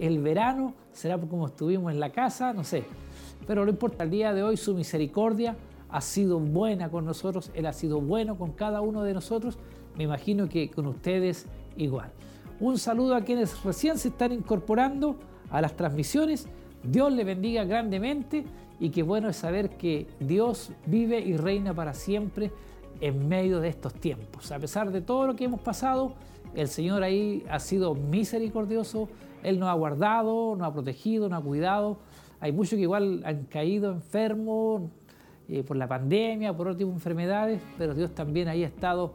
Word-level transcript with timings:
el 0.00 0.18
verano, 0.18 0.74
será 0.92 1.18
como 1.18 1.46
estuvimos 1.46 1.92
en 1.92 2.00
la 2.00 2.10
casa, 2.10 2.52
no 2.52 2.64
sé. 2.64 2.84
Pero 3.46 3.64
lo 3.64 3.70
importa, 3.70 4.04
el 4.04 4.10
día 4.10 4.32
de 4.32 4.42
hoy 4.42 4.56
su 4.56 4.74
misericordia 4.74 5.56
ha 5.90 6.00
sido 6.00 6.40
buena 6.40 6.88
con 6.88 7.04
nosotros, 7.04 7.50
Él 7.54 7.66
ha 7.66 7.72
sido 7.72 8.00
bueno 8.00 8.38
con 8.38 8.52
cada 8.52 8.80
uno 8.80 9.02
de 9.02 9.12
nosotros, 9.12 9.58
me 9.96 10.04
imagino 10.04 10.48
que 10.48 10.70
con 10.70 10.86
ustedes 10.86 11.46
igual. 11.76 12.10
Un 12.60 12.78
saludo 12.78 13.14
a 13.14 13.22
quienes 13.22 13.62
recién 13.62 13.98
se 13.98 14.08
están 14.08 14.32
incorporando 14.32 15.16
a 15.50 15.60
las 15.60 15.76
transmisiones, 15.76 16.48
Dios 16.82 17.12
le 17.12 17.24
bendiga 17.24 17.64
grandemente 17.64 18.44
y 18.78 18.88
qué 18.88 19.02
bueno 19.02 19.28
es 19.28 19.36
saber 19.36 19.70
que 19.76 20.06
Dios 20.18 20.72
vive 20.86 21.20
y 21.20 21.36
reina 21.36 21.74
para 21.74 21.92
siempre 21.92 22.50
en 23.02 23.28
medio 23.28 23.60
de 23.60 23.68
estos 23.68 23.92
tiempos. 23.94 24.50
A 24.50 24.58
pesar 24.58 24.90
de 24.90 25.02
todo 25.02 25.26
lo 25.26 25.36
que 25.36 25.44
hemos 25.44 25.60
pasado, 25.60 26.14
el 26.54 26.68
Señor 26.68 27.02
ahí 27.02 27.44
ha 27.50 27.58
sido 27.58 27.94
misericordioso, 27.94 29.08
Él 29.42 29.58
nos 29.58 29.68
ha 29.68 29.74
guardado, 29.74 30.56
nos 30.56 30.66
ha 30.66 30.72
protegido, 30.72 31.28
nos 31.28 31.40
ha 31.40 31.44
cuidado. 31.44 31.98
Hay 32.40 32.52
muchos 32.52 32.76
que 32.76 32.82
igual 32.82 33.22
han 33.24 33.44
caído 33.44 33.92
enfermos 33.92 34.82
eh, 35.48 35.62
por 35.62 35.76
la 35.76 35.88
pandemia, 35.88 36.56
por 36.56 36.68
otro 36.68 36.78
tipo 36.78 36.90
de 36.90 36.96
enfermedades, 36.96 37.60
pero 37.76 37.94
Dios 37.94 38.14
también 38.14 38.48
ahí 38.48 38.64
ha 38.64 38.68
estado 38.68 39.12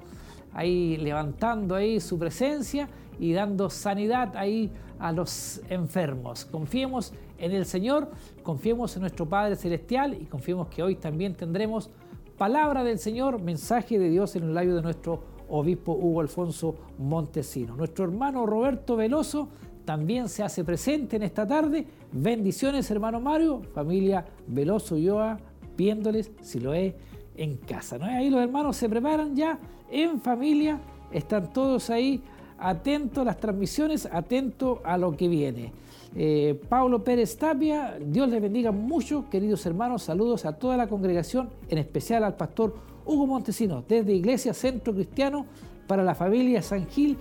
ahí 0.53 0.97
levantando 0.97 1.75
ahí 1.75 1.99
su 1.99 2.17
presencia 2.17 2.87
y 3.19 3.33
dando 3.33 3.69
sanidad 3.69 4.35
ahí 4.35 4.71
a 4.99 5.11
los 5.11 5.61
enfermos. 5.69 6.45
Confiemos 6.45 7.13
en 7.37 7.51
el 7.51 7.65
Señor, 7.65 8.09
confiemos 8.43 8.95
en 8.95 9.01
nuestro 9.01 9.27
Padre 9.27 9.55
Celestial 9.55 10.17
y 10.19 10.25
confiemos 10.25 10.67
que 10.67 10.81
hoy 10.81 10.95
también 10.95 11.35
tendremos 11.35 11.89
palabra 12.37 12.83
del 12.83 12.99
Señor, 12.99 13.41
mensaje 13.41 13.99
de 13.99 14.09
Dios 14.09 14.35
en 14.35 14.43
el 14.43 14.53
labio 14.53 14.75
de 14.75 14.81
nuestro 14.81 15.35
obispo 15.49 15.93
Hugo 15.93 16.21
Alfonso 16.21 16.75
Montesino. 16.97 17.75
Nuestro 17.75 18.05
hermano 18.05 18.45
Roberto 18.45 18.95
Veloso 18.95 19.49
también 19.85 20.27
se 20.27 20.43
hace 20.43 20.63
presente 20.63 21.15
en 21.15 21.23
esta 21.23 21.47
tarde. 21.47 21.85
Bendiciones, 22.11 22.89
hermano 22.91 23.19
Mario, 23.19 23.61
familia 23.73 24.25
Veloso 24.47 24.97
Yoa, 24.97 25.39
viéndoles 25.77 26.31
si 26.41 26.59
lo 26.59 26.73
es 26.73 26.93
en 27.37 27.57
casa. 27.57 27.97
¿no? 27.97 28.05
Ahí 28.05 28.29
los 28.29 28.41
hermanos 28.41 28.75
se 28.75 28.89
preparan 28.89 29.35
ya 29.35 29.59
en 29.91 30.19
familia, 30.19 30.79
están 31.11 31.53
todos 31.53 31.89
ahí 31.89 32.21
atentos 32.57 33.21
a 33.21 33.25
las 33.25 33.39
transmisiones, 33.39 34.07
atentos 34.11 34.79
a 34.83 34.97
lo 34.97 35.15
que 35.15 35.27
viene. 35.27 35.71
Eh, 36.17 36.59
Pablo 36.69 37.03
Pérez 37.03 37.37
Tapia, 37.37 37.97
Dios 37.99 38.29
les 38.29 38.41
bendiga 38.41 38.71
mucho, 38.71 39.29
queridos 39.29 39.65
hermanos, 39.65 40.03
saludos 40.03 40.45
a 40.45 40.53
toda 40.53 40.77
la 40.77 40.87
congregación, 40.87 41.49
en 41.67 41.77
especial 41.77 42.23
al 42.23 42.35
pastor 42.35 42.75
Hugo 43.05 43.27
Montesino, 43.27 43.83
desde 43.87 44.13
Iglesia 44.13 44.53
Centro 44.53 44.93
Cristiano 44.93 45.45
para 45.87 46.03
la 46.03 46.15
familia 46.15 46.61
San 46.61 46.87
Gil, 46.87 47.17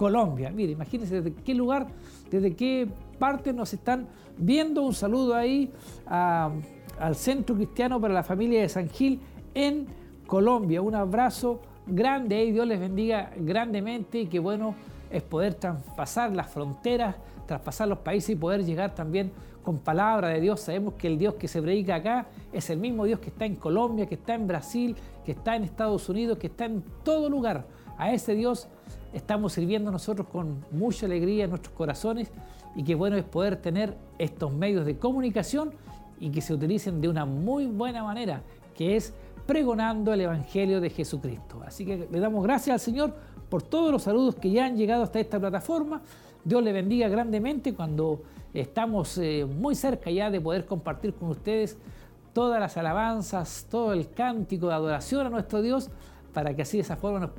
Colombia. 0.00 0.48
Mire, 0.48 0.72
imagínense 0.72 1.20
desde 1.20 1.34
qué 1.42 1.52
lugar, 1.52 1.86
desde 2.30 2.56
qué 2.56 2.88
parte 3.18 3.52
nos 3.52 3.74
están 3.74 4.06
viendo. 4.38 4.82
Un 4.82 4.94
saludo 4.94 5.34
ahí 5.34 5.70
al 6.06 7.14
Centro 7.16 7.54
Cristiano 7.54 8.00
para 8.00 8.14
la 8.14 8.22
familia 8.22 8.62
de 8.62 8.70
San 8.70 8.88
Gil 8.88 9.20
en 9.52 9.86
Colombia. 10.26 10.80
Un 10.80 10.94
abrazo 10.94 11.60
grande 11.86 12.36
ahí, 12.36 12.50
Dios 12.50 12.66
les 12.66 12.80
bendiga 12.80 13.30
grandemente 13.36 14.20
y 14.20 14.26
qué 14.26 14.38
bueno 14.38 14.74
es 15.10 15.22
poder 15.22 15.52
traspasar 15.56 16.34
las 16.34 16.48
fronteras, 16.48 17.16
traspasar 17.44 17.86
los 17.86 17.98
países 17.98 18.30
y 18.30 18.36
poder 18.36 18.64
llegar 18.64 18.94
también 18.94 19.30
con 19.62 19.80
palabra 19.80 20.28
de 20.28 20.40
Dios. 20.40 20.60
Sabemos 20.60 20.94
que 20.94 21.08
el 21.08 21.18
Dios 21.18 21.34
que 21.34 21.46
se 21.46 21.60
predica 21.60 21.96
acá 21.96 22.26
es 22.54 22.70
el 22.70 22.78
mismo 22.78 23.04
Dios 23.04 23.20
que 23.20 23.28
está 23.28 23.44
en 23.44 23.56
Colombia, 23.56 24.06
que 24.06 24.14
está 24.14 24.32
en 24.32 24.46
Brasil, 24.46 24.96
que 25.26 25.32
está 25.32 25.56
en 25.56 25.64
Estados 25.64 26.08
Unidos, 26.08 26.38
que 26.38 26.46
está 26.46 26.64
en 26.64 26.82
todo 27.04 27.28
lugar. 27.28 27.66
A 27.98 28.14
ese 28.14 28.34
Dios 28.34 28.66
estamos 29.12 29.52
sirviendo 29.52 29.90
nosotros 29.90 30.28
con 30.28 30.64
mucha 30.70 31.06
alegría 31.06 31.44
en 31.44 31.50
nuestros 31.50 31.74
corazones 31.74 32.30
y 32.74 32.84
qué 32.84 32.94
bueno 32.94 33.16
es 33.16 33.24
poder 33.24 33.56
tener 33.56 33.96
estos 34.18 34.52
medios 34.52 34.86
de 34.86 34.98
comunicación 34.98 35.72
y 36.20 36.30
que 36.30 36.40
se 36.40 36.54
utilicen 36.54 37.00
de 37.00 37.08
una 37.08 37.24
muy 37.24 37.66
buena 37.66 38.04
manera, 38.04 38.42
que 38.74 38.96
es 38.96 39.14
pregonando 39.46 40.12
el 40.12 40.20
Evangelio 40.20 40.80
de 40.80 40.90
Jesucristo. 40.90 41.60
Así 41.66 41.84
que 41.84 42.08
le 42.10 42.20
damos 42.20 42.44
gracias 42.44 42.74
al 42.74 42.80
Señor 42.80 43.14
por 43.48 43.62
todos 43.62 43.90
los 43.90 44.02
saludos 44.02 44.36
que 44.36 44.50
ya 44.50 44.66
han 44.66 44.76
llegado 44.76 45.02
hasta 45.02 45.18
esta 45.18 45.40
plataforma. 45.40 46.02
Dios 46.44 46.62
le 46.62 46.72
bendiga 46.72 47.08
grandemente 47.08 47.74
cuando 47.74 48.22
estamos 48.54 49.18
eh, 49.18 49.44
muy 49.44 49.74
cerca 49.74 50.10
ya 50.10 50.30
de 50.30 50.40
poder 50.40 50.66
compartir 50.66 51.14
con 51.14 51.30
ustedes 51.30 51.78
todas 52.32 52.60
las 52.60 52.76
alabanzas, 52.76 53.66
todo 53.68 53.92
el 53.92 54.10
cántico 54.10 54.68
de 54.68 54.74
adoración 54.74 55.26
a 55.26 55.30
nuestro 55.30 55.62
Dios, 55.62 55.90
para 56.32 56.54
que 56.54 56.62
así 56.62 56.76
de 56.76 56.82
esa 56.82 56.96
forma 56.96 57.20
nos, 57.20 57.30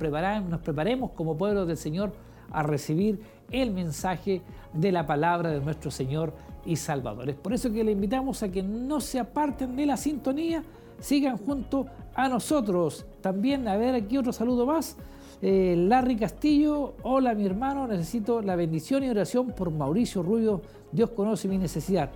nos 0.48 0.60
preparemos 0.60 1.10
como 1.12 1.36
pueblo 1.36 1.66
del 1.66 1.76
Señor 1.76 2.12
a 2.50 2.62
recibir 2.62 3.20
el 3.50 3.70
mensaje 3.70 4.42
de 4.72 4.92
la 4.92 5.06
palabra 5.06 5.50
de 5.50 5.60
nuestro 5.60 5.90
Señor 5.90 6.32
y 6.64 6.76
Salvador. 6.76 7.28
Es 7.28 7.36
por 7.36 7.52
eso 7.52 7.72
que 7.72 7.84
le 7.84 7.92
invitamos 7.92 8.42
a 8.42 8.50
que 8.50 8.62
no 8.62 9.00
se 9.00 9.18
aparten 9.18 9.76
de 9.76 9.86
la 9.86 9.96
sintonía, 9.96 10.62
sigan 11.00 11.38
junto 11.38 11.86
a 12.14 12.28
nosotros. 12.28 13.04
También, 13.20 13.66
a 13.68 13.76
ver 13.76 13.94
aquí 13.94 14.16
otro 14.16 14.32
saludo 14.32 14.66
más. 14.66 14.96
Eh, 15.40 15.74
Larry 15.76 16.16
Castillo, 16.16 16.94
hola 17.02 17.34
mi 17.34 17.44
hermano, 17.44 17.88
necesito 17.88 18.40
la 18.42 18.54
bendición 18.54 19.02
y 19.02 19.08
oración 19.08 19.48
por 19.48 19.72
Mauricio 19.72 20.22
Rubio, 20.22 20.62
Dios 20.92 21.10
conoce 21.10 21.48
mi 21.48 21.58
necesidad. 21.58 22.10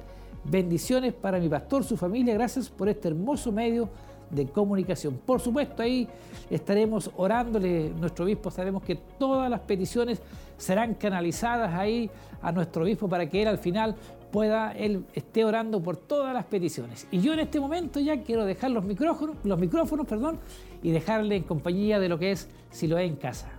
Bendiciones 0.44 1.12
para 1.12 1.40
mi 1.40 1.48
pastor, 1.48 1.82
su 1.82 1.96
familia, 1.96 2.34
gracias 2.34 2.68
por 2.68 2.88
este 2.88 3.08
hermoso 3.08 3.50
medio 3.50 3.88
de 4.30 4.46
comunicación. 4.46 5.18
Por 5.24 5.40
supuesto, 5.40 5.82
ahí 5.82 6.08
estaremos 6.50 7.10
orándole, 7.16 7.90
nuestro 7.90 8.24
obispo, 8.24 8.50
sabemos 8.50 8.82
que 8.82 8.96
todas 8.96 9.50
las 9.50 9.60
peticiones 9.60 10.20
serán 10.56 10.94
canalizadas 10.94 11.72
ahí 11.74 12.10
a 12.42 12.52
nuestro 12.52 12.84
obispo 12.84 13.08
para 13.08 13.28
que 13.28 13.42
él 13.42 13.48
al 13.48 13.58
final 13.58 13.94
pueda, 14.30 14.72
él 14.72 15.04
esté 15.14 15.44
orando 15.44 15.82
por 15.82 15.96
todas 15.96 16.34
las 16.34 16.44
peticiones. 16.44 17.06
Y 17.10 17.20
yo 17.20 17.32
en 17.32 17.40
este 17.40 17.60
momento 17.60 18.00
ya 18.00 18.22
quiero 18.22 18.44
dejar 18.44 18.70
los 18.70 18.84
micrófonos, 18.84 19.36
los 19.44 19.58
micrófonos, 19.58 20.06
perdón, 20.06 20.38
y 20.82 20.90
dejarle 20.90 21.36
en 21.36 21.42
compañía 21.42 21.98
de 21.98 22.08
lo 22.08 22.18
que 22.18 22.32
es 22.32 22.48
si 22.70 22.86
lo 22.86 22.98
es 22.98 23.08
en 23.08 23.16
casa. 23.16 23.50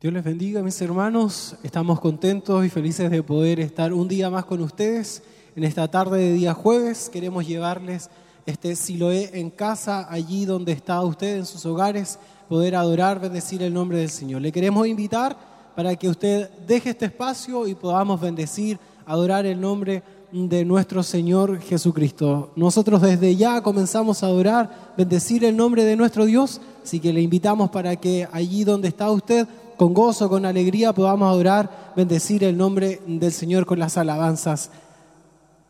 Dios 0.00 0.12
les 0.12 0.24
bendiga, 0.24 0.62
mis 0.62 0.82
hermanos. 0.82 1.56
Estamos 1.62 2.00
contentos 2.00 2.64
y 2.66 2.68
felices 2.68 3.08
de 3.08 3.22
poder 3.22 3.60
estar 3.60 3.92
un 3.92 4.08
día 4.08 4.28
más 4.30 4.44
con 4.44 4.60
ustedes. 4.60 5.22
En 5.54 5.64
esta 5.64 5.86
tarde 5.86 6.18
de 6.18 6.32
día 6.32 6.54
jueves 6.54 7.10
queremos 7.12 7.46
llevarles 7.46 8.08
este 8.46 8.74
Siloé 8.74 9.38
en 9.38 9.50
casa, 9.50 10.06
allí 10.10 10.46
donde 10.46 10.72
está 10.72 11.02
usted 11.02 11.36
en 11.36 11.44
sus 11.44 11.66
hogares, 11.66 12.18
poder 12.48 12.74
adorar, 12.74 13.20
bendecir 13.20 13.62
el 13.62 13.74
nombre 13.74 13.98
del 13.98 14.08
Señor. 14.08 14.40
Le 14.40 14.50
queremos 14.50 14.86
invitar 14.86 15.36
para 15.76 15.94
que 15.94 16.08
usted 16.08 16.48
deje 16.66 16.90
este 16.90 17.04
espacio 17.04 17.66
y 17.66 17.74
podamos 17.74 18.18
bendecir, 18.18 18.78
adorar 19.04 19.44
el 19.44 19.60
nombre 19.60 20.02
de 20.32 20.64
nuestro 20.64 21.02
Señor 21.02 21.60
Jesucristo. 21.60 22.50
Nosotros 22.56 23.02
desde 23.02 23.36
ya 23.36 23.60
comenzamos 23.60 24.22
a 24.22 24.28
adorar, 24.28 24.94
bendecir 24.96 25.44
el 25.44 25.54
nombre 25.54 25.84
de 25.84 25.96
nuestro 25.96 26.24
Dios, 26.24 26.62
así 26.82 26.98
que 26.98 27.12
le 27.12 27.20
invitamos 27.20 27.68
para 27.68 27.96
que 27.96 28.26
allí 28.32 28.64
donde 28.64 28.88
está 28.88 29.10
usted, 29.10 29.46
con 29.76 29.92
gozo, 29.92 30.30
con 30.30 30.46
alegría, 30.46 30.94
podamos 30.94 31.28
adorar, 31.28 31.92
bendecir 31.94 32.42
el 32.42 32.56
nombre 32.56 33.02
del 33.06 33.32
Señor 33.32 33.66
con 33.66 33.78
las 33.78 33.98
alabanzas 33.98 34.70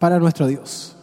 para 0.03 0.19
nuestro 0.19 0.49
Dios. 0.49 0.97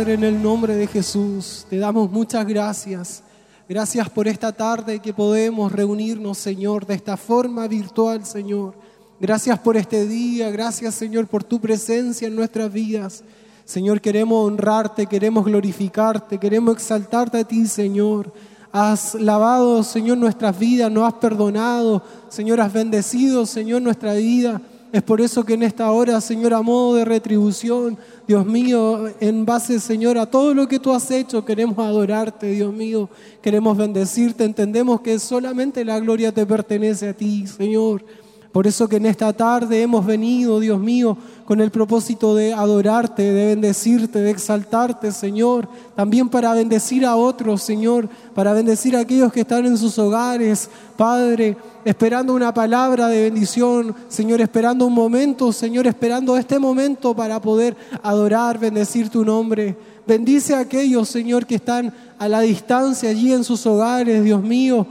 En 0.00 0.24
el 0.24 0.42
nombre 0.42 0.76
de 0.76 0.86
Jesús, 0.86 1.66
te 1.68 1.76
damos 1.76 2.10
muchas 2.10 2.46
gracias. 2.46 3.22
Gracias 3.68 4.08
por 4.08 4.28
esta 4.28 4.50
tarde 4.50 4.98
que 4.98 5.12
podemos 5.12 5.70
reunirnos, 5.70 6.38
Señor, 6.38 6.86
de 6.86 6.94
esta 6.94 7.18
forma 7.18 7.68
virtual, 7.68 8.24
Señor. 8.24 8.72
Gracias 9.20 9.58
por 9.58 9.76
este 9.76 10.06
día, 10.06 10.48
gracias, 10.50 10.94
Señor, 10.94 11.26
por 11.26 11.44
tu 11.44 11.60
presencia 11.60 12.28
en 12.28 12.34
nuestras 12.34 12.72
vidas. 12.72 13.22
Señor, 13.66 14.00
queremos 14.00 14.46
honrarte, 14.46 15.04
queremos 15.04 15.44
glorificarte, 15.44 16.38
queremos 16.38 16.76
exaltarte 16.76 17.36
a 17.36 17.44
ti, 17.44 17.66
Señor. 17.66 18.32
Has 18.72 19.14
lavado, 19.14 19.82
Señor, 19.82 20.16
nuestras 20.16 20.58
vidas, 20.58 20.90
nos 20.90 21.06
has 21.06 21.20
perdonado, 21.20 22.02
Señor, 22.30 22.62
has 22.62 22.72
bendecido, 22.72 23.44
Señor, 23.44 23.82
nuestra 23.82 24.14
vida. 24.14 24.62
Es 24.92 25.02
por 25.02 25.20
eso 25.20 25.44
que 25.44 25.54
en 25.54 25.62
esta 25.62 25.90
hora, 25.92 26.20
Señor, 26.20 26.52
a 26.52 26.62
modo 26.62 26.96
de 26.96 27.04
retribución, 27.04 27.96
Dios 28.26 28.44
mío, 28.44 29.08
en 29.20 29.46
base, 29.46 29.78
Señor, 29.78 30.18
a 30.18 30.26
todo 30.26 30.52
lo 30.52 30.66
que 30.66 30.80
tú 30.80 30.92
has 30.92 31.08
hecho, 31.12 31.44
queremos 31.44 31.78
adorarte, 31.78 32.50
Dios 32.50 32.74
mío, 32.74 33.08
queremos 33.40 33.76
bendecirte, 33.76 34.44
entendemos 34.44 35.00
que 35.00 35.20
solamente 35.20 35.84
la 35.84 36.00
gloria 36.00 36.32
te 36.32 36.44
pertenece 36.44 37.10
a 37.10 37.14
ti, 37.14 37.46
Señor. 37.46 38.04
Por 38.52 38.66
eso 38.66 38.88
que 38.88 38.96
en 38.96 39.06
esta 39.06 39.32
tarde 39.32 39.80
hemos 39.80 40.04
venido, 40.04 40.58
Dios 40.58 40.80
mío, 40.80 41.16
con 41.44 41.60
el 41.60 41.70
propósito 41.70 42.34
de 42.34 42.52
adorarte, 42.52 43.22
de 43.22 43.46
bendecirte, 43.46 44.18
de 44.18 44.30
exaltarte, 44.30 45.12
Señor. 45.12 45.68
También 45.94 46.28
para 46.28 46.52
bendecir 46.52 47.06
a 47.06 47.14
otros, 47.14 47.62
Señor, 47.62 48.08
para 48.34 48.52
bendecir 48.52 48.96
a 48.96 49.00
aquellos 49.00 49.32
que 49.32 49.42
están 49.42 49.66
en 49.66 49.78
sus 49.78 49.96
hogares, 50.00 50.68
Padre, 50.96 51.56
esperando 51.84 52.34
una 52.34 52.52
palabra 52.52 53.08
de 53.08 53.22
bendición, 53.22 53.94
Señor, 54.08 54.40
esperando 54.40 54.86
un 54.86 54.94
momento, 54.94 55.52
Señor, 55.52 55.86
esperando 55.86 56.36
este 56.36 56.58
momento 56.58 57.14
para 57.14 57.40
poder 57.40 57.76
adorar, 58.02 58.58
bendecir 58.58 59.08
tu 59.08 59.24
nombre. 59.24 59.76
Bendice 60.06 60.54
a 60.54 60.60
aquellos, 60.60 61.08
Señor, 61.08 61.46
que 61.46 61.56
están 61.56 61.92
a 62.18 62.28
la 62.28 62.40
distancia 62.40 63.10
allí 63.10 63.32
en 63.32 63.44
sus 63.44 63.64
hogares, 63.66 64.24
Dios 64.24 64.42
mío 64.42 64.86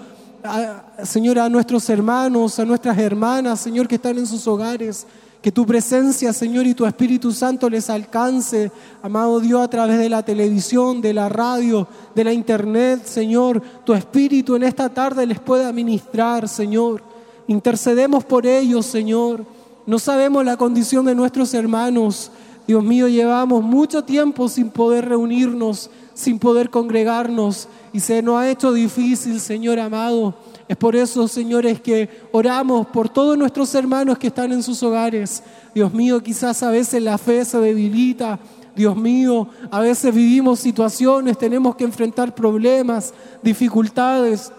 Señor, 1.03 1.39
a 1.39 1.49
nuestros 1.49 1.89
hermanos, 1.89 2.59
a 2.59 2.65
nuestras 2.65 2.97
hermanas, 2.97 3.59
Señor, 3.59 3.87
que 3.87 3.95
están 3.95 4.17
en 4.17 4.27
sus 4.27 4.47
hogares. 4.47 5.05
Que 5.41 5.51
tu 5.51 5.65
presencia, 5.65 6.33
Señor, 6.33 6.67
y 6.67 6.73
tu 6.73 6.85
Espíritu 6.85 7.31
Santo 7.31 7.69
les 7.69 7.89
alcance, 7.89 8.71
amado 9.01 9.39
Dios, 9.39 9.61
a 9.61 9.69
través 9.69 9.97
de 9.97 10.09
la 10.09 10.23
televisión, 10.23 11.01
de 11.01 11.13
la 11.13 11.29
radio, 11.29 11.87
de 12.13 12.23
la 12.25 12.33
internet, 12.33 13.05
Señor. 13.05 13.61
Tu 13.85 13.93
Espíritu 13.93 14.55
en 14.55 14.63
esta 14.63 14.89
tarde 14.89 15.25
les 15.25 15.39
pueda 15.39 15.71
ministrar, 15.71 16.49
Señor. 16.49 17.01
Intercedemos 17.47 18.25
por 18.25 18.45
ellos, 18.45 18.85
Señor. 18.85 19.45
No 19.85 19.97
sabemos 19.97 20.43
la 20.43 20.57
condición 20.57 21.05
de 21.05 21.15
nuestros 21.15 21.53
hermanos. 21.53 22.31
Dios 22.67 22.83
mío, 22.83 23.07
llevamos 23.07 23.63
mucho 23.63 24.03
tiempo 24.03 24.49
sin 24.49 24.69
poder 24.69 25.07
reunirnos, 25.07 25.89
sin 26.13 26.37
poder 26.37 26.69
congregarnos 26.69 27.67
y 27.93 27.99
se 27.99 28.21
nos 28.21 28.35
ha 28.35 28.49
hecho 28.49 28.73
difícil, 28.73 29.39
Señor 29.39 29.79
amado. 29.79 30.35
Es 30.69 30.77
por 30.77 30.95
eso, 30.95 31.27
señores, 31.27 31.81
que 31.81 32.07
oramos 32.31 32.85
por 32.85 33.09
todos 33.09 33.35
nuestros 33.35 33.73
hermanos 33.73 34.19
que 34.19 34.27
están 34.27 34.51
en 34.51 34.61
sus 34.61 34.83
hogares. 34.83 35.41
Dios 35.73 35.91
mío, 35.91 36.21
quizás 36.21 36.61
a 36.61 36.69
veces 36.69 37.01
la 37.01 37.17
fe 37.17 37.43
se 37.43 37.57
debilita. 37.57 38.37
Dios 38.75 38.95
mío, 38.95 39.47
a 39.71 39.79
veces 39.79 40.13
vivimos 40.13 40.59
situaciones, 40.59 41.39
tenemos 41.39 41.75
que 41.75 41.85
enfrentar 41.85 42.35
problemas, 42.35 43.15
dificultades. 43.41 44.51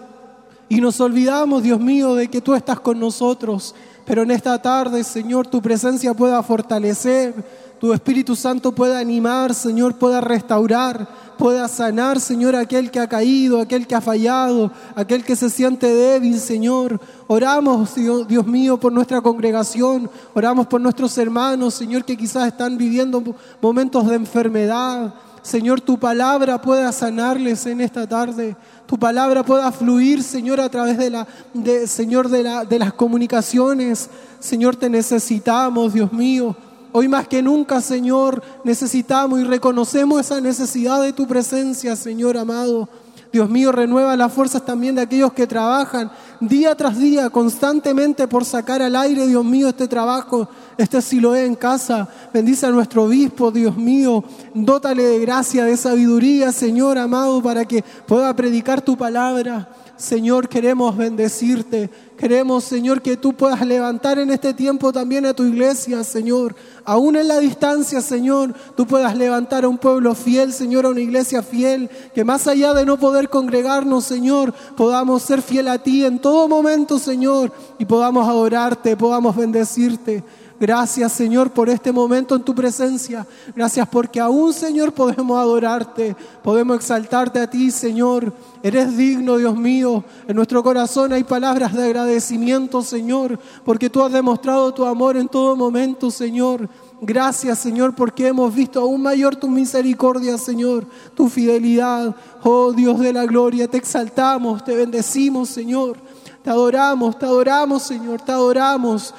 Y 0.67 0.81
nos 0.81 0.99
olvidamos, 0.99 1.63
Dios 1.63 1.79
mío, 1.79 2.13
de 2.15 2.27
que 2.27 2.41
tú 2.41 2.53
estás 2.55 2.81
con 2.81 2.99
nosotros. 2.99 3.73
Pero 4.05 4.23
en 4.23 4.31
esta 4.31 4.61
tarde, 4.61 5.05
Señor, 5.05 5.47
tu 5.47 5.61
presencia 5.61 6.13
pueda 6.13 6.43
fortalecer, 6.43 7.33
tu 7.81 7.93
Espíritu 7.93 8.35
Santo 8.35 8.73
pueda 8.73 8.99
animar, 8.99 9.55
Señor, 9.55 9.95
pueda 9.95 10.21
restaurar, 10.21 11.07
pueda 11.35 11.67
sanar, 11.67 12.19
Señor, 12.19 12.55
aquel 12.55 12.91
que 12.91 12.99
ha 12.99 13.09
caído, 13.09 13.59
aquel 13.59 13.87
que 13.87 13.95
ha 13.95 14.01
fallado, 14.01 14.71
aquel 14.93 15.23
que 15.23 15.35
se 15.35 15.49
siente 15.49 15.87
débil, 15.87 16.39
Señor. 16.39 17.01
Oramos, 17.25 17.95
Dios, 17.95 18.45
mío, 18.45 18.79
por 18.79 18.93
nuestra 18.93 19.19
congregación, 19.19 20.11
oramos 20.35 20.67
por 20.67 20.79
nuestros 20.79 21.17
hermanos, 21.17 21.73
Señor, 21.73 22.05
que 22.05 22.15
quizás 22.15 22.49
están 22.49 22.77
viviendo 22.77 23.23
momentos 23.59 24.07
de 24.07 24.13
enfermedad. 24.13 25.15
Señor, 25.41 25.81
tu 25.81 25.97
palabra 25.97 26.61
pueda 26.61 26.91
sanarles 26.91 27.65
en 27.65 27.81
esta 27.81 28.05
tarde. 28.05 28.55
Tu 28.85 28.95
palabra 28.99 29.41
pueda 29.41 29.71
fluir, 29.71 30.21
Señor, 30.21 30.61
a 30.61 30.69
través 30.69 30.99
de 30.99 31.09
la, 31.09 31.27
de, 31.51 31.87
Señor, 31.87 32.29
de, 32.29 32.43
la, 32.43 32.63
de 32.63 32.77
las 32.77 32.93
comunicaciones. 32.93 34.07
Señor, 34.39 34.75
te 34.75 34.87
necesitamos, 34.87 35.93
Dios 35.93 36.13
mío. 36.13 36.55
Hoy 36.93 37.07
más 37.07 37.27
que 37.27 37.41
nunca, 37.41 37.79
Señor, 37.79 38.43
necesitamos 38.63 39.39
y 39.39 39.43
reconocemos 39.45 40.19
esa 40.19 40.41
necesidad 40.41 41.01
de 41.01 41.13
tu 41.13 41.25
presencia, 41.25 41.95
Señor 41.95 42.37
amado. 42.37 42.89
Dios 43.31 43.49
mío, 43.49 43.71
renueva 43.71 44.17
las 44.17 44.33
fuerzas 44.33 44.65
también 44.65 44.95
de 44.95 45.01
aquellos 45.01 45.31
que 45.31 45.47
trabajan 45.47 46.11
día 46.41 46.75
tras 46.75 46.99
día, 46.99 47.29
constantemente 47.29 48.27
por 48.27 48.43
sacar 48.43 48.81
al 48.81 48.95
aire, 48.95 49.25
Dios 49.25 49.45
mío, 49.45 49.69
este 49.69 49.87
trabajo, 49.87 50.49
este 50.77 51.01
Siloé 51.01 51.45
en 51.45 51.55
casa. 51.55 52.09
Bendice 52.33 52.65
a 52.65 52.71
nuestro 52.71 53.03
obispo, 53.03 53.51
Dios 53.51 53.77
mío. 53.77 54.23
Dótale 54.53 55.03
de 55.03 55.19
gracia, 55.19 55.63
de 55.63 55.77
sabiduría, 55.77 56.51
Señor 56.51 56.97
amado, 56.97 57.41
para 57.41 57.63
que 57.63 57.83
pueda 58.05 58.35
predicar 58.35 58.81
tu 58.81 58.97
palabra. 58.97 59.69
Señor, 59.95 60.49
queremos 60.49 60.97
bendecirte. 60.97 61.89
Queremos, 62.21 62.65
Señor, 62.65 63.01
que 63.01 63.17
tú 63.17 63.33
puedas 63.33 63.65
levantar 63.65 64.19
en 64.19 64.29
este 64.29 64.53
tiempo 64.53 64.93
también 64.93 65.25
a 65.25 65.33
tu 65.33 65.43
iglesia, 65.43 66.03
Señor. 66.03 66.53
Aún 66.85 67.15
en 67.15 67.27
la 67.27 67.39
distancia, 67.39 67.99
Señor, 67.99 68.53
tú 68.77 68.85
puedas 68.85 69.17
levantar 69.17 69.63
a 69.63 69.67
un 69.67 69.79
pueblo 69.79 70.13
fiel, 70.13 70.53
Señor, 70.53 70.85
a 70.85 70.89
una 70.89 71.01
iglesia 71.01 71.41
fiel. 71.41 71.89
Que 72.13 72.23
más 72.23 72.45
allá 72.45 72.75
de 72.75 72.85
no 72.85 72.97
poder 72.97 73.27
congregarnos, 73.27 74.03
Señor, 74.03 74.53
podamos 74.77 75.23
ser 75.23 75.41
fiel 75.41 75.67
a 75.67 75.79
ti 75.79 76.05
en 76.05 76.19
todo 76.19 76.47
momento, 76.47 76.99
Señor. 76.99 77.51
Y 77.79 77.85
podamos 77.85 78.29
adorarte, 78.29 78.95
podamos 78.95 79.35
bendecirte. 79.35 80.23
Gracias 80.61 81.13
Señor 81.13 81.49
por 81.49 81.69
este 81.69 81.91
momento 81.91 82.35
en 82.35 82.43
tu 82.43 82.53
presencia. 82.53 83.25
Gracias 83.55 83.87
porque 83.87 84.19
aún 84.19 84.53
Señor 84.53 84.93
podemos 84.93 85.39
adorarte, 85.39 86.15
podemos 86.43 86.75
exaltarte 86.75 87.39
a 87.39 87.49
ti 87.49 87.71
Señor. 87.71 88.31
Eres 88.61 88.95
digno 88.95 89.37
Dios 89.37 89.57
mío. 89.57 90.03
En 90.27 90.35
nuestro 90.35 90.61
corazón 90.61 91.13
hay 91.13 91.23
palabras 91.23 91.73
de 91.73 91.83
agradecimiento 91.83 92.83
Señor, 92.83 93.39
porque 93.65 93.89
tú 93.89 94.03
has 94.03 94.11
demostrado 94.11 94.71
tu 94.71 94.85
amor 94.85 95.17
en 95.17 95.27
todo 95.27 95.55
momento, 95.55 96.11
Señor. 96.11 96.69
Gracias, 97.01 97.57
Señor, 97.57 97.95
porque 97.95 98.27
hemos 98.27 98.53
visto 98.53 98.81
aún 98.81 99.01
mayor 99.01 99.35
tu 99.35 99.49
misericordia, 99.49 100.37
Señor, 100.37 100.85
tu 101.15 101.27
fidelidad. 101.27 102.15
Oh 102.43 102.71
Dios 102.71 102.99
de 102.99 103.13
la 103.13 103.25
gloria, 103.25 103.67
te 103.67 103.77
exaltamos, 103.77 104.63
te 104.63 104.75
bendecimos, 104.75 105.49
Señor. 105.49 105.97
Te 106.43 106.51
adoramos, 106.51 107.17
te 107.17 107.25
adoramos, 107.25 107.81
Señor, 107.81 108.21
te 108.21 108.31
adoramos. 108.31 109.11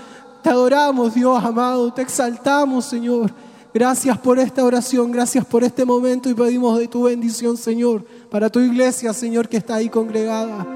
Te 0.43 0.51
adoramos, 0.51 1.15
Dios 1.15 1.43
amado, 1.45 1.93
te 1.93 2.03
exaltamos, 2.03 2.85
Señor. 2.85 3.33
Gracias 3.73 4.19
por 4.19 4.39
esta 4.39 4.65
oración, 4.65 5.11
gracias 5.11 5.45
por 5.47 5.65
este 5.65 5.85
momento 5.85 6.29
y 6.29 6.35
pedimos 6.35 6.79
de 6.79 6.89
tu 6.89 7.05
bendición, 7.05 7.57
Señor, 7.57 8.05
para 8.31 8.51
tu 8.51 8.61
iglesia, 8.61 9.15
Señor, 9.15 9.49
que 9.49 9.57
está 9.57 9.77
ahí 9.77 9.89
congregada. 9.89 10.67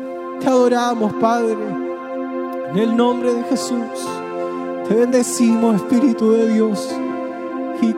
Te 0.41 0.47
adoramos, 0.47 1.13
Padre, 1.15 1.59
en 2.71 2.79
el 2.79 2.97
nombre 2.97 3.35
de 3.35 3.43
Jesús. 3.45 4.09
Te 4.89 4.95
bendecimos, 4.95 5.77
Espíritu 5.77 6.31
de 6.31 6.55
Dios. 6.55 6.89
Y 7.83 7.93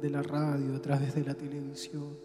de 0.00 0.10
la 0.10 0.22
radio, 0.22 0.76
a 0.76 0.80
través 0.80 1.14
de 1.14 1.24
la 1.24 1.34
televisión. 1.34 2.16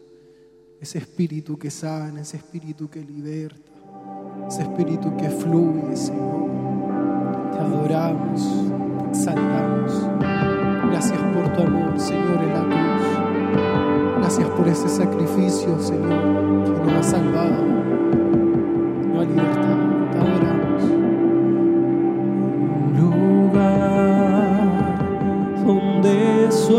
Ese 0.80 0.98
espíritu 0.98 1.58
que 1.58 1.70
sana, 1.70 2.22
ese 2.22 2.38
espíritu 2.38 2.90
que 2.90 3.02
liberta, 3.02 3.72
ese 4.48 4.64
espíritu 4.64 5.16
que 5.16 5.30
fluye, 5.30 5.96
Señor. 5.96 6.50
Te 7.52 7.60
adoramos, 7.60 8.42
te 9.00 9.10
exaltamos. 9.10 10.08
Gracias 10.90 11.20
por 11.34 11.54
tu 11.54 11.62
amor, 11.62 12.00
Señor, 12.00 12.44
en 12.44 12.54
la 12.54 12.64
cruz. 12.66 13.06
Gracias 14.18 14.50
por 14.50 14.68
ese 14.68 14.90
sacrificio, 14.90 15.80
Señor, 15.80 16.64
que 16.64 16.72
nos 16.72 16.94
ha 16.94 17.04
salvado, 17.04 17.64
nos 19.08 19.22
ha 19.22 19.26
libertado. 19.26 20.12
Te 20.12 20.18
adoramos. 20.18 20.84
Un 22.74 22.94
lugar 23.00 24.42
donde 25.66 26.52
su 26.52 26.78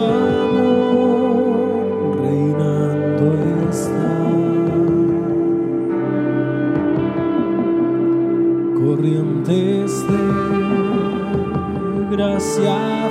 Yeah. 12.58 13.01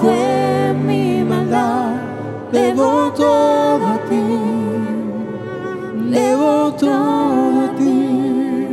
Fue 0.00 0.74
mi 0.86 1.24
maldad, 1.24 1.92
debo 2.52 3.12
todo 3.16 3.86
a 3.86 3.98
ti, 4.08 4.24
debo 6.10 6.72
todo 6.72 7.60
a 7.64 7.76
ti, 7.78 8.68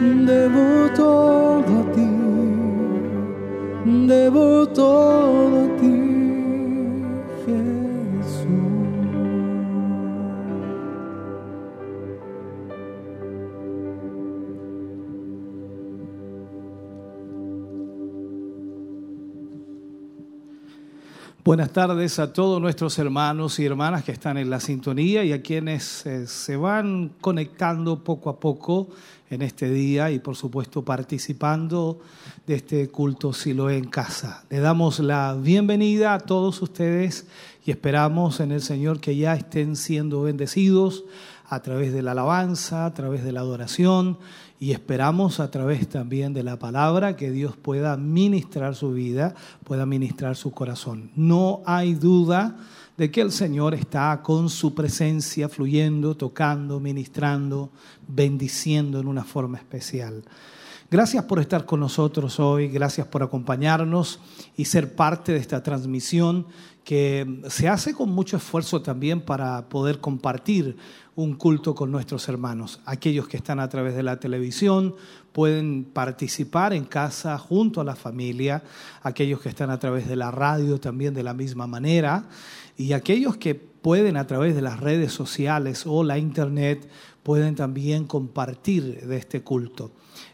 debo 0.00 0.88
todo 0.94 1.72
a 1.80 1.92
ti, 1.94 2.10
debo 4.06 4.66
todo 4.68 5.59
Buenas 21.50 21.72
tardes 21.72 22.20
a 22.20 22.32
todos 22.32 22.62
nuestros 22.62 22.96
hermanos 23.00 23.58
y 23.58 23.66
hermanas 23.66 24.04
que 24.04 24.12
están 24.12 24.38
en 24.38 24.50
la 24.50 24.60
sintonía 24.60 25.24
y 25.24 25.32
a 25.32 25.42
quienes 25.42 26.06
eh, 26.06 26.28
se 26.28 26.56
van 26.56 27.10
conectando 27.20 28.04
poco 28.04 28.30
a 28.30 28.38
poco 28.38 28.86
en 29.30 29.42
este 29.42 29.68
día 29.68 30.12
y 30.12 30.20
por 30.20 30.36
supuesto 30.36 30.84
participando 30.84 31.98
de 32.46 32.54
este 32.54 32.88
culto 32.88 33.32
Siloé 33.32 33.78
en 33.78 33.88
casa. 33.88 34.44
Le 34.48 34.60
damos 34.60 35.00
la 35.00 35.34
bienvenida 35.34 36.14
a 36.14 36.20
todos 36.20 36.62
ustedes 36.62 37.26
y 37.66 37.72
esperamos 37.72 38.38
en 38.38 38.52
el 38.52 38.62
Señor 38.62 39.00
que 39.00 39.16
ya 39.16 39.34
estén 39.34 39.74
siendo 39.74 40.22
bendecidos 40.22 41.02
a 41.48 41.62
través 41.62 41.92
de 41.92 42.02
la 42.02 42.12
alabanza, 42.12 42.86
a 42.86 42.94
través 42.94 43.24
de 43.24 43.32
la 43.32 43.40
adoración 43.40 44.18
y 44.62 44.72
esperamos 44.72 45.40
a 45.40 45.50
través 45.50 45.88
también 45.88 46.34
de 46.34 46.42
la 46.42 46.58
palabra 46.58 47.16
que 47.16 47.30
Dios 47.30 47.56
pueda 47.56 47.96
ministrar 47.96 48.76
su 48.76 48.92
vida, 48.92 49.34
pueda 49.64 49.86
ministrar 49.86 50.36
su 50.36 50.52
corazón. 50.52 51.10
No 51.16 51.62
hay 51.64 51.94
duda 51.94 52.58
de 52.98 53.10
que 53.10 53.22
el 53.22 53.32
Señor 53.32 53.72
está 53.72 54.20
con 54.22 54.50
su 54.50 54.74
presencia 54.74 55.48
fluyendo, 55.48 56.14
tocando, 56.14 56.78
ministrando, 56.78 57.70
bendiciendo 58.06 59.00
en 59.00 59.08
una 59.08 59.24
forma 59.24 59.56
especial. 59.56 60.22
Gracias 60.90 61.24
por 61.24 61.38
estar 61.38 61.64
con 61.64 61.80
nosotros 61.80 62.38
hoy, 62.38 62.68
gracias 62.68 63.06
por 63.06 63.22
acompañarnos 63.22 64.20
y 64.58 64.66
ser 64.66 64.94
parte 64.94 65.32
de 65.32 65.38
esta 65.38 65.62
transmisión 65.62 66.46
que 66.84 67.42
se 67.48 67.68
hace 67.68 67.94
con 67.94 68.10
mucho 68.10 68.36
esfuerzo 68.36 68.82
también 68.82 69.22
para 69.22 69.68
poder 69.70 70.00
compartir 70.00 70.76
un 71.22 71.34
culto 71.34 71.74
con 71.74 71.90
nuestros 71.90 72.28
hermanos. 72.28 72.80
Aquellos 72.86 73.28
que 73.28 73.36
están 73.36 73.60
a 73.60 73.68
través 73.68 73.94
de 73.94 74.02
la 74.02 74.18
televisión 74.18 74.94
pueden 75.32 75.84
participar 75.84 76.72
en 76.72 76.84
casa 76.84 77.36
junto 77.38 77.82
a 77.82 77.84
la 77.84 77.94
familia, 77.94 78.62
aquellos 79.02 79.40
que 79.40 79.50
están 79.50 79.70
a 79.70 79.78
través 79.78 80.08
de 80.08 80.16
la 80.16 80.30
radio 80.30 80.80
también 80.80 81.12
de 81.12 81.22
la 81.22 81.34
misma 81.34 81.66
manera, 81.66 82.24
y 82.76 82.94
aquellos 82.94 83.36
que 83.36 83.54
pueden 83.54 84.16
a 84.16 84.26
través 84.26 84.54
de 84.54 84.62
las 84.62 84.80
redes 84.80 85.12
sociales 85.12 85.84
o 85.86 86.02
la 86.04 86.16
internet 86.16 86.88
pueden 87.22 87.54
también 87.54 88.06
compartir 88.06 89.06
de 89.06 89.16
este 89.18 89.42
culto. 89.42 89.92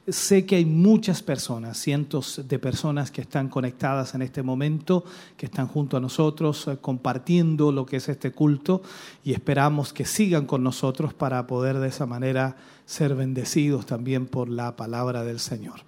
Sé 0.08 0.46
que 0.46 0.54
hay 0.54 0.64
muchas 0.64 1.20
personas, 1.20 1.78
cientos 1.78 2.40
de 2.46 2.60
personas 2.60 3.10
que 3.10 3.22
están 3.22 3.48
conectadas 3.48 4.14
en 4.14 4.22
este 4.22 4.44
momento, 4.44 5.04
que 5.36 5.46
están 5.46 5.66
junto 5.66 5.96
a 5.96 6.00
nosotros 6.00 6.68
eh, 6.68 6.78
compartiendo 6.80 7.72
lo 7.72 7.86
que 7.86 7.96
es 7.96 8.08
este 8.08 8.30
culto 8.30 8.82
y 9.24 9.32
esperamos 9.32 9.92
que 9.92 10.04
sigan 10.04 10.46
con 10.46 10.62
nosotros 10.62 11.12
para 11.12 11.48
poder 11.48 11.80
de 11.80 11.88
esa 11.88 12.06
manera 12.06 12.54
ser 12.84 13.16
bendecidos 13.16 13.84
también 13.84 14.26
por 14.26 14.48
la 14.48 14.76
palabra 14.76 15.24
del 15.24 15.40
Señor. 15.40 15.80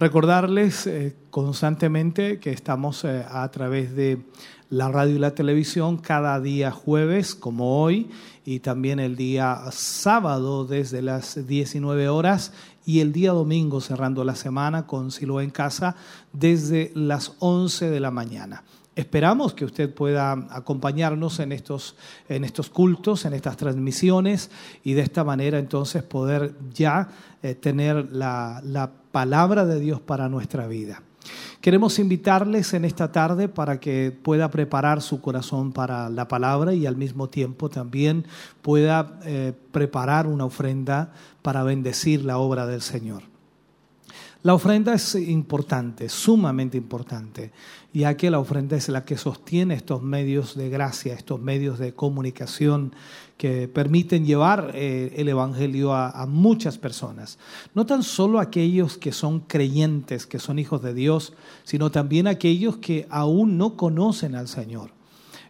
Recordarles 0.00 0.88
eh, 0.88 1.14
constantemente 1.30 2.40
que 2.40 2.50
estamos 2.50 3.04
eh, 3.04 3.24
a 3.28 3.48
través 3.52 3.94
de 3.94 4.24
la 4.70 4.88
radio 4.88 5.16
y 5.16 5.18
la 5.18 5.34
televisión 5.34 5.98
cada 5.98 6.40
día 6.40 6.70
jueves, 6.72 7.34
como 7.34 7.80
hoy, 7.80 8.10
y 8.44 8.60
también 8.60 8.98
el 8.98 9.16
día 9.16 9.60
sábado 9.70 10.64
desde 10.64 11.02
las 11.02 11.46
19 11.46 12.08
horas 12.08 12.52
y 12.84 13.00
el 13.00 13.12
día 13.12 13.32
domingo 13.32 13.80
cerrando 13.80 14.24
la 14.24 14.34
semana 14.34 14.86
con 14.86 15.10
Silo 15.10 15.40
en 15.40 15.50
casa 15.50 15.96
desde 16.32 16.92
las 16.94 17.34
11 17.38 17.90
de 17.90 18.00
la 18.00 18.10
mañana. 18.10 18.64
Esperamos 18.94 19.54
que 19.54 19.64
usted 19.64 19.92
pueda 19.92 20.32
acompañarnos 20.50 21.40
en 21.40 21.52
estos, 21.52 21.96
en 22.28 22.44
estos 22.44 22.68
cultos, 22.68 23.24
en 23.24 23.32
estas 23.32 23.56
transmisiones 23.56 24.50
y 24.84 24.92
de 24.92 25.00
esta 25.00 25.24
manera 25.24 25.58
entonces 25.58 26.02
poder 26.02 26.54
ya 26.74 27.08
eh, 27.42 27.54
tener 27.54 28.12
la, 28.12 28.60
la 28.62 28.90
palabra 29.10 29.64
de 29.64 29.80
Dios 29.80 30.00
para 30.00 30.28
nuestra 30.28 30.66
vida. 30.66 31.02
Queremos 31.62 32.00
invitarles 32.00 32.74
en 32.74 32.84
esta 32.84 33.12
tarde 33.12 33.48
para 33.48 33.78
que 33.78 34.10
pueda 34.10 34.50
preparar 34.50 35.00
su 35.00 35.20
corazón 35.20 35.72
para 35.72 36.10
la 36.10 36.26
palabra 36.26 36.74
y 36.74 36.86
al 36.86 36.96
mismo 36.96 37.28
tiempo 37.28 37.70
también 37.70 38.26
pueda 38.62 39.20
eh, 39.24 39.52
preparar 39.70 40.26
una 40.26 40.44
ofrenda 40.44 41.12
para 41.40 41.62
bendecir 41.62 42.24
la 42.24 42.38
obra 42.38 42.66
del 42.66 42.82
Señor. 42.82 43.22
La 44.42 44.54
ofrenda 44.54 44.92
es 44.92 45.14
importante, 45.14 46.08
sumamente 46.08 46.76
importante, 46.76 47.52
ya 47.92 48.16
que 48.16 48.28
la 48.28 48.40
ofrenda 48.40 48.76
es 48.76 48.88
la 48.88 49.04
que 49.04 49.16
sostiene 49.16 49.74
estos 49.74 50.02
medios 50.02 50.56
de 50.56 50.68
gracia, 50.68 51.14
estos 51.14 51.40
medios 51.40 51.78
de 51.78 51.94
comunicación 51.94 52.92
que 53.36 53.68
permiten 53.68 54.24
llevar 54.24 54.72
eh, 54.74 55.12
el 55.16 55.28
Evangelio 55.28 55.92
a, 55.92 56.10
a 56.10 56.26
muchas 56.26 56.78
personas. 56.78 57.38
No 57.74 57.86
tan 57.86 58.02
solo 58.02 58.38
aquellos 58.38 58.98
que 58.98 59.12
son 59.12 59.40
creyentes, 59.40 60.26
que 60.26 60.38
son 60.38 60.58
hijos 60.58 60.82
de 60.82 60.94
Dios, 60.94 61.32
sino 61.64 61.90
también 61.90 62.26
aquellos 62.26 62.76
que 62.76 63.06
aún 63.10 63.58
no 63.58 63.76
conocen 63.76 64.34
al 64.34 64.48
Señor. 64.48 64.90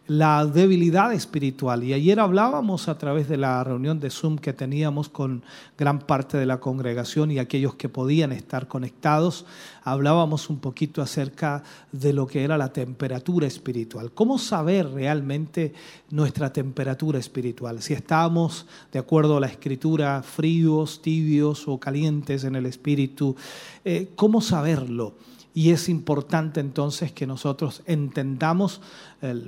La 0.07 0.45
debilidad 0.45 1.13
espiritual. 1.13 1.83
Y 1.83 1.93
ayer 1.93 2.19
hablábamos 2.19 2.89
a 2.89 2.97
través 2.97 3.29
de 3.29 3.37
la 3.37 3.63
reunión 3.63 3.99
de 4.01 4.09
Zoom 4.09 4.37
que 4.37 4.51
teníamos 4.51 5.07
con 5.07 5.43
gran 5.77 5.99
parte 5.99 6.37
de 6.37 6.45
la 6.45 6.59
congregación 6.59 7.31
y 7.31 7.39
aquellos 7.39 7.75
que 7.75 7.87
podían 7.87 8.33
estar 8.33 8.67
conectados, 8.67 9.45
hablábamos 9.83 10.49
un 10.49 10.59
poquito 10.59 11.01
acerca 11.01 11.63
de 11.91 12.11
lo 12.11 12.27
que 12.27 12.43
era 12.43 12.57
la 12.57 12.73
temperatura 12.73 13.47
espiritual. 13.47 14.11
¿Cómo 14.11 14.37
saber 14.37 14.89
realmente 14.89 15.73
nuestra 16.09 16.51
temperatura 16.51 17.19
espiritual? 17.19 17.81
Si 17.81 17.93
estamos, 17.93 18.65
de 18.91 18.99
acuerdo 18.99 19.37
a 19.37 19.41
la 19.41 19.47
escritura, 19.47 20.21
fríos, 20.21 21.01
tibios 21.01 21.67
o 21.67 21.79
calientes 21.79 22.43
en 22.43 22.55
el 22.55 22.65
espíritu, 22.65 23.37
eh, 23.85 24.11
¿cómo 24.15 24.41
saberlo? 24.41 25.15
Y 25.53 25.69
es 25.69 25.87
importante 25.87 26.59
entonces 26.59 27.11
que 27.11 27.27
nosotros 27.27 27.83
entendamos 27.85 28.81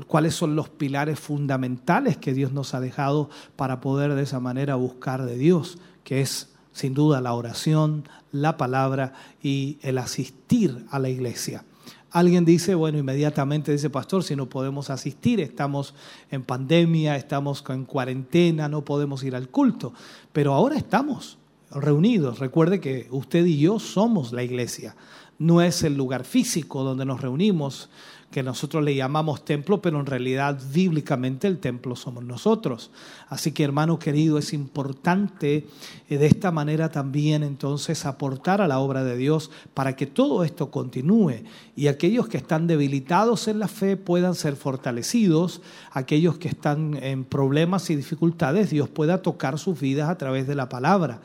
cuáles 0.07 0.35
son 0.35 0.55
los 0.55 0.69
pilares 0.69 1.19
fundamentales 1.19 2.17
que 2.17 2.33
Dios 2.33 2.51
nos 2.51 2.75
ha 2.75 2.79
dejado 2.79 3.29
para 3.55 3.81
poder 3.81 4.13
de 4.13 4.23
esa 4.23 4.39
manera 4.39 4.75
buscar 4.75 5.25
de 5.25 5.37
Dios, 5.37 5.79
que 6.03 6.21
es 6.21 6.49
sin 6.73 6.93
duda 6.93 7.21
la 7.21 7.33
oración, 7.33 8.07
la 8.31 8.57
palabra 8.57 9.13
y 9.41 9.79
el 9.81 9.97
asistir 9.97 10.85
a 10.91 10.99
la 10.99 11.09
iglesia. 11.09 11.63
Alguien 12.11 12.45
dice, 12.45 12.75
bueno, 12.75 12.97
inmediatamente 12.97 13.71
dice, 13.71 13.89
pastor, 13.89 14.23
si 14.23 14.35
no 14.35 14.47
podemos 14.47 14.89
asistir, 14.89 15.41
estamos 15.41 15.95
en 16.29 16.43
pandemia, 16.43 17.15
estamos 17.15 17.63
en 17.67 17.85
cuarentena, 17.85 18.69
no 18.69 18.85
podemos 18.85 19.23
ir 19.23 19.35
al 19.35 19.49
culto, 19.49 19.93
pero 20.31 20.53
ahora 20.53 20.77
estamos 20.77 21.37
reunidos. 21.71 22.39
Recuerde 22.39 22.79
que 22.79 23.07
usted 23.09 23.45
y 23.45 23.57
yo 23.57 23.79
somos 23.79 24.31
la 24.31 24.43
iglesia 24.43 24.95
no 25.39 25.61
es 25.61 25.83
el 25.83 25.95
lugar 25.95 26.23
físico 26.23 26.83
donde 26.83 27.05
nos 27.05 27.21
reunimos, 27.21 27.89
que 28.35 28.43
nosotros 28.43 28.83
le 28.83 28.95
llamamos 28.95 29.45
templo, 29.45 29.81
pero 29.81 29.97
en 29.97 30.05
realidad 30.05 30.59
bíblicamente 30.73 31.47
el 31.47 31.59
templo 31.59 31.95
somos 31.95 32.23
nosotros. 32.25 32.91
Así 33.29 33.53
que 33.53 33.63
hermano 33.63 33.97
querido, 33.97 34.37
es 34.37 34.51
importante 34.51 35.67
eh, 36.09 36.17
de 36.17 36.25
esta 36.25 36.51
manera 36.51 36.91
también 36.91 37.43
entonces 37.43 38.05
aportar 38.05 38.61
a 38.61 38.67
la 38.67 38.79
obra 38.79 39.05
de 39.05 39.15
Dios 39.15 39.51
para 39.73 39.95
que 39.95 40.05
todo 40.05 40.43
esto 40.43 40.69
continúe 40.69 41.43
y 41.77 41.87
aquellos 41.87 42.27
que 42.27 42.35
están 42.35 42.67
debilitados 42.67 43.47
en 43.47 43.59
la 43.59 43.69
fe 43.69 43.95
puedan 43.95 44.35
ser 44.35 44.57
fortalecidos, 44.57 45.61
aquellos 45.91 46.37
que 46.37 46.49
están 46.49 47.01
en 47.01 47.23
problemas 47.23 47.89
y 47.89 47.95
dificultades, 47.95 48.69
Dios 48.69 48.89
pueda 48.89 49.21
tocar 49.21 49.57
sus 49.59 49.79
vidas 49.79 50.09
a 50.09 50.17
través 50.17 50.45
de 50.45 50.55
la 50.55 50.67
palabra. 50.67 51.21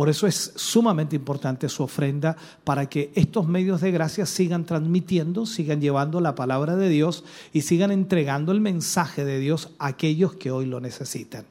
Por 0.00 0.08
eso 0.08 0.26
es 0.26 0.54
sumamente 0.56 1.14
importante 1.14 1.68
su 1.68 1.82
ofrenda 1.82 2.34
para 2.64 2.88
que 2.88 3.12
estos 3.14 3.46
medios 3.46 3.82
de 3.82 3.90
gracia 3.90 4.24
sigan 4.24 4.64
transmitiendo, 4.64 5.44
sigan 5.44 5.82
llevando 5.82 6.22
la 6.22 6.34
palabra 6.34 6.74
de 6.74 6.88
Dios 6.88 7.22
y 7.52 7.60
sigan 7.60 7.90
entregando 7.90 8.50
el 8.52 8.62
mensaje 8.62 9.26
de 9.26 9.38
Dios 9.38 9.72
a 9.78 9.88
aquellos 9.88 10.32
que 10.36 10.50
hoy 10.50 10.64
lo 10.64 10.80
necesitan. 10.80 11.44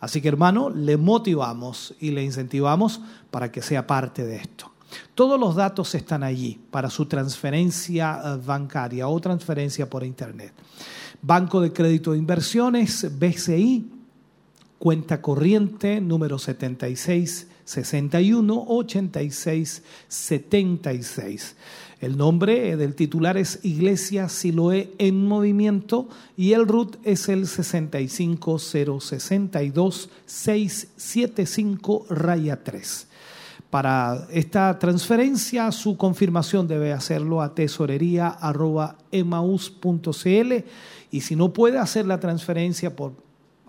Así 0.00 0.20
que 0.20 0.28
hermano, 0.28 0.68
le 0.68 0.98
motivamos 0.98 1.94
y 1.98 2.10
le 2.10 2.22
incentivamos 2.22 3.00
para 3.30 3.50
que 3.50 3.62
sea 3.62 3.86
parte 3.86 4.26
de 4.26 4.36
esto. 4.36 4.70
Todos 5.14 5.40
los 5.40 5.54
datos 5.54 5.94
están 5.94 6.24
allí 6.24 6.60
para 6.70 6.90
su 6.90 7.06
transferencia 7.06 8.20
eh, 8.22 8.38
bancaria 8.44 9.08
o 9.08 9.18
transferencia 9.18 9.88
por 9.88 10.04
Internet. 10.04 10.52
Banco 11.22 11.58
de 11.62 11.72
Crédito 11.72 12.12
de 12.12 12.18
Inversiones, 12.18 13.18
BCI, 13.18 13.90
cuenta 14.78 15.22
corriente 15.22 16.02
número 16.02 16.38
76 16.38 17.46
61 17.64 18.64
86 18.68 19.82
76. 20.08 21.56
El 22.00 22.16
nombre 22.18 22.76
del 22.76 22.94
titular 22.94 23.38
es 23.38 23.60
Iglesia 23.62 24.28
Siloé 24.28 24.92
en 24.98 25.26
Movimiento 25.26 26.08
y 26.36 26.52
el 26.52 26.68
RUT 26.68 26.96
es 27.02 27.30
el 27.30 27.46
65062 27.46 30.10
675 30.26 32.06
raya 32.10 32.62
3. 32.62 33.06
Para 33.70 34.28
esta 34.30 34.78
transferencia, 34.78 35.72
su 35.72 35.96
confirmación 35.96 36.68
debe 36.68 36.92
hacerlo 36.92 37.40
a 37.42 37.54
tesorería.emaus.cl 37.54 40.52
y 41.10 41.22
si 41.22 41.36
no 41.36 41.52
puede 41.52 41.78
hacer 41.78 42.06
la 42.06 42.20
transferencia 42.20 42.94
por 42.94 43.24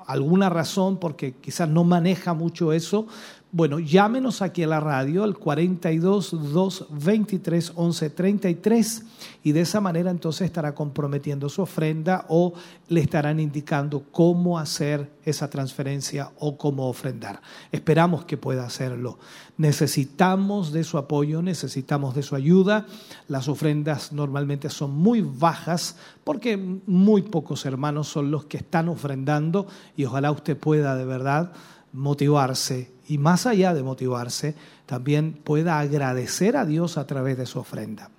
alguna 0.06 0.50
razón, 0.50 1.00
porque 1.00 1.34
quizás 1.34 1.70
no 1.70 1.84
maneja 1.84 2.34
mucho 2.34 2.74
eso, 2.74 3.08
bueno, 3.56 3.80
llámenos 3.80 4.42
aquí 4.42 4.64
a 4.64 4.68
la 4.68 4.82
radio 4.82 5.24
al 5.24 5.38
42 5.38 6.52
223 6.52 7.72
11 7.74 8.10
33 8.10 9.04
y 9.44 9.54
de 9.54 9.62
esa 9.62 9.80
manera 9.80 10.12
entonces 10.12 10.48
estará 10.48 10.76
comprometiendo 10.76 11.48
su 11.48 11.62
ofrenda 11.62 12.26
o 12.28 12.52
le 12.90 13.00
estarán 13.00 13.40
indicando 13.40 14.04
cómo 14.12 14.60
hacer 14.60 15.10
esa 15.24 15.50
transferencia 15.50 16.32
o 16.38 16.58
cómo 16.58 16.90
ofrendar. 16.90 17.42
Esperamos 17.72 18.26
que 18.26 18.36
pueda 18.36 18.66
hacerlo. 18.66 19.20
Necesitamos 19.56 20.74
de 20.74 20.84
su 20.84 20.98
apoyo, 20.98 21.42
necesitamos 21.42 22.14
de 22.14 22.24
su 22.24 22.36
ayuda. 22.36 22.88
Las 23.30 23.48
ofrendas 23.48 24.12
normalmente 24.12 24.70
son 24.70 24.92
muy 24.92 25.22
bajas 25.22 25.96
porque 26.26 26.58
muy 26.58 27.22
pocos 27.22 27.66
hermanos 27.66 28.10
son 28.10 28.32
los 28.32 28.48
que 28.48 28.58
están 28.58 28.90
ofrendando 28.90 29.66
y 29.96 30.04
ojalá 30.04 30.30
usted 30.32 30.58
pueda 30.58 30.98
de 30.98 31.06
verdad 31.06 31.54
motivarse 31.94 32.95
y 33.08 33.18
más 33.18 33.46
allá 33.46 33.74
de 33.74 33.84
motivarse, 33.84 34.56
también 34.86 35.34
pueda 35.34 35.80
agradecer 35.80 36.58
a 36.58 36.66
Dios 36.66 36.98
a 36.98 37.08
través 37.08 37.38
de 37.38 37.46
su 37.46 37.60
ofrenda. 37.60 38.10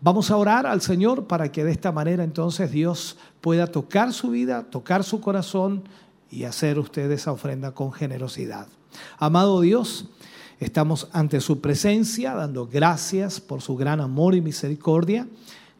Vamos 0.00 0.30
a 0.30 0.36
orar 0.36 0.66
al 0.66 0.80
Señor 0.80 1.26
para 1.26 1.52
que 1.52 1.62
de 1.62 1.72
esta 1.72 1.92
manera 1.92 2.24
entonces 2.24 2.70
Dios 2.70 3.18
pueda 3.40 3.66
tocar 3.66 4.12
su 4.12 4.30
vida, 4.30 4.64
tocar 4.70 5.04
su 5.04 5.20
corazón 5.20 5.84
y 6.30 6.44
hacer 6.44 6.78
usted 6.78 7.10
esa 7.10 7.32
ofrenda 7.32 7.72
con 7.72 7.92
generosidad. 7.92 8.66
Amado 9.18 9.60
Dios, 9.60 10.06
estamos 10.58 11.08
ante 11.12 11.40
su 11.40 11.60
presencia 11.60 12.34
dando 12.34 12.66
gracias 12.66 13.40
por 13.40 13.60
su 13.60 13.76
gran 13.76 14.00
amor 14.00 14.34
y 14.34 14.40
misericordia. 14.40 15.26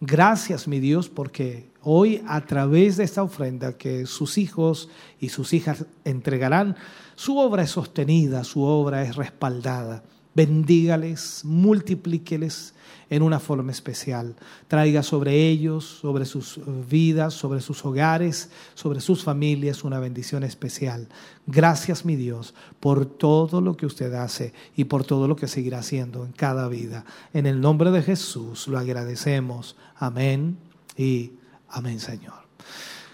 Gracias, 0.02 0.68
mi 0.68 0.80
Dios, 0.80 1.08
porque 1.08 1.69
hoy 1.82 2.22
a 2.26 2.40
través 2.46 2.96
de 2.96 3.04
esta 3.04 3.22
ofrenda 3.22 3.76
que 3.76 4.06
sus 4.06 4.38
hijos 4.38 4.88
y 5.20 5.30
sus 5.30 5.52
hijas 5.52 5.86
entregarán, 6.04 6.76
su 7.14 7.38
obra 7.38 7.62
es 7.62 7.70
sostenida, 7.70 8.44
su 8.44 8.62
obra 8.62 9.02
es 9.02 9.16
respaldada. 9.16 10.02
Bendígales, 10.34 11.42
multiplíqueles 11.44 12.74
en 13.10 13.22
una 13.22 13.40
forma 13.40 13.72
especial. 13.72 14.36
Traiga 14.68 15.02
sobre 15.02 15.48
ellos, 15.48 15.84
sobre 15.84 16.24
sus 16.24 16.60
vidas, 16.88 17.34
sobre 17.34 17.60
sus 17.60 17.84
hogares, 17.84 18.50
sobre 18.74 19.00
sus 19.00 19.24
familias 19.24 19.82
una 19.82 19.98
bendición 19.98 20.44
especial. 20.44 21.08
Gracias, 21.46 22.04
mi 22.04 22.14
Dios, 22.14 22.54
por 22.78 23.04
todo 23.04 23.60
lo 23.60 23.76
que 23.76 23.86
usted 23.86 24.14
hace 24.14 24.54
y 24.76 24.84
por 24.84 25.04
todo 25.04 25.26
lo 25.26 25.34
que 25.34 25.48
seguirá 25.48 25.80
haciendo 25.80 26.24
en 26.24 26.32
cada 26.32 26.68
vida. 26.68 27.04
En 27.34 27.46
el 27.46 27.60
nombre 27.60 27.90
de 27.90 28.02
Jesús 28.02 28.68
lo 28.68 28.78
agradecemos. 28.78 29.76
Amén 29.96 30.56
y 30.96 31.32
Amén, 31.70 32.00
Señor. 32.00 32.50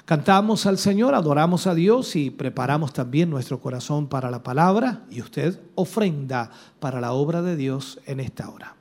Cantamos 0.05 0.67
al 0.67 0.79
Señor, 0.79 1.15
adoramos 1.15 1.67
a 1.67 1.75
Dios 1.75 2.15
y 2.15 2.31
preparamos 2.31 2.93
también 2.93 3.29
nuestro 3.29 3.59
corazón 3.61 4.07
para 4.07 4.31
la 4.31 4.45
palabra 4.45 5.03
y 5.11 5.21
usted 5.21 5.61
ofrenda 5.75 6.51
para 6.79 7.01
la 7.01 7.13
obra 7.13 7.43
de 7.43 7.57
Dios 7.57 8.01
en 8.07 8.21
esta 8.21 8.49
hora. 8.49 8.76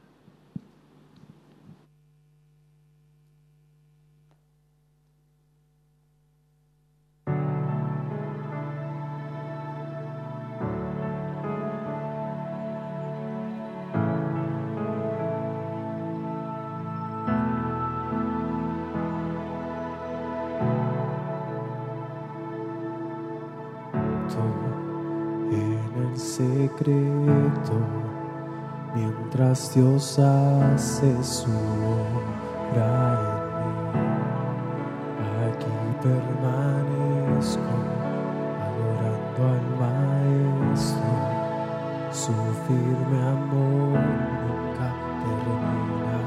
Mientras 28.94 29.74
Dios 29.74 30.20
hace 30.20 31.24
su 31.24 31.50
obra 31.50 33.20
en 33.64 33.76
mí. 33.92 34.04
Aquí 35.48 35.78
permanezco 36.04 37.76
adorando 38.66 39.42
al 39.54 39.66
Maestro, 39.80 41.14
su 42.12 42.34
firme 42.68 43.20
amor 43.22 44.00
nunca 44.44 44.88
termina. 45.24 46.18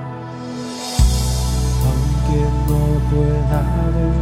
Aunque 1.88 2.40
no 2.68 2.82
pueda 3.10 3.60
ver 3.94 4.16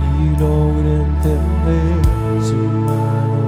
ni 0.00 0.24
logre 0.38 0.92
entender 1.02 1.98
su 2.42 2.56
mano 2.56 3.47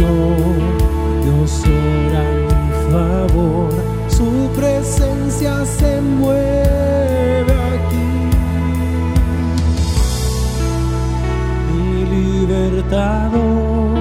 Dios 0.00 1.62
ora 1.66 2.24
mi 2.46 2.70
favor, 2.90 3.70
su 4.08 4.48
presencia 4.58 5.64
se 5.66 6.00
mueve 6.00 7.52
aquí. 7.74 8.10
Mi 11.70 12.04
libertador, 12.16 13.98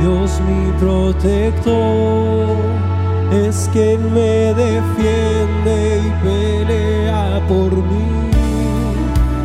Dios 0.00 0.40
mi 0.46 0.70
protector, 0.78 2.56
es 3.32 3.70
quien 3.72 4.12
me 4.12 4.52
defiende 4.54 6.02
y 6.04 6.10
pelea 6.22 7.40
por 7.48 7.72
mí. 7.72 8.10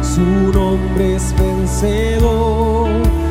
Su 0.02 0.52
nombre 0.52 1.16
es 1.16 1.34
vencedor 1.40 3.25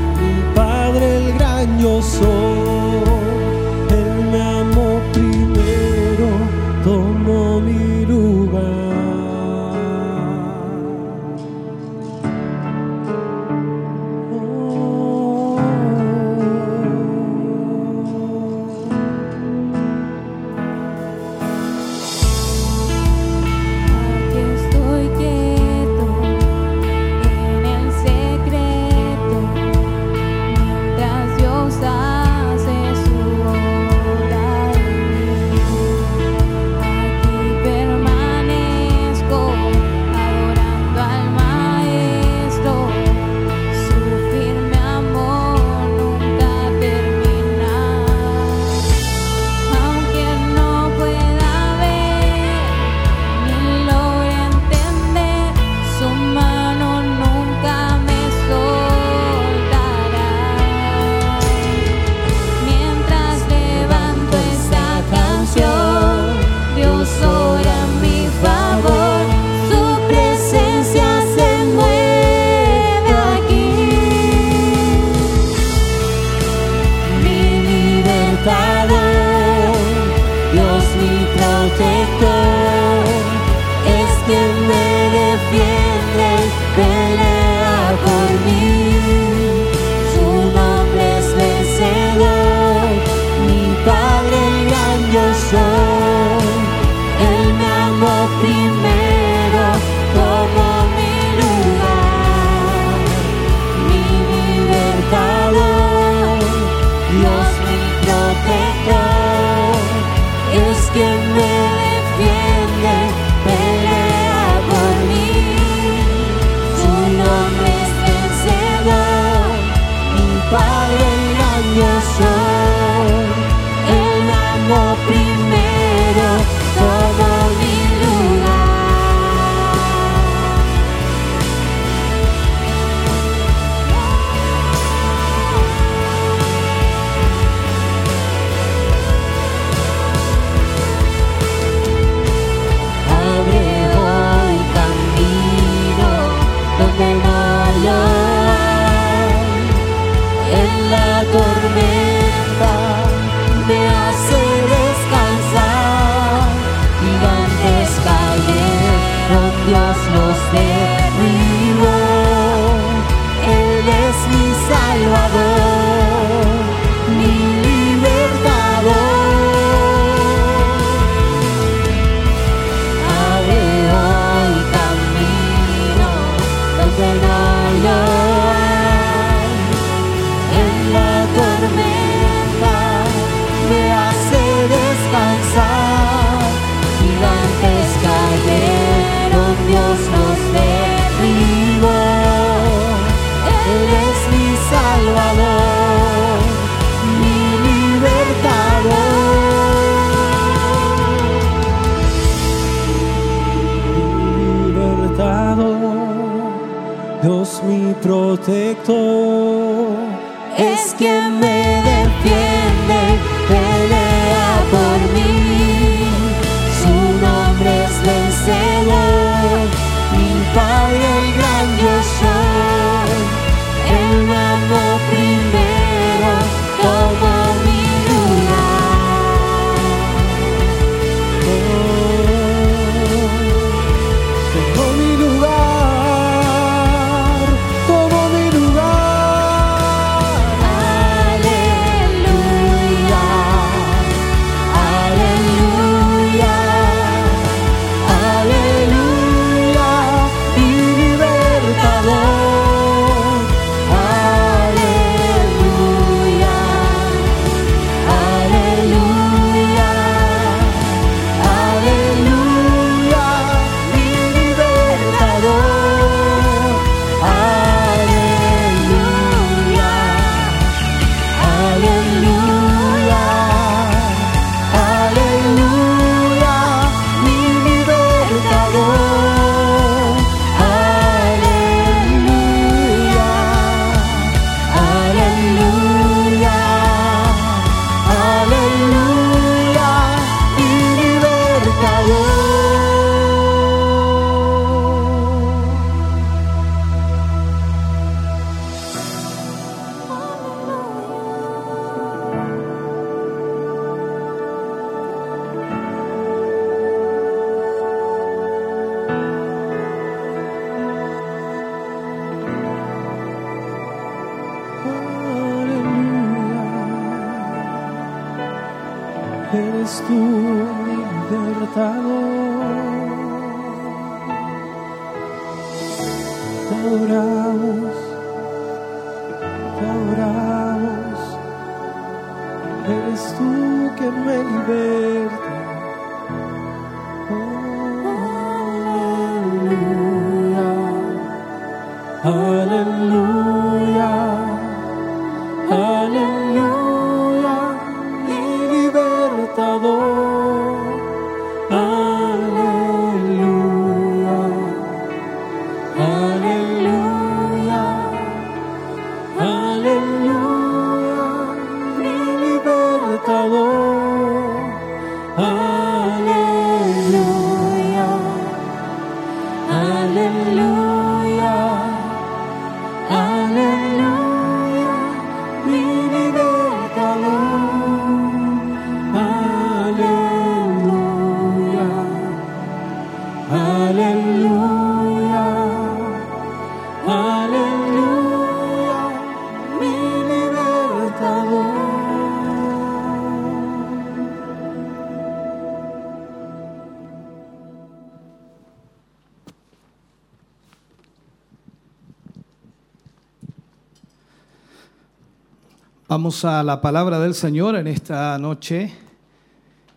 Vamos 406.35 406.45
a 406.47 406.65
la 406.65 406.81
palabra 406.81 407.21
del 407.21 407.33
Señor 407.33 407.77
en 407.77 407.87
esta 407.87 408.37
noche 408.39 408.93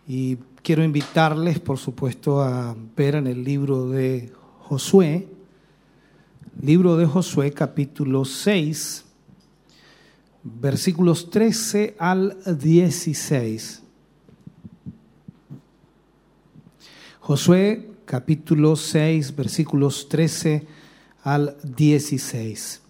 y 0.06 0.36
quiero 0.62 0.84
invitarles, 0.84 1.58
por 1.58 1.78
supuesto, 1.78 2.40
a 2.40 2.76
ver 2.96 3.16
en 3.16 3.26
el 3.26 3.42
libro 3.42 3.88
de 3.88 4.32
Josué, 4.60 5.26
libro 6.62 6.96
de 6.96 7.06
Josué 7.06 7.50
capítulo 7.50 8.24
6, 8.24 9.04
versículos 10.44 11.28
13 11.28 11.96
al 11.98 12.36
16. 12.46 13.82
Josué 17.18 17.90
capítulo 18.04 18.76
6, 18.76 19.34
versículos 19.34 20.08
13 20.08 20.68
al 21.24 21.56
16. 21.64 22.82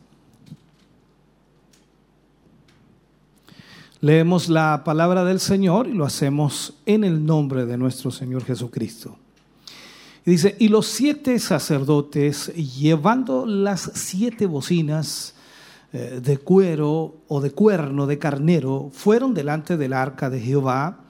Leemos 4.00 4.48
la 4.48 4.84
palabra 4.84 5.24
del 5.24 5.40
Señor 5.40 5.88
y 5.88 5.92
lo 5.92 6.04
hacemos 6.04 6.74
en 6.86 7.02
el 7.02 7.26
nombre 7.26 7.66
de 7.66 7.76
nuestro 7.76 8.12
Señor 8.12 8.44
Jesucristo. 8.44 9.16
Y 10.24 10.30
dice, 10.30 10.54
y 10.60 10.68
los 10.68 10.86
siete 10.86 11.36
sacerdotes, 11.40 12.54
llevando 12.54 13.44
las 13.44 13.90
siete 13.94 14.46
bocinas 14.46 15.34
eh, 15.92 16.20
de 16.22 16.38
cuero 16.38 17.16
o 17.26 17.40
de 17.40 17.50
cuerno 17.50 18.06
de 18.06 18.18
carnero, 18.18 18.88
fueron 18.92 19.34
delante 19.34 19.76
del 19.76 19.92
arca 19.92 20.30
de 20.30 20.38
Jehová, 20.38 21.00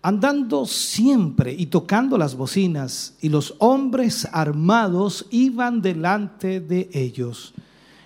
andando 0.00 0.66
siempre 0.66 1.52
y 1.52 1.66
tocando 1.66 2.16
las 2.16 2.36
bocinas, 2.36 3.14
y 3.20 3.28
los 3.28 3.56
hombres 3.58 4.28
armados 4.30 5.26
iban 5.30 5.82
delante 5.82 6.60
de 6.60 6.90
ellos. 6.92 7.54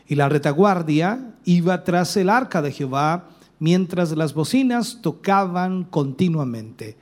Y 0.09 0.15
la 0.15 0.31
retaguardia 0.31 1.35
iba 1.45 1.85
tras 1.85 2.17
el 2.17 2.31
arca 2.31 2.63
de 2.63 2.73
Jehová, 2.73 3.29
mientras 3.59 4.13
las 4.13 4.35
bocinas 4.35 5.01
tocaban 5.03 5.85
continuamente. 5.85 6.97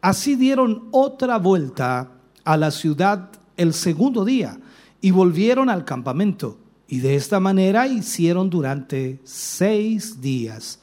Así 0.00 0.36
dieron 0.36 0.88
otra 0.90 1.38
vuelta 1.38 2.12
a 2.44 2.56
la 2.56 2.70
ciudad 2.70 3.30
el 3.56 3.74
segundo 3.74 4.24
día 4.24 4.58
y 5.00 5.10
volvieron 5.10 5.68
al 5.68 5.84
campamento. 5.84 6.58
Y 6.86 7.00
de 7.00 7.16
esta 7.16 7.40
manera 7.40 7.86
hicieron 7.86 8.48
durante 8.48 9.20
seis 9.24 10.20
días. 10.20 10.80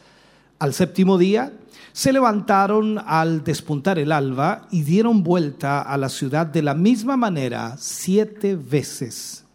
Al 0.59 0.73
séptimo 0.73 1.17
día 1.17 1.53
se 1.93 2.13
levantaron 2.13 2.99
al 3.05 3.43
despuntar 3.43 3.97
el 3.97 4.11
alba 4.11 4.67
y 4.69 4.83
dieron 4.83 5.23
vuelta 5.23 5.81
a 5.81 5.97
la 5.97 6.09
ciudad 6.09 6.45
de 6.45 6.61
la 6.61 6.75
misma 6.75 7.17
manera 7.17 7.75
siete 7.79 8.55
veces. 8.55 9.45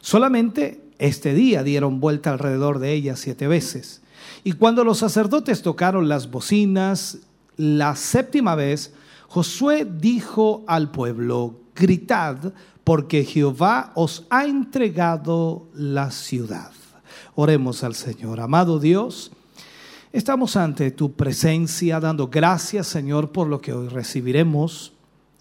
Solamente 0.00 0.80
este 0.98 1.34
día 1.34 1.62
dieron 1.62 2.00
vuelta 2.00 2.32
alrededor 2.32 2.78
de 2.78 2.92
ella 2.92 3.14
siete 3.14 3.46
veces. 3.46 4.00
Y 4.46 4.52
cuando 4.52 4.84
los 4.84 4.98
sacerdotes 4.98 5.60
tocaron 5.60 6.08
las 6.08 6.30
bocinas 6.30 7.18
la 7.56 7.96
séptima 7.96 8.54
vez, 8.54 8.94
Josué 9.26 9.84
dijo 9.84 10.62
al 10.68 10.92
pueblo, 10.92 11.62
gritad, 11.74 12.52
porque 12.84 13.24
Jehová 13.24 13.90
os 13.96 14.24
ha 14.30 14.44
entregado 14.44 15.66
la 15.74 16.12
ciudad. 16.12 16.70
Oremos 17.34 17.82
al 17.82 17.96
Señor. 17.96 18.38
Amado 18.38 18.78
Dios, 18.78 19.32
estamos 20.12 20.54
ante 20.54 20.92
tu 20.92 21.14
presencia 21.14 21.98
dando 21.98 22.28
gracias, 22.28 22.86
Señor, 22.86 23.32
por 23.32 23.48
lo 23.48 23.60
que 23.60 23.72
hoy 23.72 23.88
recibiremos, 23.88 24.92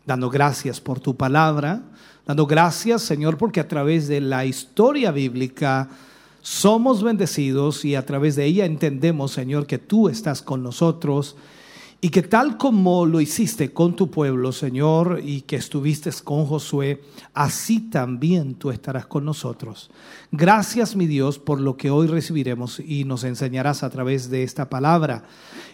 dando 0.08 0.32
gracias 0.32 0.82
por 0.82 1.00
tu 1.00 1.16
palabra, 1.16 1.84
dando 2.26 2.48
gracias, 2.48 3.04
Señor, 3.04 3.38
porque 3.38 3.60
a 3.60 3.68
través 3.68 4.08
de 4.08 4.20
la 4.20 4.46
historia 4.46 5.12
bíblica, 5.12 5.90
somos 6.46 7.02
bendecidos 7.02 7.84
y 7.86 7.96
a 7.96 8.06
través 8.06 8.36
de 8.36 8.46
ella 8.46 8.66
entendemos, 8.66 9.32
Señor, 9.32 9.66
que 9.66 9.80
tú 9.80 10.10
estás 10.10 10.44
con 10.44 10.62
nosotros 10.62 11.38
y 12.02 12.10
que 12.10 12.22
tal 12.22 12.58
como 12.58 13.08
lo 13.08 13.20
hiciste 13.20 13.74
con 13.74 13.96
tu 13.96 14.12
pueblo, 14.12 14.52
Señor, 14.52 15.22
y 15.24 15.42
que 15.42 15.56
estuviste 15.56 16.12
con 16.24 16.46
Josué, 16.46 17.02
así 17.34 17.90
también 17.90 18.54
tú 18.54 18.70
estarás 18.70 19.08
con 19.08 19.26
nosotros. 19.26 19.90
Gracias, 20.38 20.96
mi 20.96 21.08
Dios, 21.08 21.40
por 21.40 21.62
lo 21.62 21.78
que 21.78 21.90
hoy 21.90 22.08
recibiremos 22.08 22.82
y 22.82 23.06
nos 23.06 23.24
enseñarás 23.24 23.84
a 23.84 23.90
través 23.90 24.30
de 24.30 24.44
esta 24.44 24.70
palabra. 24.70 25.24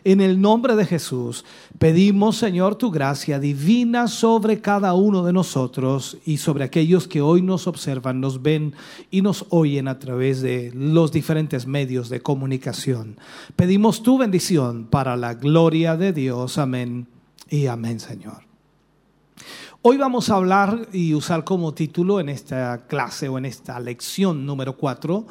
En 0.03 0.21
el 0.21 0.39
nombre 0.39 0.75
de 0.75 0.85
Jesús, 0.85 1.45
pedimos, 1.79 2.37
Señor, 2.37 2.75
tu 2.75 2.91
gracia 2.91 3.39
divina 3.39 4.07
sobre 4.07 4.61
cada 4.61 4.93
uno 4.93 5.23
de 5.23 5.33
nosotros 5.33 6.17
y 6.25 6.37
sobre 6.37 6.63
aquellos 6.63 7.07
que 7.07 7.21
hoy 7.21 7.41
nos 7.41 7.65
observan, 7.65 8.21
nos 8.21 8.43
ven 8.43 8.73
y 9.09 9.21
nos 9.21 9.45
oyen 9.49 9.87
a 9.87 9.97
través 9.97 10.41
de 10.41 10.71
los 10.75 11.11
diferentes 11.11 11.65
medios 11.65 12.09
de 12.09 12.21
comunicación. 12.21 13.17
Pedimos 13.55 14.03
tu 14.03 14.19
bendición 14.19 14.85
para 14.85 15.15
la 15.15 15.33
gloria 15.33 15.97
de 15.97 16.13
Dios. 16.13 16.57
Amén 16.59 17.07
y 17.49 17.65
amén, 17.65 17.99
Señor. 17.99 18.50
Hoy 19.83 19.97
vamos 19.97 20.29
a 20.29 20.35
hablar 20.35 20.89
y 20.93 21.15
usar 21.15 21.43
como 21.43 21.73
título 21.73 22.19
en 22.19 22.29
esta 22.29 22.85
clase 22.85 23.27
o 23.29 23.39
en 23.39 23.45
esta 23.45 23.79
lección 23.79 24.45
número 24.45 24.77
4, 24.77 25.25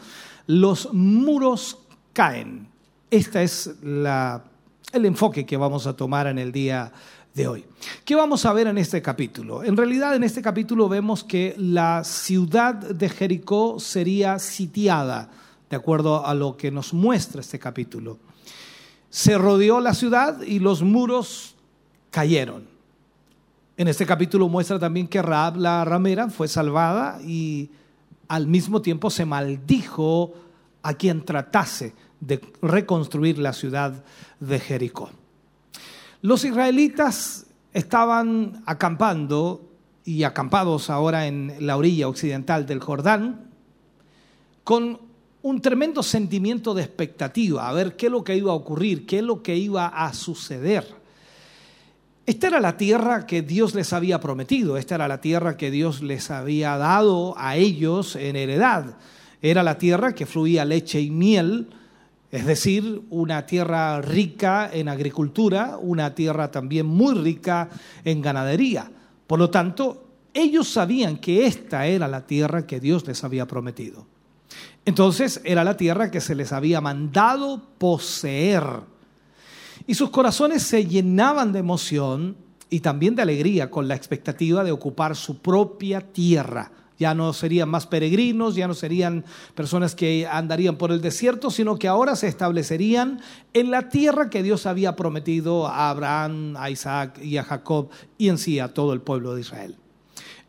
los 0.48 0.92
muros 0.92 1.78
caen. 2.12 2.66
Este 3.12 3.44
es 3.44 3.70
el 3.84 5.05
enfoque 5.05 5.46
que 5.46 5.57
vamos 5.57 5.86
a 5.86 5.94
tomar 5.94 6.26
en 6.26 6.36
el 6.40 6.51
día 6.51 6.92
de 7.32 7.46
hoy. 7.46 7.64
¿Qué 8.05 8.16
vamos 8.16 8.44
a 8.44 8.53
ver 8.53 8.66
en 8.66 8.78
este 8.78 9.01
capítulo? 9.01 9.62
En 9.62 9.76
realidad 9.76 10.16
en 10.16 10.24
este 10.24 10.42
capítulo 10.42 10.88
vemos 10.88 11.22
que 11.22 11.55
la 11.57 12.03
ciudad 12.03 12.74
de 12.74 13.09
Jericó 13.09 13.78
sería 13.78 14.40
sitiada, 14.40 15.30
de 15.70 15.76
acuerdo 15.76 16.26
a 16.26 16.34
lo 16.34 16.57
que 16.57 16.72
nos 16.72 16.92
muestra 16.92 17.40
este 17.40 17.61
capítulo. 17.61 18.18
Se 19.11 19.38
rodeó 19.38 19.78
la 19.78 19.94
ciudad 19.94 20.42
y 20.42 20.59
los 20.59 20.82
muros 20.82 21.55
cayeron. 22.11 22.69
En 23.81 23.89
este 23.89 24.05
capítulo 24.05 24.47
muestra 24.47 24.78
también 24.78 25.09
que 25.09 25.22
Raab 25.22 25.57
la 25.57 25.87
ramera 25.87 26.28
fue 26.28 26.49
salvada 26.49 27.18
y 27.22 27.70
al 28.28 28.47
mismo 28.47 28.83
tiempo 28.83 29.09
se 29.09 29.24
maldijo 29.24 30.35
a 30.83 30.93
quien 30.93 31.24
tratase 31.24 31.95
de 32.20 32.43
reconstruir 32.61 33.39
la 33.39 33.55
ciudad 33.55 34.05
de 34.39 34.61
Jericó. 34.61 35.09
Los 36.20 36.45
israelitas 36.45 37.47
estaban 37.72 38.62
acampando 38.66 39.70
y 40.05 40.24
acampados 40.24 40.91
ahora 40.91 41.26
en 41.26 41.55
la 41.61 41.78
orilla 41.78 42.07
occidental 42.07 42.66
del 42.66 42.81
Jordán 42.81 43.49
con 44.62 45.01
un 45.41 45.62
tremendo 45.62 46.03
sentimiento 46.03 46.74
de 46.74 46.83
expectativa, 46.83 47.66
a 47.66 47.72
ver 47.72 47.97
qué 47.97 48.07
es 48.09 48.12
lo 48.12 48.24
que 48.24 48.37
iba 48.37 48.53
a 48.53 48.57
ocurrir, 48.57 49.07
qué 49.07 49.20
es 49.20 49.24
lo 49.24 49.43
que 49.43 49.57
iba 49.57 49.87
a 49.87 50.12
suceder. 50.12 50.99
Esta 52.31 52.47
era 52.47 52.61
la 52.61 52.76
tierra 52.76 53.26
que 53.26 53.43
Dios 53.43 53.74
les 53.74 53.93
había 53.93 54.20
prometido, 54.20 54.76
esta 54.76 54.95
era 54.95 55.09
la 55.09 55.20
tierra 55.20 55.57
que 55.57 55.72
Dios 55.72 56.01
les 56.01 56.31
había 56.31 56.76
dado 56.76 57.35
a 57.37 57.57
ellos 57.57 58.14
en 58.14 58.37
heredad. 58.37 58.99
Era 59.43 59.64
la 59.64 59.78
tierra 59.78 60.14
que 60.14 60.26
fluía 60.26 60.64
leche 60.64 61.01
y 61.01 61.11
miel, 61.11 61.70
es 62.31 62.47
decir, 62.47 63.03
una 63.11 63.47
tierra 63.47 64.01
rica 64.01 64.70
en 64.72 64.89
agricultura, 64.89 65.76
una 65.83 66.14
tierra 66.14 66.53
también 66.53 66.87
muy 66.87 67.16
rica 67.16 67.68
en 68.05 68.22
ganadería. 68.22 68.89
Por 69.26 69.41
lo 69.41 69.51
tanto, 69.51 70.07
ellos 70.33 70.68
sabían 70.68 71.16
que 71.16 71.47
esta 71.47 71.87
era 71.87 72.07
la 72.07 72.28
tierra 72.28 72.64
que 72.64 72.78
Dios 72.78 73.05
les 73.09 73.24
había 73.24 73.49
prometido. 73.49 74.07
Entonces 74.85 75.41
era 75.43 75.64
la 75.64 75.76
tierra 75.76 76.12
que 76.12 76.20
se 76.20 76.37
les 76.37 76.53
había 76.53 76.81
mandado 76.81 77.61
poseer. 77.76 78.62
Y 79.87 79.95
sus 79.95 80.11
corazones 80.11 80.62
se 80.62 80.87
llenaban 80.87 81.53
de 81.53 81.59
emoción 81.59 82.37
y 82.70 82.81
también 82.81 83.16
de 83.16 83.22
alegría 83.22 83.70
con 83.70 83.89
la 83.89 83.97
expectativa 83.97 84.64
de 84.64 84.72
ocupar 84.72 85.16
su 85.16 85.39
propia 85.39 86.01
tierra. 86.01 86.70
Ya 86.99 87.14
no 87.14 87.33
serían 87.33 87.70
más 87.70 87.87
peregrinos, 87.87 88.55
ya 88.55 88.68
no 88.68 88.74
serían 88.74 89.24
personas 89.55 89.95
que 89.95 90.26
andarían 90.31 90.76
por 90.76 90.93
el 90.93 91.01
desierto, 91.01 91.51
sino 91.51 91.78
que 91.78 91.89
ahora 91.89 92.14
se 92.14 92.28
establecerían 92.28 93.22
en 93.55 93.70
la 93.70 93.89
tierra 93.89 94.28
que 94.28 94.43
Dios 94.43 94.66
había 94.66 94.97
prometido 94.97 95.66
a 95.66 95.89
Abraham, 95.89 96.57
a 96.59 96.68
Isaac 96.68 97.18
y 97.22 97.39
a 97.39 97.43
Jacob 97.43 97.89
y 98.18 98.28
en 98.28 98.37
sí 98.37 98.59
a 98.59 98.74
todo 98.74 98.93
el 98.93 99.01
pueblo 99.01 99.35
de 99.35 99.41
Israel. 99.41 99.76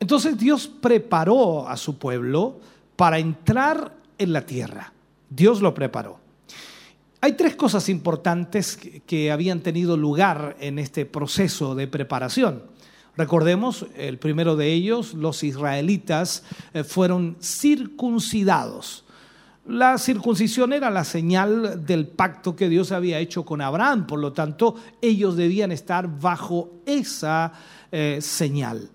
Entonces 0.01 0.37
Dios 0.37 0.67
preparó 0.67 1.69
a 1.69 1.77
su 1.77 1.97
pueblo 1.97 2.59
para 2.97 3.17
entrar 3.17 3.95
en 4.17 4.33
la 4.33 4.45
tierra. 4.45 4.91
Dios 5.29 5.61
lo 5.61 5.73
preparó. 5.73 6.20
Hay 7.23 7.33
tres 7.33 7.55
cosas 7.55 7.87
importantes 7.87 8.79
que 9.05 9.31
habían 9.31 9.59
tenido 9.59 9.95
lugar 9.95 10.57
en 10.59 10.79
este 10.79 11.05
proceso 11.05 11.75
de 11.75 11.87
preparación. 11.87 12.63
Recordemos, 13.15 13.85
el 13.95 14.17
primero 14.17 14.55
de 14.55 14.73
ellos, 14.73 15.13
los 15.13 15.43
israelitas 15.43 16.43
eh, 16.73 16.83
fueron 16.83 17.37
circuncidados. 17.39 19.05
La 19.67 19.99
circuncisión 19.99 20.73
era 20.73 20.89
la 20.89 21.03
señal 21.03 21.85
del 21.85 22.07
pacto 22.07 22.55
que 22.55 22.69
Dios 22.69 22.91
había 22.91 23.19
hecho 23.19 23.45
con 23.45 23.61
Abraham, 23.61 24.07
por 24.07 24.17
lo 24.17 24.33
tanto 24.33 24.73
ellos 24.99 25.35
debían 25.35 25.71
estar 25.71 26.19
bajo 26.19 26.71
esa 26.87 27.53
eh, 27.91 28.17
señal. 28.19 28.89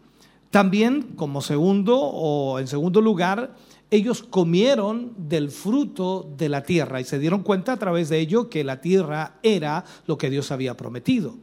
También, 0.51 1.13
como 1.15 1.43
segundo 1.43 1.97
o 1.97 2.59
en 2.59 2.67
segundo 2.67 3.01
lugar, 3.01 3.55
ellos 3.91 4.23
comieron 4.23 5.13
del 5.17 5.51
fruto 5.51 6.29
de 6.37 6.49
la 6.49 6.63
tierra 6.63 7.01
y 7.01 7.05
se 7.05 7.19
dieron 7.19 7.43
cuenta 7.43 7.73
a 7.73 7.79
través 7.79 8.09
de 8.09 8.19
ello 8.19 8.51
que 8.51 8.65
la 8.65 8.81
tierra 8.81 9.35
era 9.43 9.85
lo 10.07 10.19
que 10.19 10.31
Dios 10.31 10.51
había 10.51 10.77
prometido. 10.77 11.35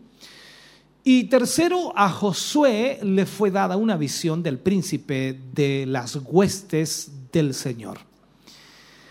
Y 1.05 1.25
tercero, 1.25 1.93
a 1.95 2.09
Josué 2.09 2.99
le 3.03 3.25
fue 3.25 3.51
dada 3.51 3.75
una 3.75 3.97
visión 3.97 4.41
del 4.41 4.57
príncipe 4.57 5.39
de 5.53 5.85
las 5.85 6.15
huestes 6.15 7.11
del 7.31 7.53
Señor. 7.53 7.99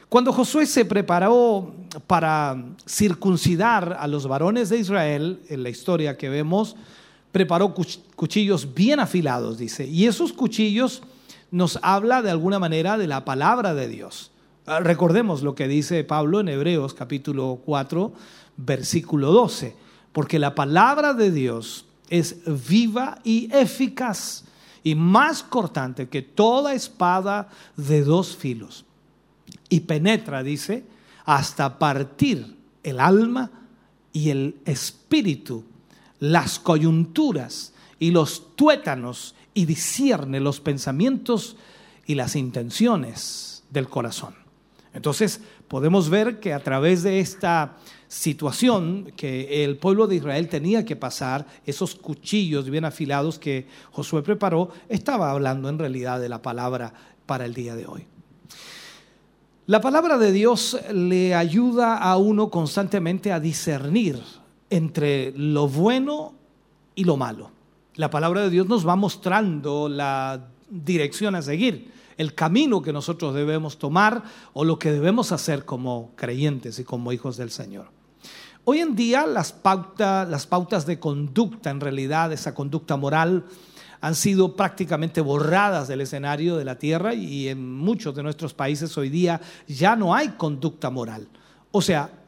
Cuando 0.08 0.32
Josué 0.32 0.66
se 0.66 0.84
preparó 0.84 1.74
para 2.06 2.62
circuncidar 2.86 3.96
a 3.98 4.06
los 4.06 4.26
varones 4.26 4.68
de 4.68 4.78
Israel, 4.78 5.40
en 5.48 5.62
la 5.62 5.70
historia 5.70 6.16
que 6.16 6.28
vemos, 6.28 6.76
preparó 7.30 7.74
cuchillos 8.14 8.74
bien 8.74 9.00
afilados, 9.00 9.56
dice. 9.56 9.86
Y 9.86 10.06
esos 10.06 10.32
cuchillos 10.34 11.02
nos 11.52 11.78
habla 11.82 12.22
de 12.22 12.30
alguna 12.30 12.58
manera 12.58 12.98
de 12.98 13.06
la 13.06 13.24
palabra 13.24 13.74
de 13.74 13.86
Dios. 13.86 14.32
Ah, 14.66 14.80
recordemos 14.80 15.42
lo 15.42 15.54
que 15.54 15.68
dice 15.68 16.02
Pablo 16.02 16.40
en 16.40 16.48
Hebreos 16.48 16.94
capítulo 16.94 17.60
4, 17.64 18.12
versículo 18.56 19.30
12, 19.30 19.76
porque 20.12 20.40
la 20.40 20.56
palabra 20.56 21.14
de 21.14 21.30
Dios 21.30 21.86
es 22.08 22.40
viva 22.68 23.20
y 23.22 23.48
eficaz 23.54 24.44
y 24.82 24.96
más 24.96 25.44
cortante 25.44 26.08
que 26.08 26.22
toda 26.22 26.74
espada 26.74 27.48
de 27.76 28.02
dos 28.02 28.34
filos. 28.34 28.84
Y 29.68 29.80
penetra, 29.80 30.42
dice, 30.42 30.84
hasta 31.24 31.78
partir 31.78 32.56
el 32.82 32.98
alma 32.98 33.50
y 34.12 34.30
el 34.30 34.56
espíritu 34.64 35.64
las 36.22 36.60
coyunturas 36.60 37.72
y 37.98 38.12
los 38.12 38.54
tuétanos 38.54 39.34
y 39.54 39.66
discierne 39.66 40.40
los 40.40 40.60
pensamientos 40.60 41.56
y 42.06 42.14
las 42.14 42.36
intenciones 42.36 43.64
del 43.70 43.88
corazón. 43.88 44.34
Entonces 44.94 45.40
podemos 45.68 46.10
ver 46.10 46.40
que 46.40 46.52
a 46.52 46.60
través 46.60 47.02
de 47.02 47.20
esta 47.20 47.76
situación 48.08 49.12
que 49.16 49.64
el 49.64 49.78
pueblo 49.78 50.06
de 50.06 50.16
Israel 50.16 50.48
tenía 50.48 50.84
que 50.84 50.96
pasar, 50.96 51.46
esos 51.64 51.94
cuchillos 51.94 52.68
bien 52.68 52.84
afilados 52.84 53.38
que 53.38 53.66
Josué 53.90 54.22
preparó, 54.22 54.70
estaba 54.88 55.30
hablando 55.30 55.68
en 55.70 55.78
realidad 55.78 56.20
de 56.20 56.28
la 56.28 56.42
palabra 56.42 56.92
para 57.24 57.46
el 57.46 57.54
día 57.54 57.74
de 57.74 57.86
hoy. 57.86 58.06
La 59.66 59.80
palabra 59.80 60.18
de 60.18 60.32
Dios 60.32 60.76
le 60.92 61.34
ayuda 61.34 61.96
a 61.96 62.16
uno 62.16 62.50
constantemente 62.50 63.32
a 63.32 63.40
discernir 63.40 64.20
entre 64.68 65.32
lo 65.36 65.68
bueno 65.68 66.34
y 66.94 67.04
lo 67.04 67.16
malo. 67.16 67.50
La 67.96 68.10
palabra 68.10 68.42
de 68.42 68.50
Dios 68.50 68.68
nos 68.68 68.86
va 68.86 68.96
mostrando 68.96 69.88
la 69.88 70.48
dirección 70.70 71.34
a 71.34 71.42
seguir, 71.42 71.92
el 72.16 72.34
camino 72.34 72.80
que 72.80 72.92
nosotros 72.92 73.34
debemos 73.34 73.78
tomar 73.78 74.22
o 74.54 74.64
lo 74.64 74.78
que 74.78 74.92
debemos 74.92 75.30
hacer 75.32 75.64
como 75.66 76.12
creyentes 76.16 76.78
y 76.78 76.84
como 76.84 77.12
hijos 77.12 77.36
del 77.36 77.50
Señor. 77.50 77.90
Hoy 78.64 78.78
en 78.78 78.94
día 78.94 79.26
las, 79.26 79.56
las 79.98 80.46
pautas 80.46 80.86
de 80.86 80.98
conducta, 80.98 81.68
en 81.70 81.80
realidad 81.80 82.32
esa 82.32 82.54
conducta 82.54 82.96
moral, 82.96 83.44
han 84.00 84.14
sido 84.14 84.56
prácticamente 84.56 85.20
borradas 85.20 85.86
del 85.86 86.00
escenario 86.00 86.56
de 86.56 86.64
la 86.64 86.78
tierra 86.78 87.12
y 87.12 87.48
en 87.48 87.76
muchos 87.76 88.14
de 88.14 88.22
nuestros 88.22 88.54
países 88.54 88.96
hoy 88.96 89.10
día 89.10 89.40
ya 89.68 89.96
no 89.96 90.14
hay 90.14 90.30
conducta 90.30 90.90
moral. 90.90 91.28
O 91.70 91.82
sea, 91.82 92.21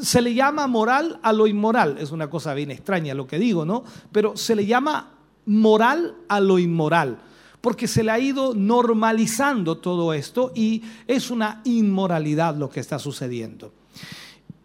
se 0.00 0.22
le 0.22 0.34
llama 0.34 0.66
moral 0.66 1.18
a 1.22 1.32
lo 1.32 1.46
inmoral. 1.46 1.96
Es 1.98 2.10
una 2.10 2.28
cosa 2.28 2.54
bien 2.54 2.70
extraña 2.70 3.14
lo 3.14 3.26
que 3.26 3.38
digo, 3.38 3.64
¿no? 3.64 3.84
Pero 4.12 4.36
se 4.36 4.54
le 4.54 4.66
llama 4.66 5.10
moral 5.46 6.14
a 6.28 6.40
lo 6.40 6.58
inmoral, 6.58 7.18
porque 7.60 7.86
se 7.86 8.02
le 8.02 8.10
ha 8.10 8.18
ido 8.18 8.54
normalizando 8.54 9.78
todo 9.78 10.12
esto 10.12 10.52
y 10.54 10.82
es 11.06 11.30
una 11.30 11.60
inmoralidad 11.64 12.56
lo 12.56 12.70
que 12.70 12.80
está 12.80 12.98
sucediendo. 12.98 13.72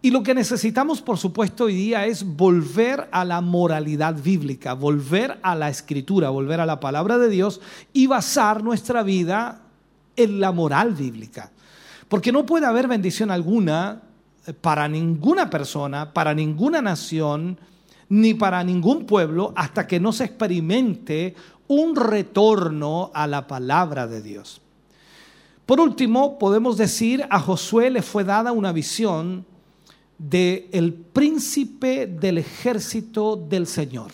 Y 0.01 0.11
lo 0.11 0.23
que 0.23 0.33
necesitamos, 0.33 1.01
por 1.01 1.17
supuesto, 1.17 1.65
hoy 1.65 1.75
día 1.75 2.05
es 2.05 2.23
volver 2.23 3.09
a 3.11 3.25
la 3.25 3.41
moralidad 3.41 4.15
bíblica, 4.15 4.73
volver 4.73 5.39
a 5.41 5.55
la 5.55 5.69
escritura, 5.69 6.29
volver 6.29 6.61
a 6.61 6.65
la 6.65 6.79
palabra 6.79 7.17
de 7.17 7.27
Dios 7.27 7.59
y 7.91 8.07
basar 8.07 8.63
nuestra 8.63 9.03
vida 9.03 9.63
en 10.15 10.39
la 10.39 10.53
moral 10.53 10.93
bíblica. 10.93 11.51
Porque 12.07 12.31
no 12.31 12.45
puede 12.45 12.65
haber 12.65 12.87
bendición 12.87 13.29
alguna 13.29 14.03
para 14.61 14.87
ninguna 14.87 15.49
persona, 15.49 16.13
para 16.13 16.33
ninguna 16.33 16.81
nación, 16.81 17.59
ni 18.09 18.33
para 18.33 18.63
ningún 18.63 19.05
pueblo 19.05 19.53
hasta 19.55 19.87
que 19.87 19.99
no 19.99 20.11
se 20.11 20.25
experimente 20.25 21.35
un 21.67 21.95
retorno 21.95 23.11
a 23.13 23.27
la 23.27 23.47
palabra 23.47 24.07
de 24.07 24.21
Dios. 24.21 24.61
Por 25.65 25.79
último, 25.79 26.39
podemos 26.39 26.77
decir, 26.77 27.25
a 27.29 27.39
Josué 27.39 27.91
le 27.91 28.01
fue 28.01 28.23
dada 28.23 28.51
una 28.51 28.71
visión 28.71 29.45
de 30.17 30.67
el 30.71 30.93
príncipe 30.93 32.07
del 32.07 32.39
ejército 32.39 33.35
del 33.35 33.67
Señor. 33.67 34.11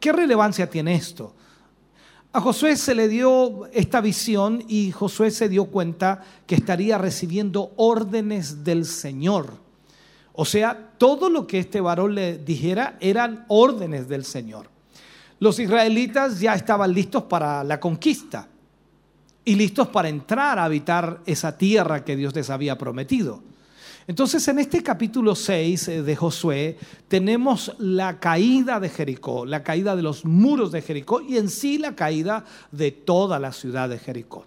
¿Qué 0.00 0.12
relevancia 0.12 0.68
tiene 0.68 0.96
esto? 0.96 1.32
A 2.38 2.40
Josué 2.40 2.76
se 2.76 2.94
le 2.94 3.08
dio 3.08 3.66
esta 3.72 4.00
visión 4.00 4.62
y 4.68 4.92
Josué 4.92 5.32
se 5.32 5.48
dio 5.48 5.64
cuenta 5.64 6.22
que 6.46 6.54
estaría 6.54 6.96
recibiendo 6.96 7.72
órdenes 7.74 8.62
del 8.62 8.84
Señor. 8.84 9.54
O 10.34 10.44
sea, 10.44 10.92
todo 10.98 11.30
lo 11.30 11.48
que 11.48 11.58
este 11.58 11.80
varón 11.80 12.14
le 12.14 12.38
dijera 12.38 12.96
eran 13.00 13.44
órdenes 13.48 14.06
del 14.08 14.24
Señor. 14.24 14.70
Los 15.40 15.58
israelitas 15.58 16.38
ya 16.38 16.54
estaban 16.54 16.92
listos 16.92 17.24
para 17.24 17.64
la 17.64 17.80
conquista 17.80 18.46
y 19.44 19.56
listos 19.56 19.88
para 19.88 20.08
entrar 20.08 20.60
a 20.60 20.64
habitar 20.64 21.22
esa 21.26 21.58
tierra 21.58 22.04
que 22.04 22.14
Dios 22.14 22.32
les 22.36 22.50
había 22.50 22.78
prometido. 22.78 23.42
Entonces 24.08 24.48
en 24.48 24.58
este 24.58 24.82
capítulo 24.82 25.34
6 25.34 25.88
eh, 25.88 26.02
de 26.02 26.16
Josué 26.16 26.78
tenemos 27.08 27.74
la 27.78 28.18
caída 28.18 28.80
de 28.80 28.88
Jericó, 28.88 29.44
la 29.44 29.62
caída 29.62 29.94
de 29.94 30.00
los 30.00 30.24
muros 30.24 30.72
de 30.72 30.80
Jericó 30.80 31.20
y 31.20 31.36
en 31.36 31.50
sí 31.50 31.76
la 31.76 31.94
caída 31.94 32.46
de 32.72 32.90
toda 32.90 33.38
la 33.38 33.52
ciudad 33.52 33.86
de 33.90 33.98
Jericó. 33.98 34.46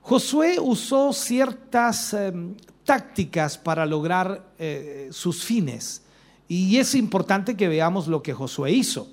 Josué 0.00 0.58
usó 0.58 1.12
ciertas 1.12 2.14
em, 2.14 2.54
tácticas 2.84 3.58
para 3.58 3.84
lograr 3.84 4.54
eh, 4.58 5.10
sus 5.12 5.44
fines 5.44 6.00
y 6.48 6.78
es 6.78 6.94
importante 6.94 7.54
que 7.54 7.68
veamos 7.68 8.08
lo 8.08 8.22
que 8.22 8.32
Josué 8.32 8.72
hizo. 8.72 9.10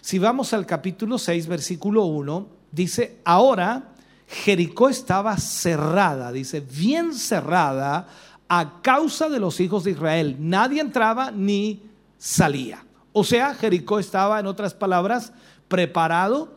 Si 0.00 0.18
vamos 0.18 0.54
al 0.54 0.64
capítulo 0.64 1.18
6, 1.18 1.48
versículo 1.48 2.06
1, 2.06 2.48
dice, 2.72 3.18
ahora 3.26 3.90
Jericó 4.26 4.88
estaba 4.88 5.36
cerrada, 5.36 6.32
dice, 6.32 6.60
bien 6.60 7.12
cerrada 7.12 8.08
a 8.48 8.80
causa 8.82 9.28
de 9.28 9.40
los 9.40 9.60
hijos 9.60 9.84
de 9.84 9.92
Israel. 9.92 10.36
Nadie 10.38 10.80
entraba 10.80 11.30
ni 11.30 11.82
salía. 12.18 12.84
O 13.12 13.24
sea, 13.24 13.54
Jericó 13.54 13.98
estaba, 13.98 14.40
en 14.40 14.46
otras 14.46 14.74
palabras, 14.74 15.32
preparado 15.68 16.52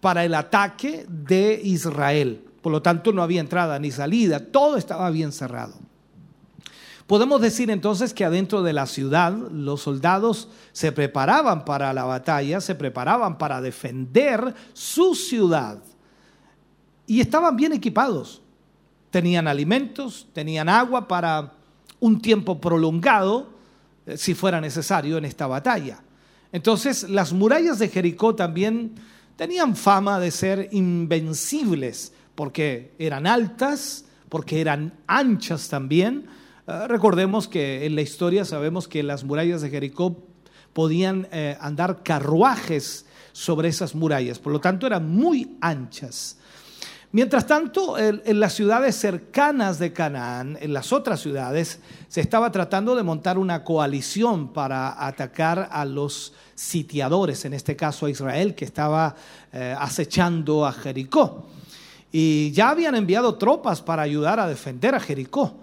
para 0.00 0.24
el 0.24 0.34
ataque 0.34 1.06
de 1.08 1.60
Israel. 1.62 2.44
Por 2.62 2.72
lo 2.72 2.82
tanto, 2.82 3.12
no 3.12 3.22
había 3.22 3.40
entrada 3.40 3.78
ni 3.78 3.90
salida, 3.90 4.40
todo 4.46 4.76
estaba 4.76 5.10
bien 5.10 5.32
cerrado. 5.32 5.74
Podemos 7.06 7.40
decir 7.40 7.70
entonces 7.70 8.12
que 8.12 8.26
adentro 8.26 8.62
de 8.62 8.74
la 8.74 8.86
ciudad 8.86 9.32
los 9.32 9.80
soldados 9.80 10.48
se 10.72 10.92
preparaban 10.92 11.64
para 11.64 11.94
la 11.94 12.04
batalla, 12.04 12.60
se 12.60 12.74
preparaban 12.74 13.38
para 13.38 13.62
defender 13.62 14.54
su 14.74 15.14
ciudad 15.14 15.78
y 17.06 17.22
estaban 17.22 17.56
bien 17.56 17.72
equipados. 17.72 18.42
Tenían 19.10 19.48
alimentos, 19.48 20.28
tenían 20.32 20.68
agua 20.68 21.08
para 21.08 21.54
un 22.00 22.20
tiempo 22.20 22.60
prolongado, 22.60 23.50
eh, 24.06 24.16
si 24.16 24.34
fuera 24.34 24.60
necesario, 24.60 25.18
en 25.18 25.24
esta 25.24 25.46
batalla. 25.46 26.00
Entonces, 26.52 27.08
las 27.08 27.32
murallas 27.32 27.78
de 27.78 27.88
Jericó 27.88 28.34
también 28.34 28.94
tenían 29.36 29.76
fama 29.76 30.18
de 30.18 30.30
ser 30.30 30.68
invencibles, 30.72 32.12
porque 32.34 32.92
eran 32.98 33.26
altas, 33.26 34.04
porque 34.28 34.60
eran 34.60 34.94
anchas 35.06 35.68
también. 35.68 36.26
Eh, 36.66 36.86
recordemos 36.88 37.48
que 37.48 37.86
en 37.86 37.94
la 37.94 38.02
historia 38.02 38.44
sabemos 38.44 38.88
que 38.88 39.02
las 39.02 39.24
murallas 39.24 39.62
de 39.62 39.70
Jericó 39.70 40.24
podían 40.72 41.28
eh, 41.32 41.56
andar 41.60 42.02
carruajes 42.02 43.06
sobre 43.32 43.68
esas 43.68 43.94
murallas, 43.94 44.38
por 44.38 44.52
lo 44.52 44.60
tanto 44.60 44.86
eran 44.86 45.08
muy 45.08 45.56
anchas. 45.60 46.37
Mientras 47.10 47.46
tanto, 47.46 47.96
en, 47.98 48.38
las 48.38 48.52
ciudades 48.52 48.94
cercanas 48.94 49.78
de 49.78 49.94
Canaán, 49.94 50.58
en 50.60 50.74
las 50.74 50.92
otras 50.92 51.20
ciudades, 51.20 51.80
se 52.06 52.20
estaba 52.20 52.52
tratando 52.52 52.94
de 52.94 53.02
montar 53.02 53.38
una 53.38 53.64
coalición 53.64 54.52
para 54.52 55.06
atacar 55.06 55.70
a 55.72 55.86
los 55.86 56.34
sitiadores, 56.54 57.46
en 57.46 57.54
este 57.54 57.76
caso 57.76 58.04
a 58.04 58.10
Israel, 58.10 58.54
que 58.54 58.66
estaba 58.66 59.16
eh, 59.54 59.74
acechando 59.78 60.66
a 60.66 60.72
Jericó. 60.72 61.46
Y 62.12 62.50
ya 62.52 62.68
habían 62.68 62.94
enviado 62.94 63.36
tropas 63.36 63.80
para 63.80 64.02
ayudar 64.02 64.38
a 64.38 64.46
defender 64.46 64.94
a 64.94 65.00
Jericó. 65.00 65.54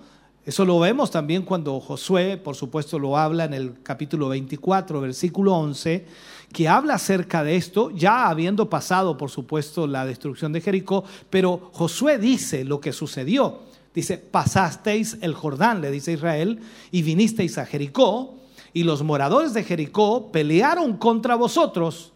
Eso 0.47 0.65
lo 0.65 0.79
vemos 0.79 1.11
también 1.11 1.43
cuando 1.43 1.79
Josué, 1.79 2.37
por 2.37 2.55
supuesto, 2.55 2.97
lo 2.97 3.19
habla 3.19 3.45
en 3.45 3.53
el 3.53 3.83
capítulo 3.83 4.29
24, 4.29 4.99
versículo 4.99 5.53
11 5.53 6.05
que 6.51 6.67
habla 6.67 6.95
acerca 6.95 7.43
de 7.43 7.55
esto, 7.55 7.91
ya 7.91 8.29
habiendo 8.29 8.69
pasado, 8.69 9.17
por 9.17 9.29
supuesto, 9.29 9.87
la 9.87 10.05
destrucción 10.05 10.53
de 10.53 10.61
Jericó, 10.61 11.03
pero 11.29 11.69
Josué 11.73 12.17
dice 12.17 12.63
lo 12.63 12.79
que 12.79 12.93
sucedió. 12.93 13.59
Dice, 13.93 14.17
pasasteis 14.17 15.17
el 15.21 15.33
Jordán, 15.33 15.81
le 15.81 15.91
dice 15.91 16.13
Israel, 16.13 16.59
y 16.91 17.01
vinisteis 17.01 17.57
a 17.57 17.65
Jericó, 17.65 18.35
y 18.73 18.83
los 18.83 19.03
moradores 19.03 19.53
de 19.53 19.63
Jericó 19.63 20.31
pelearon 20.31 20.97
contra 20.97 21.35
vosotros, 21.35 22.11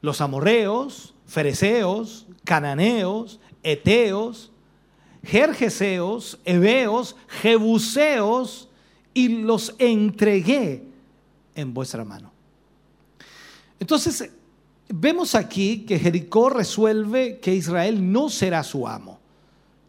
los 0.00 0.22
amorreos, 0.22 1.14
fereceos, 1.26 2.26
cananeos, 2.44 3.38
eteos, 3.62 4.50
jerjeseos, 5.22 6.38
heveos, 6.44 7.16
jebuseos, 7.28 8.68
y 9.12 9.28
los 9.42 9.74
entregué 9.78 10.84
en 11.54 11.74
vuestra 11.74 12.04
mano. 12.04 12.29
Entonces, 13.80 14.30
vemos 14.88 15.34
aquí 15.34 15.84
que 15.86 15.98
Jericó 15.98 16.50
resuelve 16.50 17.40
que 17.40 17.54
Israel 17.54 18.12
no 18.12 18.28
será 18.28 18.62
su 18.62 18.86
amo. 18.86 19.18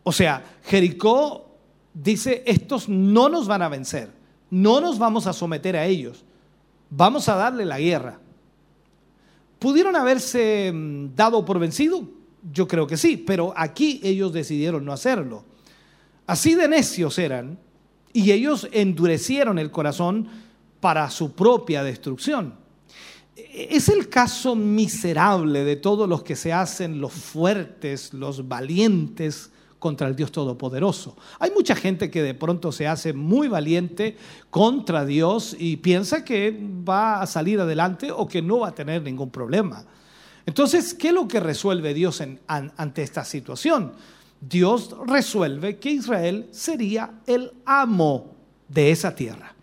O 0.03 0.11
sea, 0.11 0.43
Jericó 0.63 1.57
dice, 1.93 2.43
estos 2.47 2.89
no 2.89 3.29
nos 3.29 3.47
van 3.47 3.61
a 3.61 3.69
vencer, 3.69 4.09
no 4.49 4.81
nos 4.81 4.97
vamos 4.97 5.27
a 5.27 5.33
someter 5.33 5.75
a 5.75 5.85
ellos, 5.85 6.23
vamos 6.89 7.29
a 7.29 7.35
darle 7.35 7.65
la 7.65 7.79
guerra. 7.79 8.19
¿Pudieron 9.59 9.95
haberse 9.95 10.71
mm, 10.73 11.15
dado 11.15 11.45
por 11.45 11.59
vencido? 11.59 12.07
Yo 12.51 12.67
creo 12.67 12.87
que 12.87 12.97
sí, 12.97 13.17
pero 13.17 13.53
aquí 13.55 13.99
ellos 14.03 14.33
decidieron 14.33 14.83
no 14.85 14.93
hacerlo. 14.93 15.43
Así 16.25 16.55
de 16.55 16.67
necios 16.67 17.19
eran 17.19 17.59
y 18.13 18.31
ellos 18.31 18.67
endurecieron 18.71 19.59
el 19.59 19.69
corazón 19.69 20.27
para 20.79 21.09
su 21.11 21.33
propia 21.33 21.83
destrucción. 21.83 22.60
Es 23.53 23.89
el 23.89 24.09
caso 24.09 24.55
miserable 24.55 25.63
de 25.63 25.75
todos 25.75 26.07
los 26.07 26.23
que 26.23 26.35
se 26.35 26.53
hacen 26.53 27.01
los 27.01 27.13
fuertes, 27.13 28.13
los 28.13 28.47
valientes 28.47 29.51
contra 29.79 30.07
el 30.07 30.15
Dios 30.15 30.31
Todopoderoso. 30.31 31.17
Hay 31.39 31.49
mucha 31.51 31.75
gente 31.75 32.11
que 32.11 32.21
de 32.21 32.35
pronto 32.35 32.71
se 32.71 32.87
hace 32.87 33.13
muy 33.13 33.47
valiente 33.47 34.15
contra 34.51 35.05
Dios 35.05 35.55
y 35.57 35.77
piensa 35.77 36.23
que 36.23 36.55
va 36.87 37.19
a 37.19 37.25
salir 37.25 37.59
adelante 37.59 38.11
o 38.11 38.27
que 38.27 38.43
no 38.43 38.59
va 38.59 38.67
a 38.67 38.75
tener 38.75 39.01
ningún 39.01 39.31
problema. 39.31 39.83
Entonces, 40.45 40.93
¿qué 40.93 41.07
es 41.07 41.13
lo 41.13 41.27
que 41.27 41.39
resuelve 41.39 41.95
Dios 41.95 42.21
ante 42.47 43.01
esta 43.01 43.25
situación? 43.25 43.93
Dios 44.39 44.95
resuelve 45.07 45.77
que 45.77 45.91
Israel 45.91 46.47
sería 46.51 47.15
el 47.25 47.51
amo 47.65 48.35
de 48.67 48.91
esa 48.91 49.15
tierra. 49.15 49.55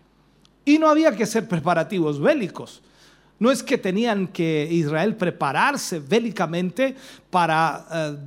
Y 0.65 0.79
no 0.79 0.89
había 0.89 1.15
que 1.15 1.23
hacer 1.23 1.47
preparativos 1.47 2.19
bélicos. 2.19 2.81
No 3.39 3.51
es 3.51 3.63
que 3.63 3.77
tenían 3.77 4.27
que 4.27 4.67
Israel 4.69 5.15
prepararse 5.15 5.99
bélicamente 5.99 6.95
para 7.29 7.85
eh, 7.91 8.17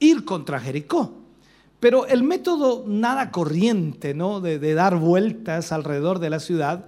ir 0.00 0.24
contra 0.24 0.60
Jericó. 0.60 1.14
Pero 1.80 2.06
el 2.06 2.22
método 2.22 2.84
nada 2.86 3.30
corriente 3.30 4.14
¿no? 4.14 4.40
de, 4.40 4.58
de 4.58 4.74
dar 4.74 4.96
vueltas 4.96 5.72
alrededor 5.72 6.18
de 6.18 6.30
la 6.30 6.38
ciudad, 6.38 6.84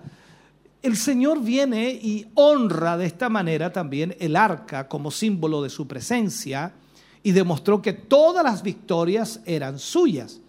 el 0.82 0.96
Señor 0.96 1.42
viene 1.42 1.90
y 1.90 2.26
honra 2.34 2.98
de 2.98 3.06
esta 3.06 3.30
manera 3.30 3.72
también 3.72 4.14
el 4.20 4.36
arca 4.36 4.86
como 4.86 5.10
símbolo 5.10 5.62
de 5.62 5.70
su 5.70 5.88
presencia 5.88 6.74
y 7.22 7.32
demostró 7.32 7.80
que 7.80 7.94
todas 7.94 8.44
las 8.44 8.62
victorias 8.62 9.40
eran 9.46 9.78
suyas. 9.78 10.42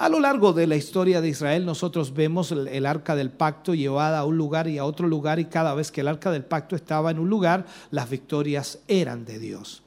A 0.00 0.08
lo 0.08 0.18
largo 0.18 0.54
de 0.54 0.66
la 0.66 0.76
historia 0.76 1.20
de 1.20 1.28
Israel 1.28 1.66
nosotros 1.66 2.14
vemos 2.14 2.52
el, 2.52 2.86
arca 2.86 3.14
del 3.14 3.30
pacto 3.30 3.74
llevada 3.74 4.20
a 4.20 4.24
un 4.24 4.38
lugar 4.38 4.66
y 4.66 4.78
a 4.78 4.86
otro 4.86 5.06
lugar 5.06 5.38
y 5.38 5.44
cada 5.44 5.74
vez 5.74 5.92
que 5.92 6.00
el 6.00 6.08
arca 6.08 6.30
del 6.30 6.42
pacto 6.42 6.74
estaba 6.74 7.10
en 7.10 7.18
un 7.18 7.28
lugar, 7.28 7.66
las 7.90 8.08
victorias 8.08 8.78
eran 8.88 9.26
de 9.26 9.38
Dios. 9.38 9.82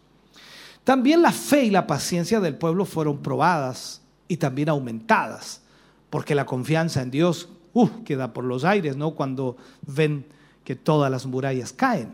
También 0.84 1.24
la 1.24 1.32
fe 1.32 1.64
y 1.64 1.72
la 1.72 1.88
paciencia 1.88 2.40
del 2.40 2.56
pueblo 2.56 2.86
fueron 2.86 3.24
probadas 3.24 4.04
y 4.28 4.38
también 4.38 4.70
aumentadas, 4.70 5.64
porque 6.12 6.36
la 6.36 6.46
confianza 6.46 7.02
en 7.02 7.10
Dios 7.10 7.50
uh, 7.74 8.04
queda 8.04 8.34
por 8.34 8.44
los 8.44 8.66
aires, 8.66 8.96
¿no? 8.96 9.16
Cuando 9.16 9.58
ven 9.82 10.28
que 10.64 10.76
todas 10.76 11.10
las 11.10 11.26
murallas 11.26 11.74
caen. 11.74 12.14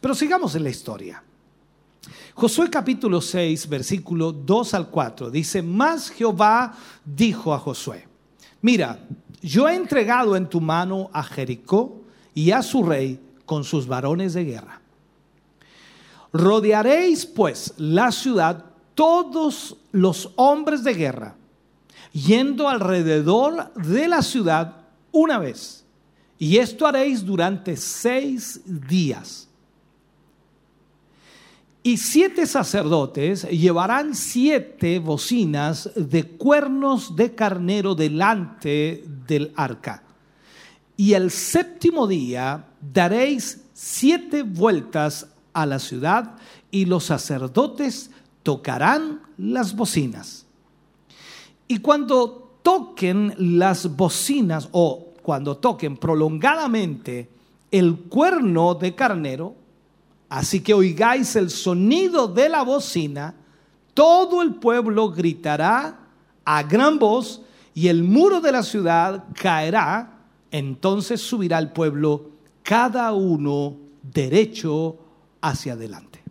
Pero 0.00 0.14
sigamos 0.14 0.54
en 0.54 0.62
la 0.62 0.70
historia. 0.70 1.24
Josué 2.34 2.70
capítulo 2.70 3.20
6, 3.20 3.68
versículo 3.68 4.32
2 4.32 4.74
al 4.74 4.88
4 4.88 5.30
dice, 5.30 5.62
más 5.62 6.10
Jehová 6.10 6.74
dijo 7.04 7.52
a 7.52 7.58
Josué, 7.58 8.08
mira, 8.62 8.98
yo 9.42 9.68
he 9.68 9.74
entregado 9.74 10.34
en 10.36 10.48
tu 10.48 10.60
mano 10.60 11.10
a 11.12 11.22
Jericó 11.22 12.00
y 12.34 12.52
a 12.52 12.62
su 12.62 12.84
rey 12.84 13.20
con 13.44 13.64
sus 13.64 13.86
varones 13.86 14.32
de 14.32 14.44
guerra. 14.44 14.80
Rodearéis 16.32 17.26
pues 17.26 17.74
la 17.76 18.10
ciudad 18.10 18.64
todos 18.94 19.76
los 19.90 20.30
hombres 20.36 20.84
de 20.84 20.94
guerra, 20.94 21.36
yendo 22.12 22.68
alrededor 22.68 23.74
de 23.74 24.08
la 24.08 24.22
ciudad 24.22 24.76
una 25.10 25.38
vez. 25.38 25.84
Y 26.38 26.56
esto 26.56 26.86
haréis 26.86 27.24
durante 27.24 27.76
seis 27.76 28.62
días. 28.64 29.48
Y 31.84 31.96
siete 31.96 32.46
sacerdotes 32.46 33.42
llevarán 33.48 34.14
siete 34.14 35.00
bocinas 35.00 35.90
de 35.96 36.24
cuernos 36.28 37.16
de 37.16 37.34
carnero 37.34 37.96
delante 37.96 39.04
del 39.26 39.52
arca. 39.56 40.04
Y 40.96 41.14
el 41.14 41.32
séptimo 41.32 42.06
día 42.06 42.66
daréis 42.80 43.62
siete 43.72 44.44
vueltas 44.44 45.26
a 45.52 45.66
la 45.66 45.80
ciudad 45.80 46.36
y 46.70 46.84
los 46.84 47.04
sacerdotes 47.04 48.10
tocarán 48.44 49.22
las 49.36 49.74
bocinas. 49.74 50.46
Y 51.66 51.78
cuando 51.78 52.58
toquen 52.62 53.34
las 53.58 53.96
bocinas 53.96 54.68
o 54.70 55.08
cuando 55.22 55.56
toquen 55.56 55.96
prolongadamente 55.96 57.28
el 57.70 57.96
cuerno 57.96 58.74
de 58.74 58.94
carnero, 58.94 59.54
Así 60.32 60.60
que 60.60 60.72
oigáis 60.72 61.36
el 61.36 61.50
sonido 61.50 62.26
de 62.26 62.48
la 62.48 62.62
bocina, 62.62 63.34
todo 63.92 64.40
el 64.40 64.54
pueblo 64.54 65.10
gritará 65.10 65.98
a 66.42 66.62
gran 66.62 66.98
voz 66.98 67.42
y 67.74 67.88
el 67.88 68.02
muro 68.02 68.40
de 68.40 68.50
la 68.50 68.62
ciudad 68.62 69.24
caerá, 69.34 70.20
entonces 70.50 71.20
subirá 71.20 71.58
el 71.58 71.70
pueblo 71.72 72.30
cada 72.62 73.12
uno 73.12 73.76
derecho 74.02 74.96
hacia 75.42 75.74
adelante. 75.74 76.22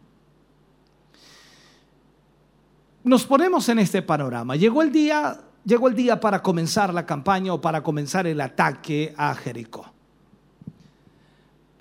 Nos 3.03 3.23
ponemos 3.25 3.69
en 3.69 3.77
este 3.77 4.01
panorama. 4.01 4.55
Llegó 4.55 4.81
el 4.81 4.91
día, 4.91 5.41
llegó 5.63 5.87
el 5.87 5.93
día 5.93 6.19
para 6.19 6.41
comenzar 6.41 6.91
la 6.91 7.05
campaña 7.05 7.53
o 7.53 7.61
para 7.61 7.83
comenzar 7.83 8.25
el 8.25 8.41
ataque 8.41 9.13
a 9.15 9.35
Jericó. 9.35 9.90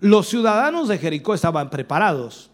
Los 0.01 0.29
ciudadanos 0.29 0.89
de 0.89 0.97
Jericó 0.97 1.35
estaban 1.35 1.69
preparados. 1.69 2.51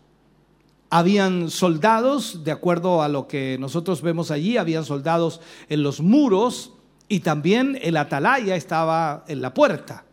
Habían 0.91 1.49
soldados, 1.49 2.43
de 2.43 2.51
acuerdo 2.51 3.03
a 3.03 3.09
lo 3.09 3.29
que 3.29 3.57
nosotros 3.61 4.03
vemos 4.03 4.33
allí, 4.33 4.57
habían 4.57 4.85
soldados 4.85 5.41
en 5.69 5.85
los 5.85 6.01
muros 6.01 6.73
y 7.09 7.21
también 7.21 7.79
el 7.83 7.97
atalaya 7.97 8.57
estaba 8.57 9.25
en 9.29 9.43
la 9.43 9.55
puerta. 9.55 10.05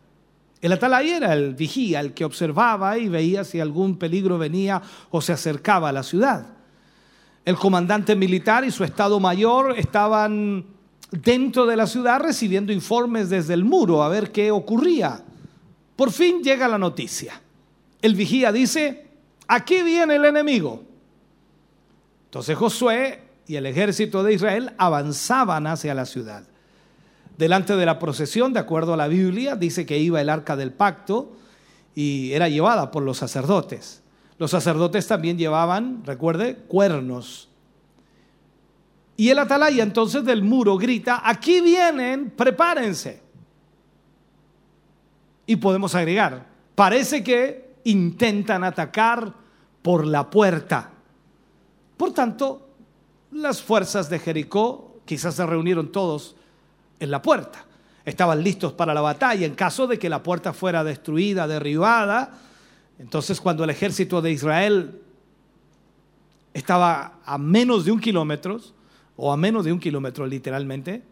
El 0.60 0.72
atalaya 0.72 1.16
era 1.16 1.32
el 1.34 1.54
vigía, 1.54 1.98
el 1.98 2.14
que 2.14 2.24
observaba 2.24 2.98
y 2.98 3.08
veía 3.08 3.42
si 3.42 3.58
algún 3.58 3.98
peligro 3.98 4.38
venía 4.38 4.80
o 5.10 5.20
se 5.20 5.32
acercaba 5.32 5.88
a 5.88 5.92
la 5.92 6.04
ciudad. 6.04 6.46
El 7.44 7.56
comandante 7.56 8.14
militar 8.14 8.64
y 8.64 8.70
su 8.70 8.84
estado 8.84 9.18
mayor 9.18 9.76
estaban 9.76 10.64
dentro 11.10 11.66
de 11.66 11.76
la 11.76 11.88
ciudad 11.88 12.20
recibiendo 12.20 12.72
informes 12.72 13.28
desde 13.28 13.54
el 13.54 13.64
muro 13.64 14.04
a 14.04 14.08
ver 14.08 14.30
qué 14.30 14.52
ocurría. 14.52 15.24
Por 15.96 16.10
fin 16.10 16.42
llega 16.42 16.68
la 16.68 16.78
noticia. 16.78 17.40
El 18.02 18.14
vigía 18.14 18.52
dice, 18.52 19.06
aquí 19.46 19.82
viene 19.82 20.16
el 20.16 20.24
enemigo. 20.24 20.82
Entonces 22.26 22.56
Josué 22.56 23.22
y 23.46 23.56
el 23.56 23.66
ejército 23.66 24.22
de 24.22 24.34
Israel 24.34 24.72
avanzaban 24.76 25.66
hacia 25.66 25.94
la 25.94 26.06
ciudad. 26.06 26.44
Delante 27.38 27.76
de 27.76 27.86
la 27.86 27.98
procesión, 27.98 28.52
de 28.52 28.60
acuerdo 28.60 28.94
a 28.94 28.96
la 28.96 29.08
Biblia, 29.08 29.56
dice 29.56 29.86
que 29.86 29.98
iba 29.98 30.20
el 30.20 30.28
arca 30.28 30.56
del 30.56 30.72
pacto 30.72 31.32
y 31.94 32.32
era 32.32 32.48
llevada 32.48 32.90
por 32.90 33.02
los 33.02 33.18
sacerdotes. 33.18 34.02
Los 34.38 34.50
sacerdotes 34.50 35.06
también 35.06 35.38
llevaban, 35.38 36.02
recuerde, 36.04 36.56
cuernos. 36.56 37.48
Y 39.16 39.30
el 39.30 39.38
atalaya 39.38 39.82
entonces 39.82 40.24
del 40.24 40.42
muro 40.42 40.76
grita, 40.76 41.22
aquí 41.24 41.60
vienen, 41.60 42.30
prepárense. 42.30 43.23
Y 45.46 45.56
podemos 45.56 45.94
agregar, 45.94 46.46
parece 46.74 47.22
que 47.22 47.74
intentan 47.84 48.64
atacar 48.64 49.34
por 49.82 50.06
la 50.06 50.30
puerta. 50.30 50.90
Por 51.96 52.12
tanto, 52.12 52.68
las 53.30 53.62
fuerzas 53.62 54.08
de 54.08 54.18
Jericó 54.18 55.00
quizás 55.04 55.34
se 55.34 55.46
reunieron 55.46 55.92
todos 55.92 56.36
en 57.00 57.10
la 57.10 57.20
puerta. 57.20 57.66
Estaban 58.04 58.42
listos 58.42 58.72
para 58.72 58.94
la 58.94 59.00
batalla 59.00 59.46
en 59.46 59.54
caso 59.54 59.86
de 59.86 59.98
que 59.98 60.08
la 60.08 60.22
puerta 60.22 60.52
fuera 60.52 60.84
destruida, 60.84 61.46
derribada. 61.46 62.38
Entonces 62.98 63.40
cuando 63.40 63.64
el 63.64 63.70
ejército 63.70 64.22
de 64.22 64.32
Israel 64.32 65.00
estaba 66.52 67.18
a 67.24 67.38
menos 67.38 67.84
de 67.84 67.92
un 67.92 68.00
kilómetro, 68.00 68.60
o 69.16 69.32
a 69.32 69.36
menos 69.36 69.64
de 69.64 69.72
un 69.72 69.80
kilómetro 69.80 70.26
literalmente, 70.26 71.02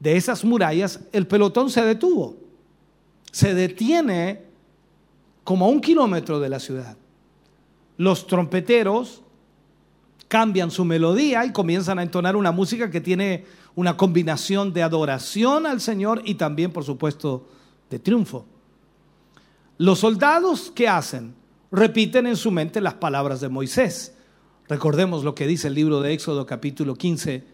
de 0.00 0.16
esas 0.16 0.44
murallas, 0.44 1.00
el 1.12 1.26
pelotón 1.26 1.70
se 1.70 1.82
detuvo. 1.82 2.36
Se 3.30 3.54
detiene 3.54 4.42
como 5.44 5.64
a 5.64 5.68
un 5.68 5.80
kilómetro 5.80 6.40
de 6.40 6.48
la 6.48 6.60
ciudad. 6.60 6.96
Los 7.96 8.26
trompeteros 8.26 9.22
cambian 10.28 10.70
su 10.70 10.84
melodía 10.84 11.44
y 11.46 11.52
comienzan 11.52 11.98
a 11.98 12.02
entonar 12.02 12.36
una 12.36 12.52
música 12.52 12.90
que 12.90 13.00
tiene 13.00 13.46
una 13.74 13.96
combinación 13.96 14.72
de 14.72 14.82
adoración 14.82 15.66
al 15.66 15.80
Señor 15.80 16.20
y 16.24 16.34
también, 16.34 16.70
por 16.70 16.84
supuesto, 16.84 17.48
de 17.88 17.98
triunfo. 17.98 18.44
Los 19.78 20.00
soldados, 20.00 20.70
¿qué 20.74 20.86
hacen? 20.86 21.34
Repiten 21.70 22.26
en 22.26 22.36
su 22.36 22.50
mente 22.50 22.80
las 22.80 22.94
palabras 22.94 23.40
de 23.40 23.48
Moisés. 23.48 24.14
Recordemos 24.68 25.24
lo 25.24 25.34
que 25.34 25.46
dice 25.46 25.68
el 25.68 25.74
libro 25.74 26.02
de 26.02 26.12
Éxodo 26.12 26.44
capítulo 26.44 26.94
15, 26.94 27.44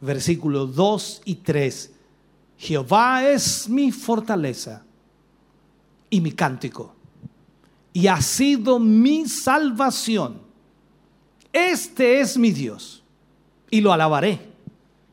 versículos 0.00 0.74
2 0.74 1.22
y 1.24 1.36
3. 1.36 1.92
Jehová 2.56 3.28
es 3.28 3.68
mi 3.68 3.92
fortaleza 3.92 4.84
y 6.10 6.20
mi 6.20 6.32
cántico, 6.32 6.94
y 7.92 8.06
ha 8.06 8.20
sido 8.20 8.78
mi 8.78 9.28
salvación. 9.28 10.40
Este 11.52 12.20
es 12.20 12.36
mi 12.36 12.50
Dios, 12.52 13.02
y 13.70 13.80
lo 13.80 13.92
alabaré. 13.92 14.48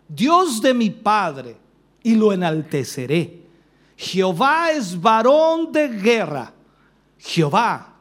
Dios 0.08 0.62
de 0.62 0.74
mi 0.74 0.90
Padre, 0.90 1.58
y 2.04 2.16
lo 2.16 2.32
enalteceré. 2.32 3.42
Jehová 3.98 4.72
es 4.72 5.00
varón 5.00 5.72
de 5.72 5.88
guerra. 5.88 6.54
Jehová 7.18 7.96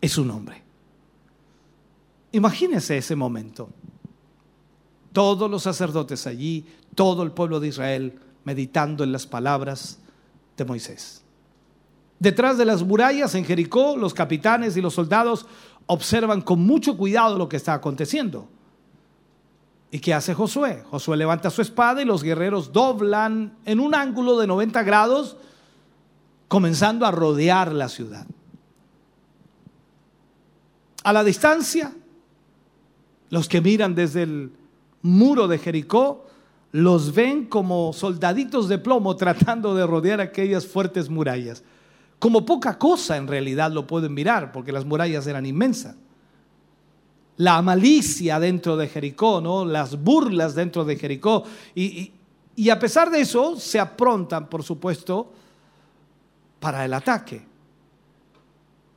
es 0.00 0.12
su 0.12 0.24
nombre. 0.24 0.62
Imagínese 2.32 2.98
ese 2.98 3.16
momento. 3.16 3.70
Todos 5.12 5.50
los 5.50 5.62
sacerdotes 5.62 6.26
allí, 6.26 6.66
todo 6.94 7.22
el 7.22 7.32
pueblo 7.32 7.60
de 7.60 7.68
Israel 7.68 8.18
meditando 8.44 9.04
en 9.04 9.12
las 9.12 9.26
palabras 9.26 9.98
de 10.56 10.64
Moisés. 10.64 11.22
Detrás 12.22 12.56
de 12.56 12.64
las 12.64 12.84
murallas 12.84 13.34
en 13.34 13.44
Jericó, 13.44 13.96
los 13.96 14.14
capitanes 14.14 14.76
y 14.76 14.80
los 14.80 14.94
soldados 14.94 15.44
observan 15.86 16.40
con 16.40 16.60
mucho 16.60 16.96
cuidado 16.96 17.36
lo 17.36 17.48
que 17.48 17.56
está 17.56 17.74
aconteciendo. 17.74 18.48
¿Y 19.90 19.98
qué 19.98 20.14
hace 20.14 20.32
Josué? 20.32 20.84
Josué 20.88 21.16
levanta 21.16 21.50
su 21.50 21.62
espada 21.62 22.00
y 22.00 22.04
los 22.04 22.22
guerreros 22.22 22.72
doblan 22.72 23.56
en 23.64 23.80
un 23.80 23.92
ángulo 23.96 24.38
de 24.38 24.46
90 24.46 24.84
grados, 24.84 25.36
comenzando 26.46 27.06
a 27.06 27.10
rodear 27.10 27.72
la 27.72 27.88
ciudad. 27.88 28.24
A 31.02 31.12
la 31.12 31.24
distancia, 31.24 31.92
los 33.30 33.48
que 33.48 33.60
miran 33.60 33.96
desde 33.96 34.22
el 34.22 34.52
muro 35.02 35.48
de 35.48 35.58
Jericó 35.58 36.26
los 36.70 37.12
ven 37.16 37.46
como 37.46 37.92
soldaditos 37.92 38.68
de 38.68 38.78
plomo 38.78 39.16
tratando 39.16 39.74
de 39.74 39.88
rodear 39.88 40.20
aquellas 40.20 40.68
fuertes 40.68 41.10
murallas. 41.10 41.64
Como 42.22 42.46
poca 42.46 42.78
cosa 42.78 43.16
en 43.16 43.26
realidad 43.26 43.72
lo 43.72 43.84
pueden 43.84 44.14
mirar, 44.14 44.52
porque 44.52 44.70
las 44.70 44.84
murallas 44.84 45.26
eran 45.26 45.44
inmensas 45.44 45.96
la 47.42 47.60
malicia 47.60 48.38
dentro 48.38 48.76
de 48.76 48.86
Jericó, 48.86 49.40
¿no? 49.40 49.64
las 49.64 50.00
burlas 50.00 50.54
dentro 50.54 50.84
de 50.84 50.96
Jericó. 50.96 51.42
Y, 51.74 52.12
y, 52.54 52.70
a 52.70 52.78
pesar 52.78 53.10
de 53.10 53.20
eso, 53.20 53.58
se 53.58 53.80
aprontan, 53.80 54.48
por 54.48 54.62
supuesto, 54.62 55.32
para 56.60 56.84
el 56.84 56.94
ataque. 56.94 57.44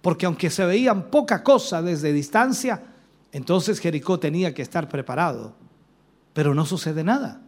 Porque 0.01 0.27
aunque 0.27 0.51
se 0.51 0.63
veían 0.63 1.09
poca 1.09 1.41
cosa 1.41 1.81
desde 1.81 2.13
distancia, 2.13 2.83
entonces 3.31 3.79
Jericó 3.79 4.19
tenía 4.19 4.53
que 4.53 4.61
estar 4.61 4.87
preparado. 4.87 5.55
Pero 6.33 6.53
no 6.53 6.67
sucede 6.67 7.03
nada. 7.03 7.41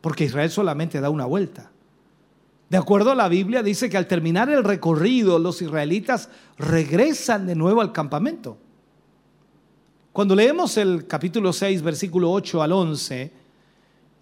Porque 0.00 0.24
Israel 0.24 0.50
solamente 0.50 1.00
da 1.02 1.10
una 1.10 1.26
vuelta. 1.26 1.70
De 2.68 2.76
acuerdo 2.76 3.10
a 3.10 3.14
la 3.14 3.28
Biblia, 3.28 3.62
dice 3.62 3.90
que 3.90 3.96
al 3.96 4.06
terminar 4.06 4.48
el 4.48 4.64
recorrido, 4.64 5.38
los 5.38 5.60
israelitas 5.62 6.28
regresan 6.56 7.46
de 7.46 7.54
nuevo 7.54 7.80
al 7.80 7.92
campamento. 7.92 8.56
Cuando 10.12 10.34
leemos 10.34 10.76
el 10.76 11.06
capítulo 11.06 11.52
6, 11.52 11.82
versículo 11.82 12.30
8 12.30 12.62
al 12.62 12.72
11, 12.72 13.32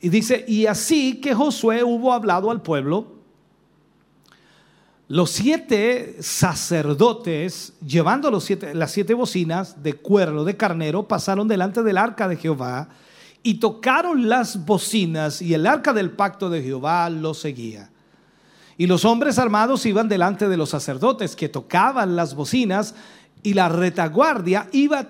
y 0.01 0.09
dice, 0.09 0.45
y 0.49 0.67
así 0.67 1.21
que 1.21 1.35
Josué 1.35 1.85
hubo 1.85 2.13
hablado 2.13 2.51
al 2.51 2.63
pueblo, 2.63 3.13
los 5.07 5.31
siete 5.31 6.17
sacerdotes, 6.21 7.75
llevando 7.87 8.31
los 8.31 8.45
siete, 8.45 8.75
las 8.75 8.91
siete 8.91 9.15
bocinas 9.15 9.83
de 9.83 9.93
cuerno 9.93 10.43
de 10.43 10.57
carnero, 10.57 11.07
pasaron 11.07 11.47
delante 11.47 11.83
del 11.83 11.99
arca 11.99 12.27
de 12.27 12.37
Jehová 12.37 12.89
y 13.43 13.61
tocaron 13.61 14.29
las 14.29 14.65
bocinas 14.65 15.43
y 15.43 15.55
el 15.55 15.67
arca 15.67 15.93
del 15.93 16.11
pacto 16.13 16.49
de 16.49 16.63
Jehová 16.63 17.11
lo 17.11 17.35
seguía. 17.35 17.92
Y 18.79 18.87
los 18.87 19.05
hombres 19.05 19.39
armados 19.39 19.85
iban 19.87 20.09
delante 20.09 20.49
de 20.49 20.57
los 20.57 20.71
sacerdotes 20.71 21.37
que 21.37 21.49
tocaban 21.49 22.17
las 22.17 22.35
bocinas 22.35 22.95
y 23.43 23.55
la 23.55 23.69
retaguardia 23.69 24.69
iba 24.73 25.09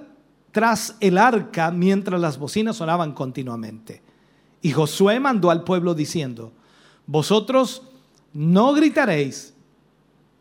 tras 0.51 0.97
el 1.01 1.19
arca 1.19 1.71
mientras 1.71 2.21
las 2.21 2.39
bocinas 2.39 2.77
sonaban 2.77 3.13
continuamente. 3.13 4.03
Y 4.61 4.73
Josué 4.73 5.19
mandó 5.19 5.51
al 5.51 5.65
pueblo 5.65 5.95
diciendo, 5.95 6.53
vosotros 7.07 7.83
no 8.33 8.73
gritaréis, 8.73 9.55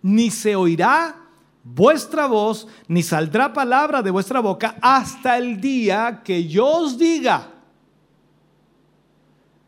ni 0.01 0.31
se 0.31 0.55
oirá 0.55 1.15
vuestra 1.63 2.27
voz, 2.27 2.67
ni 2.87 3.03
saldrá 3.03 3.53
palabra 3.53 4.01
de 4.01 4.11
vuestra 4.11 4.39
boca 4.39 4.75
hasta 4.81 5.37
el 5.37 5.59
día 5.61 6.21
que 6.23 6.47
yo 6.47 6.67
os 6.67 6.97
diga. 6.97 7.49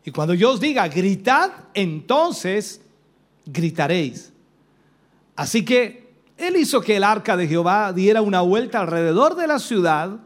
Y 0.04 0.10
cuando 0.10 0.34
yo 0.34 0.52
os 0.52 0.60
diga, 0.60 0.86
gritad, 0.88 1.50
entonces 1.72 2.83
gritaréis. 3.46 4.32
Así 5.36 5.64
que 5.64 6.14
él 6.36 6.56
hizo 6.56 6.80
que 6.80 6.96
el 6.96 7.04
arca 7.04 7.36
de 7.36 7.46
Jehová 7.46 7.92
diera 7.92 8.22
una 8.22 8.40
vuelta 8.40 8.80
alrededor 8.80 9.36
de 9.36 9.46
la 9.46 9.58
ciudad 9.58 10.18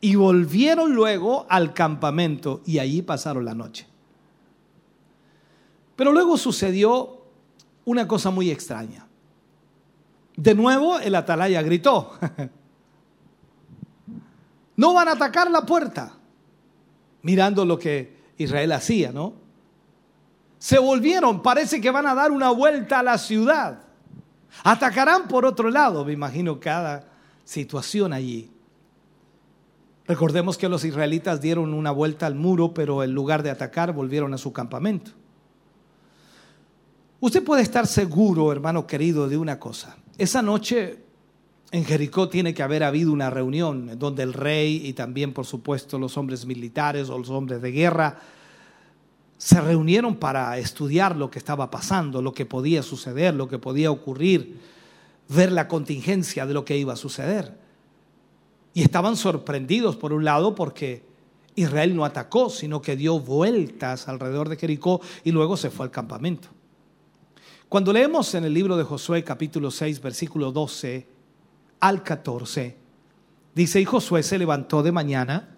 y 0.00 0.16
volvieron 0.16 0.94
luego 0.94 1.46
al 1.48 1.72
campamento 1.72 2.60
y 2.66 2.78
allí 2.78 3.02
pasaron 3.02 3.44
la 3.44 3.54
noche. 3.54 3.86
Pero 5.96 6.12
luego 6.12 6.36
sucedió 6.36 7.22
una 7.84 8.08
cosa 8.08 8.30
muy 8.30 8.50
extraña. 8.50 9.06
De 10.36 10.54
nuevo 10.54 10.98
el 10.98 11.14
atalaya 11.14 11.62
gritó, 11.62 12.12
no 14.76 14.92
van 14.92 15.08
a 15.08 15.12
atacar 15.12 15.50
la 15.50 15.64
puerta, 15.64 16.18
mirando 17.22 17.64
lo 17.64 17.78
que 17.78 18.16
Israel 18.36 18.72
hacía, 18.72 19.12
¿no? 19.12 19.43
Se 20.64 20.78
volvieron, 20.78 21.42
parece 21.42 21.78
que 21.78 21.90
van 21.90 22.06
a 22.06 22.14
dar 22.14 22.32
una 22.32 22.50
vuelta 22.50 23.00
a 23.00 23.02
la 23.02 23.18
ciudad. 23.18 23.80
Atacarán 24.62 25.28
por 25.28 25.44
otro 25.44 25.68
lado, 25.68 26.06
me 26.06 26.14
imagino 26.14 26.58
cada 26.58 27.06
situación 27.44 28.14
allí. 28.14 28.50
Recordemos 30.06 30.56
que 30.56 30.70
los 30.70 30.82
israelitas 30.86 31.42
dieron 31.42 31.74
una 31.74 31.90
vuelta 31.90 32.24
al 32.24 32.34
muro, 32.34 32.72
pero 32.72 33.02
en 33.04 33.12
lugar 33.12 33.42
de 33.42 33.50
atacar 33.50 33.92
volvieron 33.92 34.32
a 34.32 34.38
su 34.38 34.54
campamento. 34.54 35.10
Usted 37.20 37.44
puede 37.44 37.60
estar 37.60 37.86
seguro, 37.86 38.50
hermano 38.50 38.86
querido, 38.86 39.28
de 39.28 39.36
una 39.36 39.60
cosa. 39.60 39.98
Esa 40.16 40.40
noche 40.40 40.98
en 41.72 41.84
Jericó 41.84 42.30
tiene 42.30 42.54
que 42.54 42.62
haber 42.62 42.84
habido 42.84 43.12
una 43.12 43.28
reunión 43.28 43.98
donde 43.98 44.22
el 44.22 44.32
rey 44.32 44.80
y 44.82 44.94
también, 44.94 45.34
por 45.34 45.44
supuesto, 45.44 45.98
los 45.98 46.16
hombres 46.16 46.46
militares 46.46 47.10
o 47.10 47.18
los 47.18 47.28
hombres 47.28 47.60
de 47.60 47.70
guerra 47.70 48.18
se 49.44 49.60
reunieron 49.60 50.16
para 50.16 50.56
estudiar 50.56 51.16
lo 51.16 51.30
que 51.30 51.38
estaba 51.38 51.70
pasando, 51.70 52.22
lo 52.22 52.32
que 52.32 52.46
podía 52.46 52.82
suceder, 52.82 53.34
lo 53.34 53.46
que 53.46 53.58
podía 53.58 53.90
ocurrir, 53.90 54.58
ver 55.28 55.52
la 55.52 55.68
contingencia 55.68 56.46
de 56.46 56.54
lo 56.54 56.64
que 56.64 56.78
iba 56.78 56.94
a 56.94 56.96
suceder. 56.96 57.54
Y 58.72 58.80
estaban 58.80 59.18
sorprendidos, 59.18 59.96
por 59.96 60.14
un 60.14 60.24
lado, 60.24 60.54
porque 60.54 61.04
Israel 61.56 61.94
no 61.94 62.06
atacó, 62.06 62.48
sino 62.48 62.80
que 62.80 62.96
dio 62.96 63.20
vueltas 63.20 64.08
alrededor 64.08 64.48
de 64.48 64.56
Jericó 64.56 65.02
y 65.24 65.30
luego 65.30 65.58
se 65.58 65.68
fue 65.68 65.84
al 65.84 65.92
campamento. 65.92 66.48
Cuando 67.68 67.92
leemos 67.92 68.34
en 68.34 68.44
el 68.44 68.54
libro 68.54 68.78
de 68.78 68.84
Josué 68.84 69.22
capítulo 69.24 69.70
6, 69.70 70.00
versículo 70.00 70.52
12 70.52 71.06
al 71.80 72.02
14, 72.02 72.76
dice, 73.54 73.78
y 73.78 73.84
Josué 73.84 74.22
se 74.22 74.38
levantó 74.38 74.82
de 74.82 74.90
mañana 74.90 75.54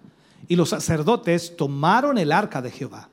y 0.49 0.57
los 0.57 0.67
sacerdotes 0.71 1.55
tomaron 1.55 2.17
el 2.17 2.33
arca 2.33 2.61
de 2.61 2.71
Jehová. 2.71 3.11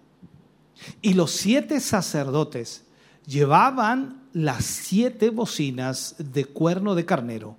Y 1.03 1.15
los 1.15 1.31
siete 1.31 1.81
sacerdotes 1.81 2.85
llevaban 3.27 4.23
las 4.33 4.65
siete 4.65 5.31
bocinas 5.31 6.17
de 6.19 6.45
cuerno 6.45 6.95
de 6.95 7.05
carnero, 7.05 7.57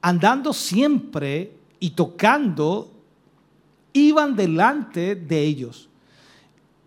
andando 0.00 0.52
siempre 0.52 1.56
y 1.78 1.90
tocando, 1.90 2.90
iban 3.92 4.36
delante 4.36 5.14
de 5.14 5.40
ellos. 5.42 5.88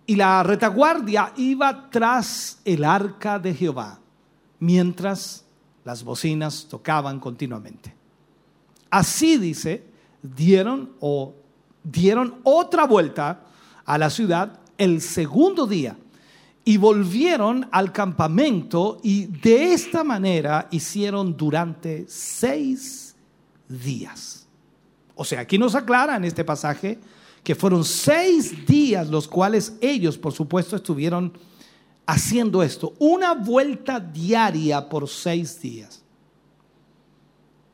Y 0.05 0.15
la 0.15 0.43
retaguardia 0.43 1.33
iba 1.37 1.89
tras 1.89 2.59
el 2.65 2.83
arca 2.83 3.39
de 3.39 3.53
Jehová, 3.53 3.99
mientras 4.59 5.45
las 5.85 6.03
bocinas 6.03 6.67
tocaban 6.69 7.19
continuamente. 7.19 7.93
Así 8.89 9.37
dice, 9.37 9.83
dieron 10.21 10.91
o 10.99 11.33
dieron 11.83 12.39
otra 12.43 12.85
vuelta 12.85 13.41
a 13.85 13.97
la 13.97 14.09
ciudad 14.09 14.59
el 14.77 15.01
segundo 15.01 15.67
día 15.67 15.97
y 16.65 16.77
volvieron 16.77 17.67
al 17.71 17.91
campamento 17.91 18.99
y 19.03 19.25
de 19.25 19.73
esta 19.73 20.03
manera 20.03 20.67
hicieron 20.71 21.35
durante 21.35 22.05
seis 22.07 23.15
días. 23.67 24.47
O 25.15 25.25
sea, 25.25 25.41
aquí 25.41 25.57
nos 25.57 25.75
aclara 25.75 26.15
en 26.15 26.23
este 26.23 26.43
pasaje 26.43 26.99
que 27.43 27.55
fueron 27.55 27.83
seis 27.83 28.65
días 28.65 29.09
los 29.09 29.27
cuales 29.27 29.73
ellos, 29.81 30.17
por 30.17 30.31
supuesto, 30.31 30.75
estuvieron 30.75 31.33
haciendo 32.05 32.63
esto. 32.63 32.93
Una 32.99 33.33
vuelta 33.33 33.99
diaria 33.99 34.87
por 34.87 35.09
seis 35.09 35.59
días. 35.61 36.01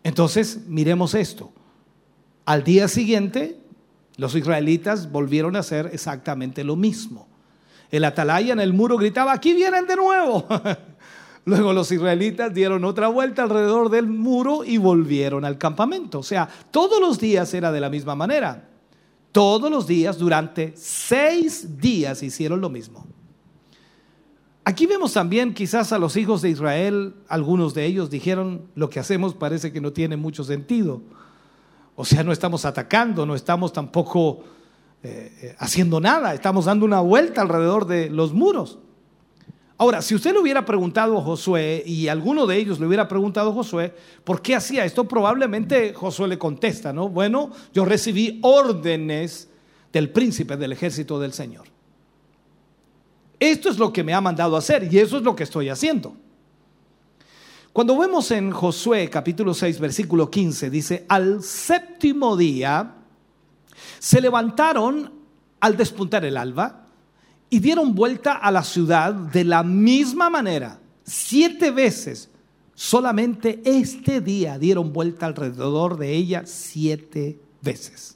Entonces, 0.04 0.62
miremos 0.68 1.14
esto. 1.14 1.52
Al 2.46 2.64
día 2.64 2.88
siguiente, 2.88 3.60
los 4.20 4.36
israelitas 4.36 5.10
volvieron 5.12 5.56
a 5.56 5.60
hacer 5.60 5.90
exactamente 5.94 6.66
lo 6.66 6.76
mismo. 6.76 7.26
El 7.90 8.04
atalaya 8.04 8.52
en 8.52 8.60
el 8.60 8.74
muro 8.74 8.98
gritaba, 8.98 9.32
aquí 9.32 9.54
vienen 9.54 9.88
de 9.88 9.96
nuevo. 9.96 10.46
Luego 11.46 11.72
los 11.72 11.90
israelitas 11.90 12.54
dieron 12.54 12.84
otra 12.84 13.08
vuelta 13.08 13.44
alrededor 13.44 13.90
del 13.90 14.08
muro 14.08 14.66
y 14.66 14.78
volvieron 14.78 15.46
al 15.46 15.58
campamento. 15.58 16.20
O 16.20 16.24
sea, 16.24 16.50
todos 16.70 17.00
los 17.00 17.18
días 17.18 17.54
era 17.54 17.72
de 17.72 17.80
la 17.80 17.90
misma 17.90 18.14
manera. 18.14 18.68
Todos 19.32 19.72
los 19.72 19.88
días, 19.88 20.18
durante 20.18 20.74
seis 20.76 21.80
días, 21.80 22.22
hicieron 22.22 22.60
lo 22.60 22.70
mismo. 22.70 23.08
Aquí 24.66 24.86
vemos 24.86 25.14
también 25.14 25.54
quizás 25.54 25.94
a 25.94 25.98
los 25.98 26.18
hijos 26.18 26.42
de 26.42 26.50
Israel, 26.50 27.16
algunos 27.30 27.74
de 27.74 27.86
ellos 27.86 28.10
dijeron, 28.10 28.64
lo 28.76 28.90
que 28.90 29.00
hacemos 29.00 29.34
parece 29.34 29.72
que 29.72 29.80
no 29.80 29.94
tiene 29.94 30.18
mucho 30.18 30.44
sentido. 30.44 31.02
O 32.02 32.06
sea, 32.06 32.24
no 32.24 32.32
estamos 32.32 32.64
atacando, 32.64 33.26
no 33.26 33.36
estamos 33.36 33.74
tampoco 33.74 34.40
eh, 35.04 35.34
eh, 35.42 35.56
haciendo 35.60 36.00
nada, 36.00 36.34
estamos 36.34 36.64
dando 36.64 36.86
una 36.86 37.02
vuelta 37.02 37.42
alrededor 37.42 37.86
de 37.88 38.10
los 38.10 38.32
muros. 38.32 38.80
Ahora, 39.78 40.02
si 40.02 40.16
usted 40.16 40.32
le 40.32 40.40
hubiera 40.40 40.64
preguntado 40.64 41.18
a 41.18 41.22
Josué 41.22 41.84
y 41.86 42.08
alguno 42.08 42.48
de 42.48 42.56
ellos 42.56 42.80
le 42.80 42.88
hubiera 42.88 43.10
preguntado 43.10 43.50
a 43.50 43.54
Josué, 43.54 43.94
¿por 44.24 44.42
qué 44.42 44.56
hacía 44.56 44.86
esto? 44.86 45.10
Probablemente 45.10 45.94
Josué 45.94 46.30
le 46.30 46.40
contesta, 46.40 46.94
¿no? 46.94 47.10
Bueno, 47.10 47.52
yo 47.74 47.84
recibí 47.84 48.40
órdenes 48.44 49.50
del 49.92 50.10
príncipe 50.10 50.56
del 50.56 50.72
ejército 50.72 51.20
del 51.20 51.34
Señor. 51.34 51.68
Esto 53.42 53.68
es 53.68 53.78
lo 53.78 53.92
que 53.92 54.06
me 54.06 54.14
ha 54.14 54.22
mandado 54.22 54.56
hacer 54.56 54.88
y 54.90 55.00
eso 55.00 55.18
es 55.18 55.24
lo 55.24 55.36
que 55.36 55.44
estoy 55.44 55.68
haciendo. 55.68 56.16
Cuando 57.74 57.98
vemos 57.98 58.32
en 58.32 58.52
Josué 58.52 59.10
capítulo 59.10 59.54
6 59.54 59.80
versículo 59.80 60.30
15, 60.30 60.70
dice, 60.70 61.06
al 61.08 61.44
séptimo 61.44 62.36
día 62.36 62.96
se 64.00 64.22
levantaron 64.22 65.14
al 65.60 65.78
despuntar 65.78 66.26
el 66.26 66.38
alba 66.38 66.88
y 67.50 67.60
dieron 67.60 67.94
vuelta 67.94 68.34
a 68.34 68.52
la 68.52 68.64
ciudad 68.64 69.14
de 69.14 69.44
la 69.44 69.64
misma 69.64 70.30
manera, 70.30 70.80
siete 71.04 71.72
veces. 71.72 72.30
Solamente 72.74 73.62
este 73.66 74.22
día 74.22 74.58
dieron 74.58 74.94
vuelta 74.94 75.26
alrededor 75.26 75.98
de 75.98 76.16
ella 76.16 76.44
siete 76.46 77.40
veces. 77.62 78.16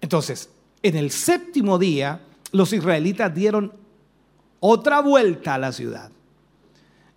Entonces, 0.00 0.50
en 0.82 0.96
el 0.96 1.10
séptimo 1.10 1.78
día, 1.78 2.20
los 2.52 2.72
israelitas 2.72 3.34
dieron 3.34 3.72
otra 4.58 5.00
vuelta 5.00 5.54
a 5.54 5.58
la 5.58 5.72
ciudad. 5.72 6.10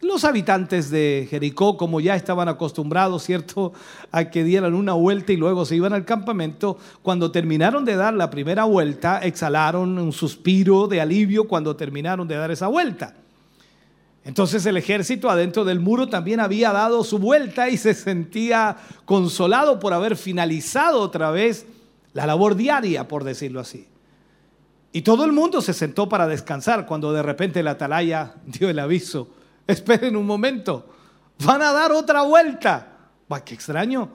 Los 0.04 0.26
habitantes 0.26 0.90
de 0.90 1.28
Jericó, 1.30 1.78
como 1.78 2.02
ya 2.02 2.16
estaban 2.18 2.50
acostumbrados, 2.50 3.24
¿cierto?, 3.24 3.72
a 4.12 4.26
que 4.26 4.44
dieran 4.44 4.74
una 4.74 4.92
vuelta 4.92 5.32
y 5.32 5.38
luego 5.38 5.64
se 5.64 5.78
iban 5.78 5.94
al 5.94 6.04
campamento, 6.04 6.78
cuando 7.02 7.32
terminaron 7.32 7.86
de 7.86 7.96
dar 7.96 8.14
la 8.14 8.30
primera 8.30 8.66
vuelta, 8.66 9.20
exhalaron 9.20 9.98
un 9.98 10.12
suspiro 10.12 10.88
de 10.88 11.00
alivio 11.00 11.48
cuando 11.48 11.78
terminaron 11.78 12.28
de 12.28 12.36
dar 12.36 12.52
esa 12.52 12.68
vuelta. 12.68 13.16
Entonces 14.26 14.66
el 14.66 14.76
ejército 14.76 15.30
adentro 15.30 15.64
del 15.64 15.80
muro 15.80 16.10
también 16.10 16.42
había 16.42 16.74
dado 16.74 17.06
su 17.06 17.18
vuelta 17.18 17.70
y 17.70 17.78
se 17.78 17.94
sentía 17.94 18.76
consolado 19.06 19.80
por 19.80 19.94
haber 19.94 20.18
finalizado 20.18 21.00
otra 21.00 21.32
vez 21.32 21.66
la 22.12 22.26
labor 22.26 22.56
diaria, 22.56 23.08
por 23.08 23.24
decirlo 23.24 23.62
así. 23.62 23.88
Y 24.92 25.04
todo 25.04 25.24
el 25.24 25.32
mundo 25.32 25.62
se 25.62 25.74
sentó 25.74 26.10
para 26.10 26.28
descansar 26.28 26.86
cuando 26.86 27.14
de 27.14 27.24
repente 27.24 27.64
la 27.64 27.72
atalaya 27.72 28.36
dio 28.46 28.70
el 28.70 28.80
aviso 28.80 29.30
Esperen 29.68 30.16
un 30.16 30.26
momento. 30.26 30.86
Van 31.46 31.62
a 31.62 31.72
dar 31.72 31.92
otra 31.92 32.24
vuelta. 32.24 32.88
Va, 33.32 33.44
qué 33.44 33.54
extraño. 33.54 34.10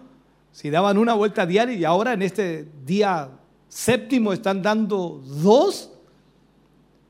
Si 0.52 0.70
daban 0.70 0.98
una 0.98 1.14
vuelta 1.14 1.46
diaria 1.46 1.76
y 1.76 1.84
ahora 1.84 2.12
en 2.12 2.22
este 2.22 2.68
día 2.84 3.30
séptimo 3.68 4.32
están 4.32 4.62
dando 4.62 5.22
dos. 5.24 5.90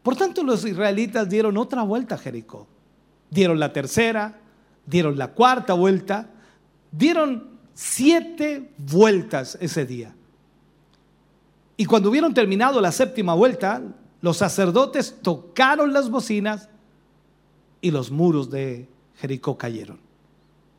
Por 0.03 0.17
tanto, 0.17 0.43
los 0.43 0.65
israelitas 0.65 1.29
dieron 1.29 1.57
otra 1.57 1.83
vuelta 1.83 2.17
a 2.17 2.19
Jericó. 2.19 2.67
Dieron 3.31 3.59
la 3.59 3.73
tercera, 3.73 4.39
dieron 4.87 5.19
la 5.19 5.29
cuarta 5.29 5.75
vuelta, 5.75 6.31
dieron 6.91 7.59
siete 7.75 8.71
vueltas 8.79 9.59
ese 9.61 9.85
día. 9.85 10.15
Y 11.77 11.85
cuando 11.85 12.11
hubieron 12.11 12.35
terminado 12.35 12.81
la 12.81 12.91
séptima 12.91 13.35
vuelta, 13.35 13.83
los 14.21 14.39
sacerdotes 14.39 15.17
tocaron 15.23 15.93
las 15.93 16.11
bocinas 16.11 16.69
y 17.81 17.91
los 17.91 18.11
muros 18.11 18.51
de 18.51 18.89
Jericó 19.17 19.57
cayeron. 19.57 19.99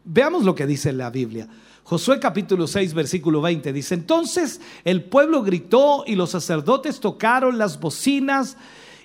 Veamos 0.03 0.43
lo 0.43 0.55
que 0.55 0.65
dice 0.65 0.93
la 0.93 1.09
Biblia. 1.09 1.47
Josué 1.83 2.19
capítulo 2.19 2.67
6, 2.67 2.93
versículo 2.93 3.41
20 3.41 3.73
dice, 3.73 3.95
entonces 3.95 4.61
el 4.83 5.03
pueblo 5.03 5.41
gritó 5.41 6.03
y 6.05 6.15
los 6.15 6.29
sacerdotes 6.29 6.99
tocaron 6.99 7.57
las 7.57 7.79
bocinas 7.79 8.57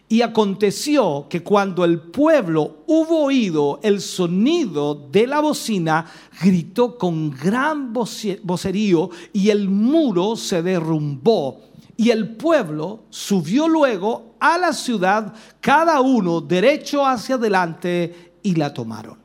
y 0.08 0.20
aconteció 0.20 1.26
que 1.30 1.42
cuando 1.42 1.84
el 1.84 1.98
pueblo 1.98 2.84
hubo 2.86 3.24
oído 3.24 3.80
el 3.82 4.02
sonido 4.02 4.94
de 5.10 5.26
la 5.26 5.40
bocina, 5.40 6.06
gritó 6.42 6.98
con 6.98 7.30
gran 7.30 7.92
vocerío 7.92 9.10
y 9.32 9.48
el 9.48 9.68
muro 9.70 10.36
se 10.36 10.62
derrumbó 10.62 11.62
y 11.96 12.10
el 12.10 12.36
pueblo 12.36 13.04
subió 13.08 13.68
luego 13.68 14.33
a 14.44 14.58
la 14.58 14.74
ciudad, 14.74 15.32
cada 15.60 16.00
uno 16.02 16.42
derecho 16.42 17.06
hacia 17.06 17.36
adelante, 17.36 18.34
y 18.42 18.54
la 18.54 18.74
tomaron. 18.74 19.18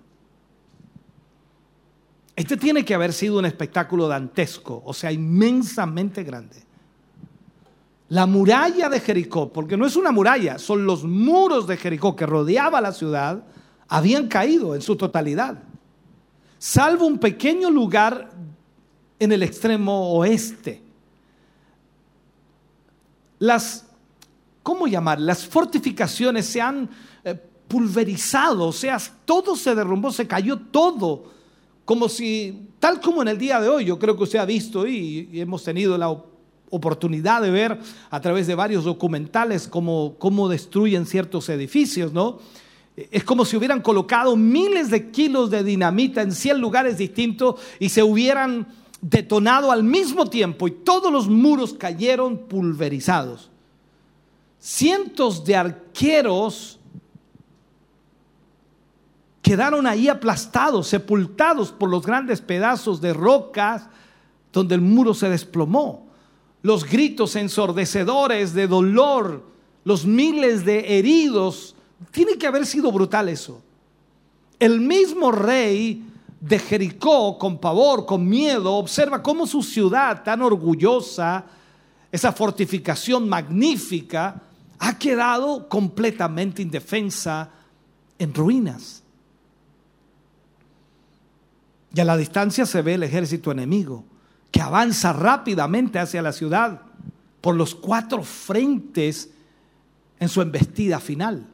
Este 2.35 2.55
tiene 2.55 2.85
que 2.85 2.95
haber 2.95 3.11
sido 3.11 3.37
un 3.37 3.45
espectáculo 3.45 4.07
dantesco, 4.07 4.81
o 4.85 4.93
sea, 4.93 5.11
inmensamente 5.11 6.23
grande. 6.23 6.63
La 8.07 8.25
muralla 8.25 8.87
de 8.87 9.01
Jericó, 9.01 9.51
porque 9.51 9.75
no 9.75 9.85
es 9.85 9.97
una 9.97 10.11
muralla, 10.11 10.57
son 10.57 10.85
los 10.85 11.03
muros 11.03 11.67
de 11.67 11.75
Jericó 11.75 12.15
que 12.15 12.25
rodeaba 12.25 12.79
la 12.79 12.93
ciudad, 12.93 13.43
habían 13.89 14.29
caído 14.29 14.73
en 14.73 14.81
su 14.81 14.95
totalidad. 14.95 15.63
salvo 16.57 17.05
un 17.05 17.17
pequeño 17.17 17.69
lugar 17.69 18.31
en 19.19 19.31
el 19.33 19.43
extremo 19.43 20.13
oeste. 20.13 20.81
Las, 23.39 23.88
¿cómo 24.69 24.85
llamar? 24.85 25.19
Las 25.19 25.47
fortificaciones 25.47 26.45
se 26.45 26.61
han 26.61 26.87
eh, 27.23 27.33
pulverizado, 27.67 28.67
o 28.67 28.71
sea, 28.71 28.99
todo 29.25 29.55
se 29.55 29.73
derrumbó, 29.73 30.11
se 30.11 30.27
cayó 30.27 30.59
todo, 30.59 31.23
como 31.85 32.07
si, 32.07 32.67
tal 32.77 33.01
como 33.01 33.23
en 33.23 33.29
el 33.29 33.39
día 33.39 33.59
de 33.59 33.67
hoy, 33.67 33.85
yo 33.85 33.97
creo 33.97 34.15
que 34.15 34.21
usted 34.21 34.37
ha 34.37 34.45
visto 34.45 34.85
y, 34.85 35.27
hemos 35.33 35.63
tenido 35.63 35.97
la 35.97 36.15
oportunidad 36.69 37.41
de 37.41 37.49
ver 37.49 37.79
a 38.11 38.21
través 38.21 38.45
de 38.45 38.53
varios 38.53 38.83
documentales 38.83 39.67
cómo, 39.67 40.13
cómo 40.19 40.47
destruyen 40.47 41.07
ciertos 41.07 41.49
edificios, 41.49 42.13
¿no? 42.13 42.37
Es 42.95 43.23
como 43.23 43.45
si 43.45 43.57
hubieran 43.57 43.81
colocado 43.81 44.35
miles 44.35 44.91
de 44.91 45.09
kilos 45.09 45.49
de 45.49 45.63
dinamita 45.63 46.21
en 46.21 46.31
100 46.31 46.61
lugares 46.61 46.99
distintos 46.99 47.55
y 47.79 47.89
se 47.89 48.03
hubieran 48.03 48.67
detonado 49.01 49.71
al 49.71 49.81
mismo 49.81 50.27
tiempo 50.27 50.67
y 50.67 50.71
todos 50.71 51.11
los 51.11 51.27
muros 51.27 51.73
cayeron 51.73 52.37
pulverizados. 52.37 53.49
Cientos 54.59 55.45
de 55.45 55.55
arqueros 55.55 56.79
quedaron 59.41 59.87
ahí 59.87 60.07
aplastados, 60.09 60.87
sepultados 60.87 61.71
por 61.71 61.89
los 61.89 62.05
grandes 62.05 62.41
pedazos 62.41 63.01
de 63.01 63.13
rocas 63.13 63.87
donde 64.51 64.75
el 64.75 64.81
muro 64.81 65.13
se 65.13 65.29
desplomó. 65.29 66.07
Los 66.61 66.83
gritos 66.83 67.35
ensordecedores 67.35 68.53
de 68.53 68.67
dolor, 68.67 69.45
los 69.85 70.05
miles 70.05 70.65
de 70.65 70.99
heridos, 70.99 71.75
tiene 72.11 72.37
que 72.37 72.47
haber 72.47 72.65
sido 72.65 72.91
brutal 72.91 73.29
eso. 73.29 73.61
El 74.59 74.81
mismo 74.81 75.31
rey 75.31 76.05
de 76.41 76.59
Jericó, 76.59 77.37
con 77.37 77.59
pavor, 77.59 78.05
con 78.05 78.27
miedo, 78.27 78.73
observa 78.75 79.23
cómo 79.23 79.47
su 79.47 79.63
ciudad 79.63 80.21
tan 80.23 80.41
orgullosa, 80.41 81.45
esa 82.11 82.31
fortificación 82.31 83.29
magnífica, 83.29 84.41
ha 84.79 84.97
quedado 84.97 85.67
completamente 85.67 86.61
indefensa 86.61 87.51
en 88.17 88.33
ruinas. 88.33 89.03
Y 91.93 91.99
a 91.99 92.05
la 92.05 92.17
distancia 92.17 92.65
se 92.65 92.81
ve 92.81 92.95
el 92.95 93.03
ejército 93.03 93.51
enemigo 93.51 94.05
que 94.51 94.61
avanza 94.61 95.13
rápidamente 95.13 95.99
hacia 95.99 96.21
la 96.21 96.31
ciudad 96.31 96.81
por 97.41 97.55
los 97.55 97.75
cuatro 97.75 98.23
frentes 98.23 99.29
en 100.19 100.29
su 100.29 100.41
embestida 100.41 100.99
final. 100.99 101.45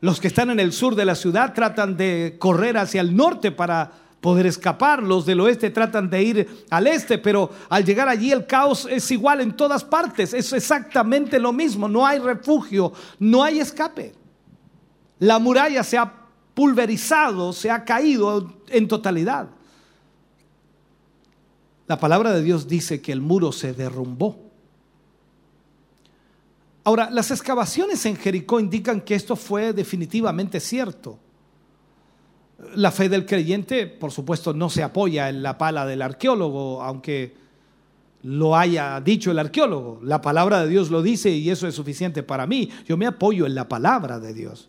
Los 0.00 0.20
que 0.20 0.28
están 0.28 0.50
en 0.50 0.60
el 0.60 0.72
sur 0.72 0.94
de 0.94 1.04
la 1.04 1.14
ciudad 1.14 1.54
tratan 1.54 1.96
de 1.96 2.36
correr 2.38 2.76
hacia 2.76 3.00
el 3.00 3.16
norte 3.16 3.50
para 3.50 3.92
poder 4.20 4.46
escapar. 4.46 5.02
Los 5.02 5.26
del 5.26 5.40
oeste 5.40 5.70
tratan 5.70 6.10
de 6.10 6.22
ir 6.22 6.64
al 6.70 6.86
este, 6.86 7.18
pero 7.18 7.50
al 7.68 7.84
llegar 7.84 8.08
allí 8.08 8.32
el 8.32 8.46
caos 8.46 8.86
es 8.90 9.10
igual 9.10 9.40
en 9.40 9.56
todas 9.56 9.84
partes. 9.84 10.34
Es 10.34 10.52
exactamente 10.52 11.38
lo 11.38 11.52
mismo. 11.52 11.88
No 11.88 12.06
hay 12.06 12.18
refugio, 12.18 12.92
no 13.18 13.42
hay 13.42 13.60
escape. 13.60 14.14
La 15.18 15.38
muralla 15.38 15.82
se 15.82 15.98
ha 15.98 16.12
pulverizado, 16.54 17.52
se 17.52 17.70
ha 17.70 17.84
caído 17.84 18.54
en 18.68 18.88
totalidad. 18.88 19.48
La 21.86 22.00
palabra 22.00 22.32
de 22.32 22.42
Dios 22.42 22.66
dice 22.66 23.00
que 23.00 23.12
el 23.12 23.20
muro 23.20 23.52
se 23.52 23.72
derrumbó. 23.72 24.46
Ahora, 26.82 27.10
las 27.10 27.30
excavaciones 27.30 28.04
en 28.06 28.16
Jericó 28.16 28.60
indican 28.60 29.00
que 29.00 29.14
esto 29.14 29.36
fue 29.36 29.72
definitivamente 29.72 30.60
cierto. 30.60 31.18
La 32.76 32.90
fe 32.90 33.08
del 33.08 33.26
creyente, 33.26 33.86
por 33.86 34.12
supuesto, 34.12 34.52
no 34.52 34.70
se 34.70 34.82
apoya 34.82 35.28
en 35.28 35.42
la 35.42 35.58
pala 35.58 35.86
del 35.86 36.02
arqueólogo, 36.02 36.82
aunque 36.82 37.34
lo 38.22 38.56
haya 38.56 39.00
dicho 39.00 39.30
el 39.30 39.38
arqueólogo. 39.38 40.00
La 40.02 40.20
palabra 40.20 40.62
de 40.62 40.68
Dios 40.68 40.90
lo 40.90 41.02
dice 41.02 41.30
y 41.30 41.50
eso 41.50 41.66
es 41.66 41.74
suficiente 41.74 42.22
para 42.22 42.46
mí. 42.46 42.70
Yo 42.86 42.96
me 42.96 43.06
apoyo 43.06 43.46
en 43.46 43.54
la 43.54 43.68
palabra 43.68 44.18
de 44.18 44.34
Dios. 44.34 44.68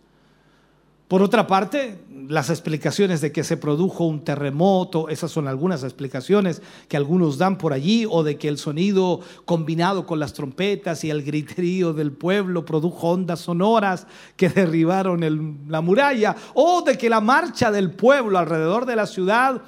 Por 1.07 1.21
otra 1.21 1.47
parte, 1.47 1.99
las 2.27 2.49
explicaciones 2.49 3.21
de 3.21 3.31
que 3.31 3.45
se 3.45 3.55
produjo 3.55 4.03
un 4.03 4.25
terremoto, 4.25 5.07
esas 5.07 5.31
son 5.31 5.47
algunas 5.47 5.83
explicaciones 5.83 6.61
que 6.89 6.97
algunos 6.97 7.37
dan 7.37 7.57
por 7.57 7.71
allí, 7.71 8.05
o 8.09 8.23
de 8.23 8.37
que 8.37 8.49
el 8.49 8.57
sonido 8.57 9.21
combinado 9.45 10.05
con 10.05 10.19
las 10.19 10.33
trompetas 10.33 11.05
y 11.05 11.09
el 11.09 11.23
griterío 11.23 11.93
del 11.93 12.11
pueblo 12.11 12.65
produjo 12.65 13.11
ondas 13.11 13.39
sonoras 13.39 14.05
que 14.35 14.49
derribaron 14.49 15.65
la 15.69 15.79
muralla, 15.79 16.35
o 16.53 16.81
de 16.81 16.97
que 16.97 17.09
la 17.09 17.21
marcha 17.21 17.71
del 17.71 17.91
pueblo 17.91 18.37
alrededor 18.37 18.85
de 18.85 18.97
la 18.97 19.07
ciudad 19.07 19.61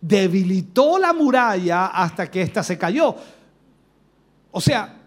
debilitó 0.00 0.98
la 0.98 1.12
muralla 1.12 1.86
hasta 1.88 2.30
que 2.30 2.40
ésta 2.40 2.62
se 2.62 2.78
cayó. 2.78 3.14
O 4.50 4.60
sea, 4.62 5.02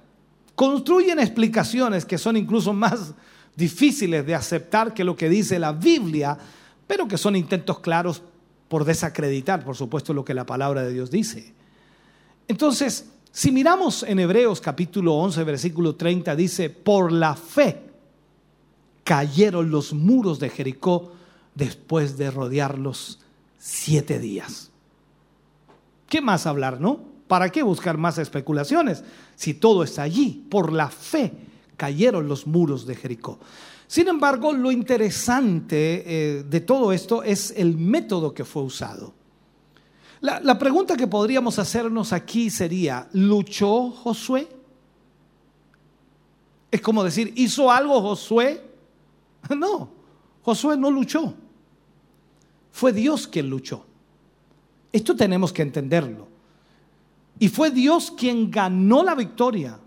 construyen 0.53 1.17
explicaciones 1.17 2.05
que 2.05 2.19
son 2.19 2.37
incluso 2.37 2.71
más 2.71 3.15
difíciles 3.61 4.25
de 4.25 4.33
aceptar 4.33 4.93
que 4.93 5.03
lo 5.03 5.15
que 5.15 5.29
dice 5.29 5.59
la 5.59 5.71
Biblia, 5.71 6.35
pero 6.87 7.07
que 7.07 7.17
son 7.17 7.35
intentos 7.35 7.79
claros 7.79 8.21
por 8.67 8.83
desacreditar, 8.83 9.63
por 9.63 9.75
supuesto, 9.75 10.13
lo 10.13 10.25
que 10.25 10.33
la 10.33 10.45
palabra 10.45 10.81
de 10.81 10.91
Dios 10.91 11.11
dice. 11.11 11.53
Entonces, 12.47 13.05
si 13.31 13.51
miramos 13.51 14.01
en 14.03 14.19
Hebreos 14.19 14.59
capítulo 14.59 15.13
11, 15.13 15.43
versículo 15.43 15.95
30, 15.95 16.35
dice, 16.35 16.71
por 16.71 17.11
la 17.11 17.35
fe 17.35 17.83
cayeron 19.03 19.69
los 19.69 19.93
muros 19.93 20.39
de 20.39 20.49
Jericó 20.49 21.11
después 21.53 22.17
de 22.17 22.31
rodearlos 22.31 23.19
siete 23.59 24.17
días. 24.17 24.71
¿Qué 26.09 26.19
más 26.19 26.47
hablar, 26.47 26.81
no? 26.81 26.99
¿Para 27.27 27.49
qué 27.49 27.61
buscar 27.61 27.97
más 27.97 28.17
especulaciones 28.17 29.03
si 29.35 29.53
todo 29.53 29.83
está 29.83 30.01
allí? 30.01 30.45
Por 30.49 30.73
la 30.73 30.89
fe 30.89 31.50
cayeron 31.81 32.27
los 32.27 32.45
muros 32.45 32.85
de 32.85 32.93
Jericó. 32.93 33.39
Sin 33.87 34.07
embargo, 34.07 34.53
lo 34.53 34.71
interesante 34.71 36.03
eh, 36.05 36.43
de 36.43 36.61
todo 36.61 36.93
esto 36.93 37.23
es 37.23 37.51
el 37.57 37.75
método 37.75 38.35
que 38.35 38.45
fue 38.45 38.61
usado. 38.61 39.15
La, 40.19 40.39
la 40.41 40.59
pregunta 40.59 40.95
que 40.95 41.07
podríamos 41.07 41.57
hacernos 41.57 42.13
aquí 42.13 42.51
sería, 42.51 43.09
¿luchó 43.13 43.89
Josué? 43.89 44.47
Es 46.69 46.81
como 46.81 47.03
decir, 47.03 47.33
¿hizo 47.35 47.71
algo 47.71 47.99
Josué? 47.99 48.61
No, 49.57 49.89
Josué 50.43 50.77
no 50.77 50.91
luchó. 50.91 51.33
Fue 52.71 52.93
Dios 52.93 53.27
quien 53.27 53.49
luchó. 53.49 53.87
Esto 54.91 55.15
tenemos 55.15 55.51
que 55.51 55.63
entenderlo. 55.63 56.27
Y 57.39 57.49
fue 57.49 57.71
Dios 57.71 58.11
quien 58.11 58.51
ganó 58.51 59.03
la 59.03 59.15
victoria. 59.15 59.79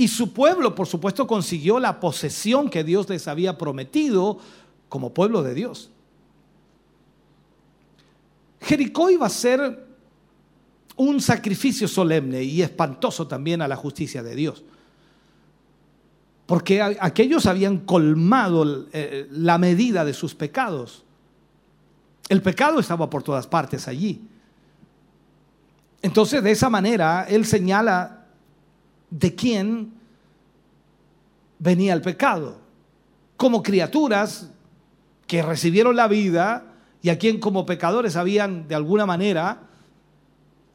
Y 0.00 0.08
su 0.08 0.32
pueblo, 0.32 0.74
por 0.74 0.86
supuesto, 0.86 1.26
consiguió 1.26 1.78
la 1.78 2.00
posesión 2.00 2.70
que 2.70 2.84
Dios 2.84 3.06
les 3.10 3.28
había 3.28 3.58
prometido 3.58 4.38
como 4.88 5.12
pueblo 5.12 5.42
de 5.42 5.52
Dios. 5.52 5.90
Jericó 8.62 9.10
iba 9.10 9.26
a 9.26 9.28
ser 9.28 9.86
un 10.96 11.20
sacrificio 11.20 11.86
solemne 11.86 12.42
y 12.42 12.62
espantoso 12.62 13.28
también 13.28 13.60
a 13.60 13.68
la 13.68 13.76
justicia 13.76 14.22
de 14.22 14.34
Dios. 14.34 14.64
Porque 16.46 16.80
aquellos 16.80 17.44
habían 17.44 17.80
colmado 17.80 18.86
eh, 18.94 19.28
la 19.30 19.58
medida 19.58 20.06
de 20.06 20.14
sus 20.14 20.34
pecados. 20.34 21.04
El 22.30 22.40
pecado 22.40 22.80
estaba 22.80 23.10
por 23.10 23.22
todas 23.22 23.46
partes 23.46 23.86
allí. 23.86 24.22
Entonces, 26.00 26.42
de 26.42 26.52
esa 26.52 26.70
manera, 26.70 27.26
él 27.28 27.44
señala 27.44 28.19
de 29.10 29.34
quién 29.34 29.92
venía 31.58 31.92
el 31.92 32.00
pecado. 32.00 32.58
Como 33.36 33.62
criaturas 33.62 34.50
que 35.26 35.42
recibieron 35.42 35.96
la 35.96 36.08
vida 36.08 36.74
y 37.02 37.10
a 37.10 37.18
quien 37.18 37.40
como 37.40 37.66
pecadores 37.66 38.16
habían 38.16 38.68
de 38.68 38.74
alguna 38.74 39.06
manera 39.06 39.62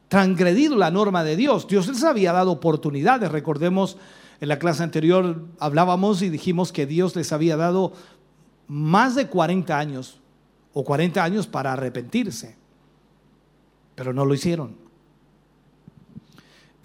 transgredido 0.08 0.76
la 0.76 0.90
norma 0.90 1.24
de 1.24 1.36
Dios. 1.36 1.66
Dios 1.68 1.88
les 1.88 2.02
había 2.04 2.32
dado 2.32 2.52
oportunidades. 2.52 3.30
Recordemos, 3.30 3.96
en 4.40 4.48
la 4.48 4.58
clase 4.58 4.82
anterior 4.82 5.44
hablábamos 5.58 6.22
y 6.22 6.30
dijimos 6.30 6.72
que 6.72 6.86
Dios 6.86 7.16
les 7.16 7.32
había 7.32 7.56
dado 7.56 7.92
más 8.68 9.14
de 9.14 9.28
40 9.28 9.78
años 9.78 10.20
o 10.72 10.84
40 10.84 11.22
años 11.22 11.46
para 11.46 11.72
arrepentirse, 11.72 12.56
pero 13.94 14.12
no 14.12 14.24
lo 14.24 14.34
hicieron. 14.34 14.85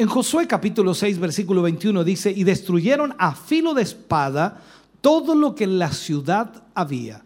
En 0.02 0.08
Josué 0.08 0.48
capítulo 0.48 0.96
6, 0.96 1.20
versículo 1.20 1.62
21 1.62 2.04
dice, 2.04 2.32
y 2.32 2.44
destruyeron 2.44 3.14
a 3.20 3.36
filo 3.36 3.76
de 3.76 3.84
espada 3.84 4.60
todo 5.00 5.36
lo 5.36 5.54
que 5.54 5.66
en 5.66 5.78
la 5.78 5.92
ciudad 5.92 6.64
había, 6.74 7.24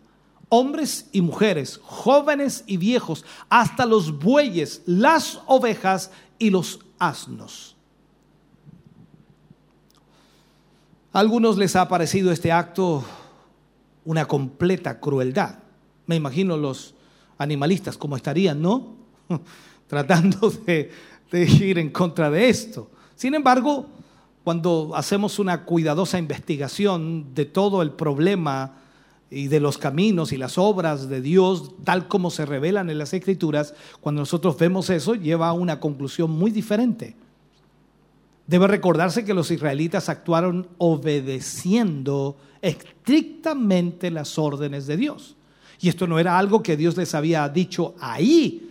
hombres 0.50 1.08
y 1.14 1.22
mujeres, 1.22 1.80
jóvenes 1.82 2.66
y 2.68 2.76
viejos, 2.76 3.24
hasta 3.48 3.86
los 3.86 4.20
bueyes, 4.20 4.82
las 4.86 5.40
ovejas 5.46 6.12
y 6.38 6.50
los 6.50 6.82
asnos. 7.00 7.78
A 11.14 11.20
algunos 11.22 11.58
les 11.58 11.78
ha 11.78 11.88
parecido 11.88 12.30
este 12.30 12.52
acto 12.52 13.06
una 14.04 14.26
completa 14.26 15.00
crueldad. 15.00 15.60
Me 16.08 16.18
imagino 16.18 16.58
los 16.58 16.94
animalistas 17.38 17.98
cómo 17.98 18.18
estarían, 18.18 18.62
¿no? 18.62 18.98
Tratando 19.88 20.50
de, 20.50 20.92
de 21.32 21.44
ir 21.44 21.78
en 21.80 21.90
contra 21.90 22.30
de 22.30 22.50
esto. 22.50 22.90
Sin 23.16 23.34
embargo, 23.34 23.88
cuando 24.44 24.92
hacemos 24.96 25.40
una 25.40 25.66
cuidadosa 25.66 26.20
investigación 26.20 27.34
de 27.34 27.46
todo 27.46 27.82
el 27.82 27.92
problema 27.92 28.78
y 29.32 29.48
de 29.48 29.60
los 29.60 29.78
caminos 29.78 30.32
y 30.32 30.38
las 30.38 30.58
obras 30.58 31.10
de 31.10 31.22
Dios, 31.22 31.72
tal 31.84 32.08
como 32.08 32.30
se 32.30 32.46
revelan 32.46 32.90
en 32.90 33.00
las 33.00 33.14
Escrituras, 33.14 33.74
cuando 34.02 34.22
nosotros 34.22 34.58
vemos 34.58 34.90
eso, 34.90 35.16
lleva 35.16 35.48
a 35.48 35.54
una 35.54 35.80
conclusión 35.80 36.30
muy 36.32 36.52
diferente. 36.52 37.16
Debe 38.48 38.68
recordarse 38.68 39.26
que 39.26 39.34
los 39.34 39.50
israelitas 39.50 40.10
actuaron 40.10 40.68
obedeciendo 40.78 42.38
estrictamente 42.62 44.12
las 44.12 44.38
órdenes 44.38 44.86
de 44.86 44.98
Dios. 44.98 45.36
Y 45.82 45.90
esto 45.90 46.06
no 46.08 46.20
era 46.20 46.38
algo 46.38 46.62
que 46.62 46.78
Dios 46.78 46.96
les 46.98 47.16
había 47.16 47.50
dicho 47.50 47.96
ahí, 48.00 48.65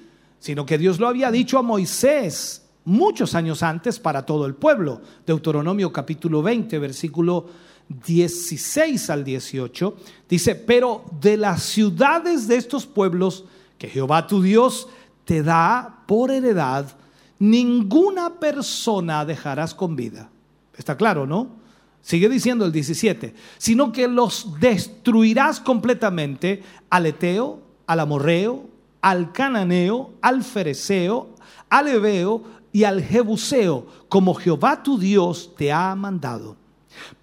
sino 0.45 0.67
que 0.67 0.77
Dios 0.77 1.01
lo 1.01 1.09
había 1.09 1.31
dicho 1.31 1.57
a 1.57 1.63
Moisés 1.63 2.67
muchos 2.85 3.35
años 3.35 3.63
antes 3.63 3.99
para 3.99 4.27
todo 4.27 4.45
el 4.45 4.55
pueblo. 4.55 5.01
Deuteronomio 5.27 5.91
capítulo 5.91 6.43
20, 6.43 6.79
versículo 6.81 7.47
16 7.89 9.09
al 9.09 9.25
18, 9.25 9.97
dice, 10.29 10.55
pero 10.55 11.07
de 11.19 11.39
las 11.39 11.63
ciudades 11.63 12.47
de 12.47 12.57
estos 12.57 12.85
pueblos 12.85 13.47
que 13.79 13.89
Jehová 13.89 14.27
tu 14.27 14.43
Dios 14.43 14.87
te 15.25 15.43
da 15.43 16.03
por 16.07 16.31
heredad, 16.31 16.95
ninguna 17.39 18.39
persona 18.39 19.25
dejarás 19.25 19.75
con 19.75 19.97
vida. 19.97 20.29
Está 20.77 20.95
claro, 20.99 21.27
¿no? 21.27 21.57
Sigue 22.03 22.29
diciendo 22.29 22.67
el 22.67 22.73
17, 22.73 23.35
sino 23.57 23.93
que 23.93 24.09
los 24.09 24.61
destruirás 24.61 25.59
completamente 25.59 26.63
al 26.91 27.07
Eteo, 27.07 27.63
al 27.87 28.01
Amorreo, 28.01 28.74
al 29.05 29.33
Cananeo, 29.33 30.13
al 30.23 30.43
Fereceo, 30.43 31.35
al 31.69 31.89
Ebeo 31.89 32.43
y 32.73 32.85
al 32.85 33.03
Jebuseo, 33.03 33.87
como 34.09 34.33
Jehová 34.33 34.83
tu 34.83 34.99
Dios 34.99 35.55
te 35.59 35.71
ha 35.71 35.95
mandado 35.95 36.57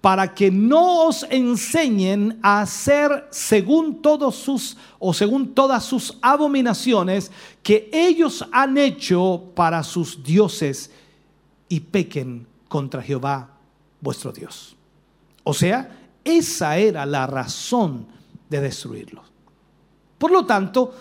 para 0.00 0.32
que 0.32 0.48
no 0.48 1.06
os 1.06 1.26
enseñen 1.28 2.38
a 2.40 2.60
hacer 2.60 3.26
según 3.30 4.00
todos 4.00 4.36
sus 4.36 4.76
o 5.00 5.12
según 5.12 5.54
todas 5.54 5.84
sus 5.84 6.18
abominaciones 6.22 7.32
que 7.64 7.90
ellos 7.92 8.46
han 8.52 8.78
hecho 8.78 9.50
para 9.56 9.82
sus 9.82 10.22
dioses 10.22 10.92
y 11.68 11.80
pequen 11.80 12.46
contra 12.68 13.02
Jehová 13.02 13.56
vuestro 14.00 14.30
Dios. 14.30 14.76
O 15.42 15.52
sea, 15.52 15.98
esa 16.22 16.76
era 16.76 17.04
la 17.06 17.26
razón 17.26 18.06
de 18.48 18.60
destruirlos. 18.60 19.32
Por 20.22 20.30
lo 20.30 20.46
tanto, 20.46 20.94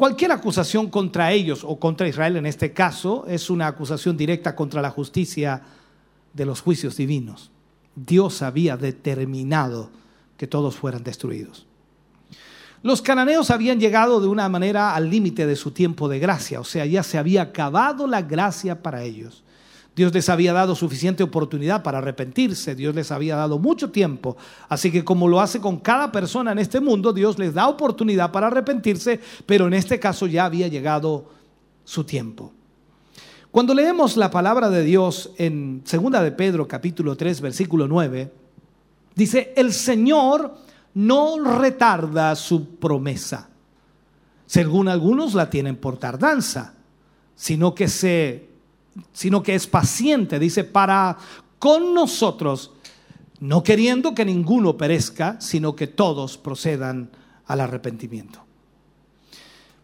cualquier 0.00 0.32
acusación 0.32 0.88
contra 0.88 1.30
ellos 1.30 1.62
o 1.62 1.78
contra 1.78 2.08
Israel 2.08 2.38
en 2.38 2.46
este 2.46 2.72
caso 2.72 3.26
es 3.28 3.50
una 3.50 3.66
acusación 3.66 4.16
directa 4.16 4.56
contra 4.56 4.80
la 4.80 4.88
justicia 4.88 5.60
de 6.32 6.46
los 6.46 6.62
juicios 6.62 6.96
divinos. 6.96 7.50
Dios 7.94 8.40
había 8.40 8.78
determinado 8.78 9.90
que 10.38 10.46
todos 10.46 10.74
fueran 10.74 11.04
destruidos. 11.04 11.66
Los 12.82 13.02
cananeos 13.02 13.50
habían 13.50 13.78
llegado 13.78 14.22
de 14.22 14.28
una 14.28 14.48
manera 14.48 14.94
al 14.94 15.10
límite 15.10 15.46
de 15.46 15.54
su 15.54 15.72
tiempo 15.72 16.08
de 16.08 16.18
gracia, 16.18 16.60
o 16.60 16.64
sea, 16.64 16.86
ya 16.86 17.02
se 17.02 17.18
había 17.18 17.42
acabado 17.42 18.06
la 18.06 18.22
gracia 18.22 18.82
para 18.82 19.02
ellos. 19.02 19.44
Dios 20.00 20.14
les 20.14 20.30
había 20.30 20.54
dado 20.54 20.74
suficiente 20.74 21.22
oportunidad 21.22 21.82
para 21.82 21.98
arrepentirse, 21.98 22.74
Dios 22.74 22.94
les 22.94 23.12
había 23.12 23.36
dado 23.36 23.58
mucho 23.58 23.90
tiempo. 23.90 24.34
Así 24.66 24.90
que 24.90 25.04
como 25.04 25.28
lo 25.28 25.42
hace 25.42 25.60
con 25.60 25.78
cada 25.78 26.10
persona 26.10 26.52
en 26.52 26.58
este 26.58 26.80
mundo, 26.80 27.12
Dios 27.12 27.38
les 27.38 27.52
da 27.52 27.68
oportunidad 27.68 28.32
para 28.32 28.46
arrepentirse, 28.46 29.20
pero 29.44 29.66
en 29.66 29.74
este 29.74 30.00
caso 30.00 30.26
ya 30.26 30.46
había 30.46 30.68
llegado 30.68 31.26
su 31.84 32.04
tiempo. 32.04 32.50
Cuando 33.50 33.74
leemos 33.74 34.16
la 34.16 34.30
palabra 34.30 34.70
de 34.70 34.84
Dios 34.84 35.32
en 35.36 35.84
2 35.84 36.22
de 36.22 36.32
Pedro 36.32 36.66
capítulo 36.66 37.14
3 37.14 37.42
versículo 37.42 37.86
9, 37.86 38.32
dice, 39.14 39.52
el 39.54 39.70
Señor 39.70 40.54
no 40.94 41.44
retarda 41.58 42.34
su 42.36 42.76
promesa, 42.76 43.50
según 44.46 44.88
algunos 44.88 45.34
la 45.34 45.50
tienen 45.50 45.76
por 45.76 45.98
tardanza, 45.98 46.72
sino 47.36 47.74
que 47.74 47.86
se 47.86 48.49
sino 49.12 49.42
que 49.42 49.54
es 49.54 49.66
paciente, 49.66 50.38
dice, 50.38 50.64
para 50.64 51.16
con 51.58 51.94
nosotros, 51.94 52.72
no 53.40 53.62
queriendo 53.62 54.14
que 54.14 54.24
ninguno 54.24 54.76
perezca, 54.76 55.40
sino 55.40 55.76
que 55.76 55.86
todos 55.86 56.38
procedan 56.38 57.10
al 57.46 57.60
arrepentimiento. 57.60 58.40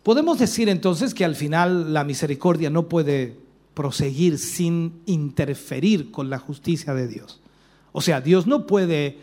Podemos 0.02 0.38
decir 0.38 0.68
entonces 0.68 1.14
que 1.14 1.24
al 1.24 1.34
final 1.34 1.92
la 1.92 2.04
misericordia 2.04 2.70
no 2.70 2.88
puede 2.88 3.38
proseguir 3.74 4.38
sin 4.38 5.02
interferir 5.04 6.10
con 6.10 6.30
la 6.30 6.38
justicia 6.38 6.94
de 6.94 7.08
Dios. 7.08 7.40
O 7.92 8.00
sea, 8.00 8.20
Dios 8.20 8.46
no 8.46 8.66
puede 8.66 9.18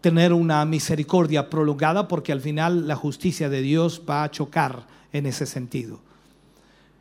tener 0.00 0.32
una 0.32 0.64
misericordia 0.64 1.50
prolongada 1.50 2.08
porque 2.08 2.32
al 2.32 2.40
final 2.40 2.86
la 2.86 2.96
justicia 2.96 3.48
de 3.48 3.60
Dios 3.60 4.02
va 4.08 4.22
a 4.22 4.30
chocar 4.30 4.86
en 5.12 5.26
ese 5.26 5.46
sentido. 5.46 6.00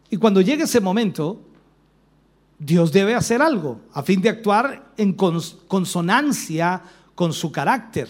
Y 0.09 0.17
cuando 0.17 0.41
llegue 0.41 0.63
ese 0.63 0.81
momento, 0.81 1.39
Dios 2.59 2.91
debe 2.91 3.15
hacer 3.15 3.41
algo 3.41 3.79
a 3.93 4.03
fin 4.03 4.21
de 4.21 4.29
actuar 4.29 4.91
en 4.97 5.13
consonancia 5.13 6.81
con 7.15 7.31
su 7.31 7.51
carácter, 7.51 8.09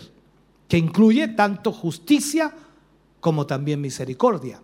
que 0.68 0.78
incluye 0.78 1.28
tanto 1.30 1.72
justicia 1.72 2.54
como 3.20 3.46
también 3.46 3.80
misericordia. 3.80 4.60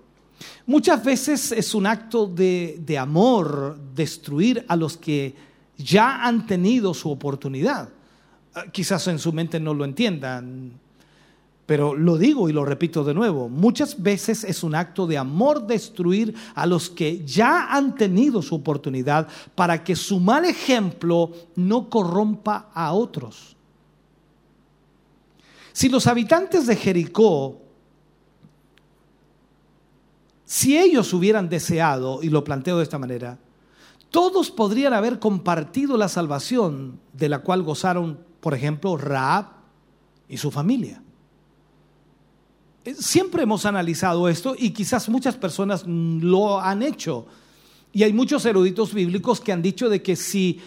Muchas 0.66 1.04
veces 1.04 1.52
es 1.52 1.76
un 1.76 1.86
acto 1.86 2.26
de, 2.26 2.98
amor 3.00 3.78
destruir 3.94 4.66
a 4.68 4.76
los 4.76 4.98
que 4.98 5.36
ya 5.78 6.26
han 6.26 6.48
tenido 6.48 6.94
su 6.94 7.12
oportunidad. 7.12 7.90
Ah, 8.54 8.66
quizás 8.72 9.08
en 9.08 9.20
su 9.20 9.34
mente 9.34 9.60
no 9.60 9.74
lo 9.74 9.86
entiendan, 9.86 10.80
pero 11.66 11.96
lo 11.96 12.18
digo 12.18 12.50
y 12.50 12.54
lo 12.54 12.64
repito 12.64 13.04
de 13.04 13.14
nuevo, 13.14 13.50
muchas 13.50 14.02
veces 14.02 14.44
es 14.44 14.64
un 14.64 14.76
acto 14.76 15.08
de 15.08 15.18
amor 15.18 15.66
destruir 15.66 16.36
a 16.54 16.66
los 16.66 16.90
que 16.90 17.26
ya 17.26 17.74
han 17.74 17.96
tenido 17.96 18.42
su 18.42 18.56
oportunidad 18.56 19.28
para 19.56 19.84
que 19.84 19.96
su 19.96 20.20
mal 20.20 20.46
ejemplo 20.46 21.32
no 21.56 21.90
corrompa 21.90 22.70
a 22.74 22.94
otros. 22.94 23.56
Si 25.74 25.90
los 25.90 26.08
habitantes 26.08 26.68
de 26.68 26.76
Jericó 26.76 27.66
si 30.46 30.78
ellos 30.78 31.12
hubieran 31.12 31.50
deseado, 31.50 32.22
y 32.22 32.30
lo 32.30 32.44
planteo 32.44 32.78
de 32.78 32.84
esta 32.84 33.00
manera, 33.00 33.40
todos 34.12 34.52
podrían 34.52 34.94
haber 34.94 35.20
compartido 35.20 35.98
la 35.98 36.08
salvación 36.08 37.00
de 37.14 37.30
la 37.30 37.40
cual 37.40 37.64
gozaron, 37.64 38.20
por 38.40 38.54
ejemplo, 38.54 38.96
Raab 38.96 39.48
y 40.30 40.38
su 40.38 40.52
familia. 40.52 41.02
Siempre 42.94 43.44
hemos 43.44 43.66
analizado 43.66 44.30
esto 44.30 44.56
y 44.58 44.72
quizás 44.72 45.10
muchas 45.10 45.36
personas 45.36 45.84
lo 45.88 46.60
han 46.60 46.84
hecho. 46.84 47.26
Y 47.92 48.04
hay 48.04 48.14
muchos 48.14 48.46
eruditos 48.46 48.94
bíblicos 48.94 49.42
que 49.42 49.52
han 49.52 49.62
dicho 49.62 49.90
de 49.90 50.04
que 50.04 50.16
si, 50.16 50.60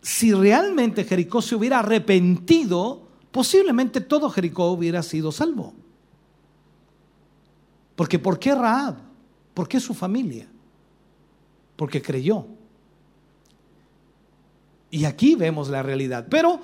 si 0.00 0.32
realmente 0.32 1.04
Jericó 1.04 1.42
se 1.42 1.54
hubiera 1.54 1.80
arrepentido, 1.80 3.02
posiblemente 3.30 4.00
todo 4.00 4.30
Jericó 4.30 4.70
hubiera 4.70 5.02
sido 5.02 5.32
salvo. 5.32 5.74
Porque 7.96 8.18
¿por 8.18 8.38
qué 8.38 8.54
Raab? 8.54 8.96
¿Por 9.52 9.68
qué 9.68 9.80
su 9.80 9.94
familia? 9.94 10.46
Porque 11.76 12.00
creyó. 12.00 12.46
Y 14.90 15.04
aquí 15.04 15.34
vemos 15.34 15.68
la 15.68 15.82
realidad. 15.82 16.26
Pero 16.30 16.60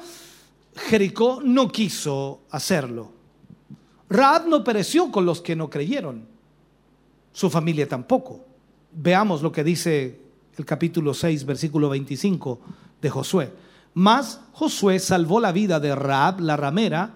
Jericó 0.74 1.40
no 1.43 1.69
quiso 1.70 2.43
hacerlo. 2.51 3.20
Raab 4.11 4.49
no 4.49 4.65
pereció 4.65 5.11
con 5.12 5.24
los 5.24 5.41
que 5.41 5.55
no 5.55 5.70
creyeron. 5.70 6.27
Su 7.32 7.49
familia 7.49 7.89
tampoco. 7.89 8.45
Veamos 8.93 9.41
lo 9.41 9.53
que 9.53 9.62
dice 9.62 10.20
el 10.57 10.65
capítulo 10.65 11.15
6, 11.15 11.47
versículo 11.47 11.89
25 11.89 12.61
de 13.01 13.09
Josué. 13.09 13.53
Mas 13.95 14.41
Josué 14.53 14.99
salvó 14.99 15.39
la 15.39 15.53
vida 15.53 15.78
de 15.78 15.95
Raab, 15.95 16.41
la 16.41 16.57
ramera, 16.57 17.15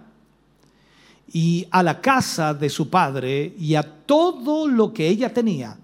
y 1.32 1.66
a 1.72 1.82
la 1.82 2.00
casa 2.00 2.54
de 2.54 2.70
su 2.70 2.88
padre 2.88 3.54
y 3.58 3.74
a 3.74 3.82
todo 3.82 4.68
lo 4.68 4.92
que 4.92 5.08
ella 5.08 5.34
tenía. 5.34 5.76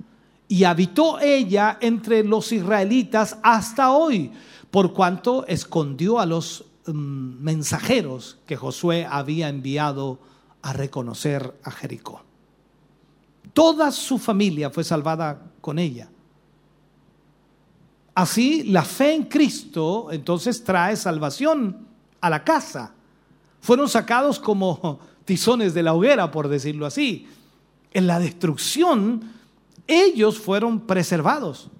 Y 0.47 0.63
habitó 0.63 1.19
ella 1.19 1.79
entre 1.81 2.23
los 2.23 2.53
israelitas 2.53 3.39
hasta 3.43 3.91
hoy, 3.91 4.31
por 4.71 4.93
cuanto 4.93 5.45
escondió 5.49 6.21
a 6.21 6.27
los 6.27 6.65
mm, 6.87 6.93
mensajeros 7.43 8.39
que 8.47 8.57
Josué 8.57 9.07
había 9.11 9.49
enviado 9.49 10.30
a 10.63 10.73
reconocer 10.73 11.55
a 11.63 11.71
Jericó. 11.71 12.23
Toda 13.53 13.91
su 13.91 14.19
familia 14.19 14.71
fue 14.71 14.85
salvada 14.85 15.41
con 15.61 15.79
ella. 15.79 16.09
Así, 18.15 18.65
la 18.65 18.83
fe 18.83 19.15
en 19.15 19.25
Cristo 19.25 20.09
entonces 20.11 20.63
trae 20.63 20.97
salvación 20.97 21.87
a 22.21 22.31
la 22.31 22.45
casa. 22.45 22.93
Fueron 23.61 23.89
sacados 23.89 24.39
como 24.39 25.01
tizones 25.25 25.75
de 25.75 25.83
la 25.83 25.95
hoguera, 25.95 26.31
por 26.31 26.49
decirlo 26.49 26.87
así. 26.87 27.27
en 27.93 28.07
la 28.07 28.19
destrucción, 28.21 29.33
ellos 29.87 30.39
fueron 30.39 30.81
preservados. 30.81 31.71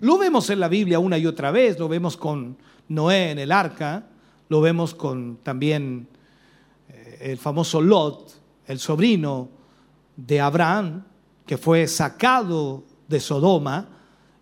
Lo 0.00 0.18
vemos 0.18 0.50
en 0.50 0.58
la 0.58 0.66
Biblia 0.66 0.98
una 0.98 1.18
y 1.18 1.26
otra 1.26 1.52
vez, 1.52 1.78
lo 1.78 1.88
vemos 1.88 2.16
con 2.16 2.56
Noé 2.88 3.30
en 3.30 3.38
el 3.38 3.52
arca, 3.52 4.06
lo 4.48 4.60
vemos 4.60 4.94
con 4.94 5.38
también 5.44 6.08
el 7.22 7.38
famoso 7.38 7.80
Lot, 7.80 8.32
el 8.66 8.78
sobrino 8.78 9.48
de 10.16 10.40
Abraham, 10.40 11.04
que 11.46 11.56
fue 11.56 11.86
sacado 11.86 12.84
de 13.08 13.20
Sodoma, 13.20 13.88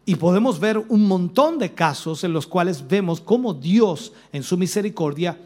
y 0.07 0.17
podemos 0.17 0.59
ver 0.59 0.79
un 0.79 1.07
montón 1.07 1.59
de 1.59 1.75
casos 1.75 2.25
en 2.25 2.33
los 2.33 2.47
cuales 2.47 2.87
vemos 2.87 3.21
cómo 3.21 3.55
Dios 3.55 4.13
en 4.33 4.43
su 4.43 4.57
misericordia 4.57 5.39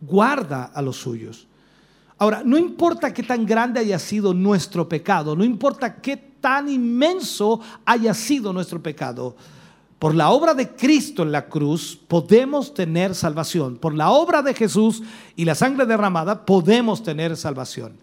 guarda 0.00 0.64
a 0.64 0.80
los 0.80 0.96
suyos. 0.96 1.46
Ahora, 2.16 2.42
no 2.44 2.56
importa 2.56 3.12
qué 3.12 3.22
tan 3.22 3.44
grande 3.44 3.80
haya 3.80 3.98
sido 3.98 4.32
nuestro 4.32 4.88
pecado, 4.88 5.36
no 5.36 5.44
importa 5.44 5.96
qué 5.96 6.16
tan 6.16 6.68
inmenso 6.68 7.60
haya 7.84 8.14
sido 8.14 8.52
nuestro 8.52 8.82
pecado, 8.82 9.36
por 9.98 10.14
la 10.14 10.30
obra 10.30 10.54
de 10.54 10.70
Cristo 10.70 11.22
en 11.22 11.32
la 11.32 11.48
cruz 11.48 11.98
podemos 12.06 12.72
tener 12.72 13.14
salvación. 13.14 13.76
Por 13.76 13.94
la 13.94 14.10
obra 14.10 14.42
de 14.42 14.54
Jesús 14.54 15.02
y 15.34 15.44
la 15.44 15.54
sangre 15.54 15.86
derramada 15.86 16.46
podemos 16.46 17.02
tener 17.02 17.36
salvación. 17.36 17.94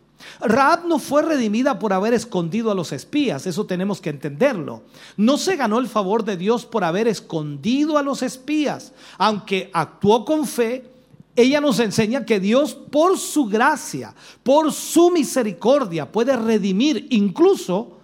Raab 0.42 0.88
no 0.88 1.00
fue 1.00 1.22
redimida 1.22 1.80
por 1.80 1.94
haber 1.94 2.14
escondido 2.14 2.72
a 2.72 2.76
los 2.76 2.92
espías, 2.92 3.46
eso 3.46 3.66
tenemos 3.66 4.02
que 4.02 4.10
entenderlo. 4.10 4.82
No 5.18 5.38
se 5.38 5.56
ganó 5.56 5.80
el 5.80 5.88
favor 5.88 6.26
de 6.26 6.36
Dios 6.36 6.66
por 6.66 6.84
haber 6.84 7.08
escondido 7.08 7.98
a 7.98 8.04
los 8.04 8.22
espías, 8.22 8.92
aunque 9.18 9.70
actuó 9.74 10.26
con 10.26 10.46
fe. 10.46 10.92
Ella 11.38 11.62
nos 11.62 11.80
enseña 11.80 12.26
que 12.26 12.40
Dios 12.40 12.74
por 12.74 13.18
su 13.18 13.46
gracia, 13.46 14.16
por 14.42 14.72
su 14.72 15.12
misericordia, 15.12 16.12
puede 16.12 16.36
redimir 16.36 17.08
incluso 17.10 17.98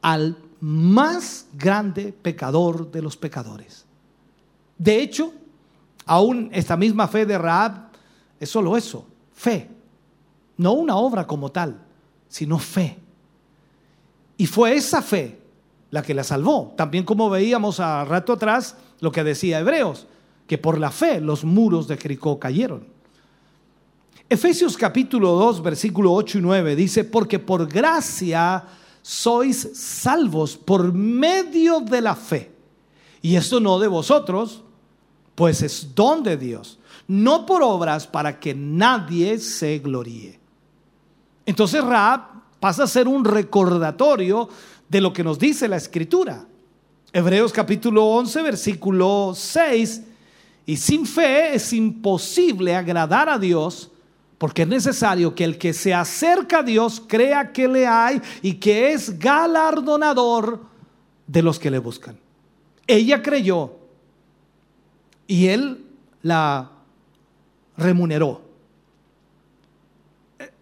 al 0.00 0.36
más 0.60 1.46
grande 1.54 2.12
pecador 2.12 2.90
de 2.90 3.02
los 3.02 3.16
pecadores. 3.16 3.84
De 4.76 5.00
hecho, 5.00 5.32
aún 6.06 6.50
esta 6.52 6.76
misma 6.76 7.08
fe 7.08 7.26
de 7.26 7.38
Raab 7.38 7.88
es 8.40 8.48
solo 8.50 8.76
eso, 8.76 9.06
fe. 9.34 9.68
No 10.56 10.72
una 10.72 10.96
obra 10.96 11.26
como 11.26 11.50
tal, 11.50 11.80
sino 12.28 12.58
fe. 12.58 12.98
Y 14.36 14.46
fue 14.46 14.74
esa 14.74 15.02
fe 15.02 15.40
la 15.90 16.02
que 16.02 16.14
la 16.14 16.24
salvó. 16.24 16.74
También 16.76 17.04
como 17.04 17.30
veíamos 17.30 17.80
a 17.80 18.04
rato 18.04 18.32
atrás 18.32 18.76
lo 19.00 19.12
que 19.12 19.24
decía 19.24 19.60
Hebreos, 19.60 20.06
que 20.46 20.58
por 20.58 20.78
la 20.78 20.90
fe 20.90 21.20
los 21.20 21.44
muros 21.44 21.88
de 21.88 21.96
Jericó 21.96 22.38
cayeron. 22.38 22.86
Efesios 24.30 24.76
capítulo 24.76 25.30
2, 25.32 25.62
versículo 25.62 26.12
8 26.12 26.38
y 26.38 26.40
9 26.42 26.76
dice, 26.76 27.04
porque 27.04 27.38
por 27.38 27.66
gracia 27.66 28.64
sois 29.08 29.70
salvos 29.72 30.54
por 30.54 30.92
medio 30.92 31.80
de 31.80 32.02
la 32.02 32.14
fe. 32.14 32.52
Y 33.22 33.36
esto 33.36 33.58
no 33.58 33.78
de 33.78 33.88
vosotros, 33.88 34.62
pues 35.34 35.62
es 35.62 35.94
don 35.94 36.22
de 36.22 36.36
Dios, 36.36 36.78
no 37.06 37.46
por 37.46 37.62
obras 37.62 38.06
para 38.06 38.38
que 38.38 38.54
nadie 38.54 39.38
se 39.38 39.78
gloríe. 39.78 40.38
Entonces 41.46 41.82
Raab 41.82 42.20
pasa 42.60 42.82
a 42.82 42.86
ser 42.86 43.08
un 43.08 43.24
recordatorio 43.24 44.50
de 44.90 45.00
lo 45.00 45.10
que 45.10 45.24
nos 45.24 45.38
dice 45.38 45.68
la 45.68 45.78
escritura. 45.78 46.46
Hebreos 47.10 47.50
capítulo 47.50 48.04
11, 48.04 48.42
versículo 48.42 49.32
6. 49.34 50.02
Y 50.66 50.76
sin 50.76 51.06
fe 51.06 51.54
es 51.54 51.72
imposible 51.72 52.76
agradar 52.76 53.30
a 53.30 53.38
Dios, 53.38 53.90
porque 54.38 54.62
es 54.62 54.68
necesario 54.68 55.34
que 55.34 55.44
el 55.44 55.58
que 55.58 55.72
se 55.72 55.92
acerca 55.92 56.60
a 56.60 56.62
Dios 56.62 57.02
crea 57.06 57.52
que 57.52 57.66
le 57.66 57.86
hay 57.86 58.22
y 58.40 58.54
que 58.54 58.92
es 58.92 59.18
galardonador 59.18 60.64
de 61.26 61.42
los 61.42 61.58
que 61.58 61.70
le 61.70 61.78
buscan. 61.78 62.16
Ella 62.86 63.22
creyó 63.22 63.72
y 65.26 65.48
él 65.48 65.84
la 66.22 66.70
remuneró. 67.76 68.42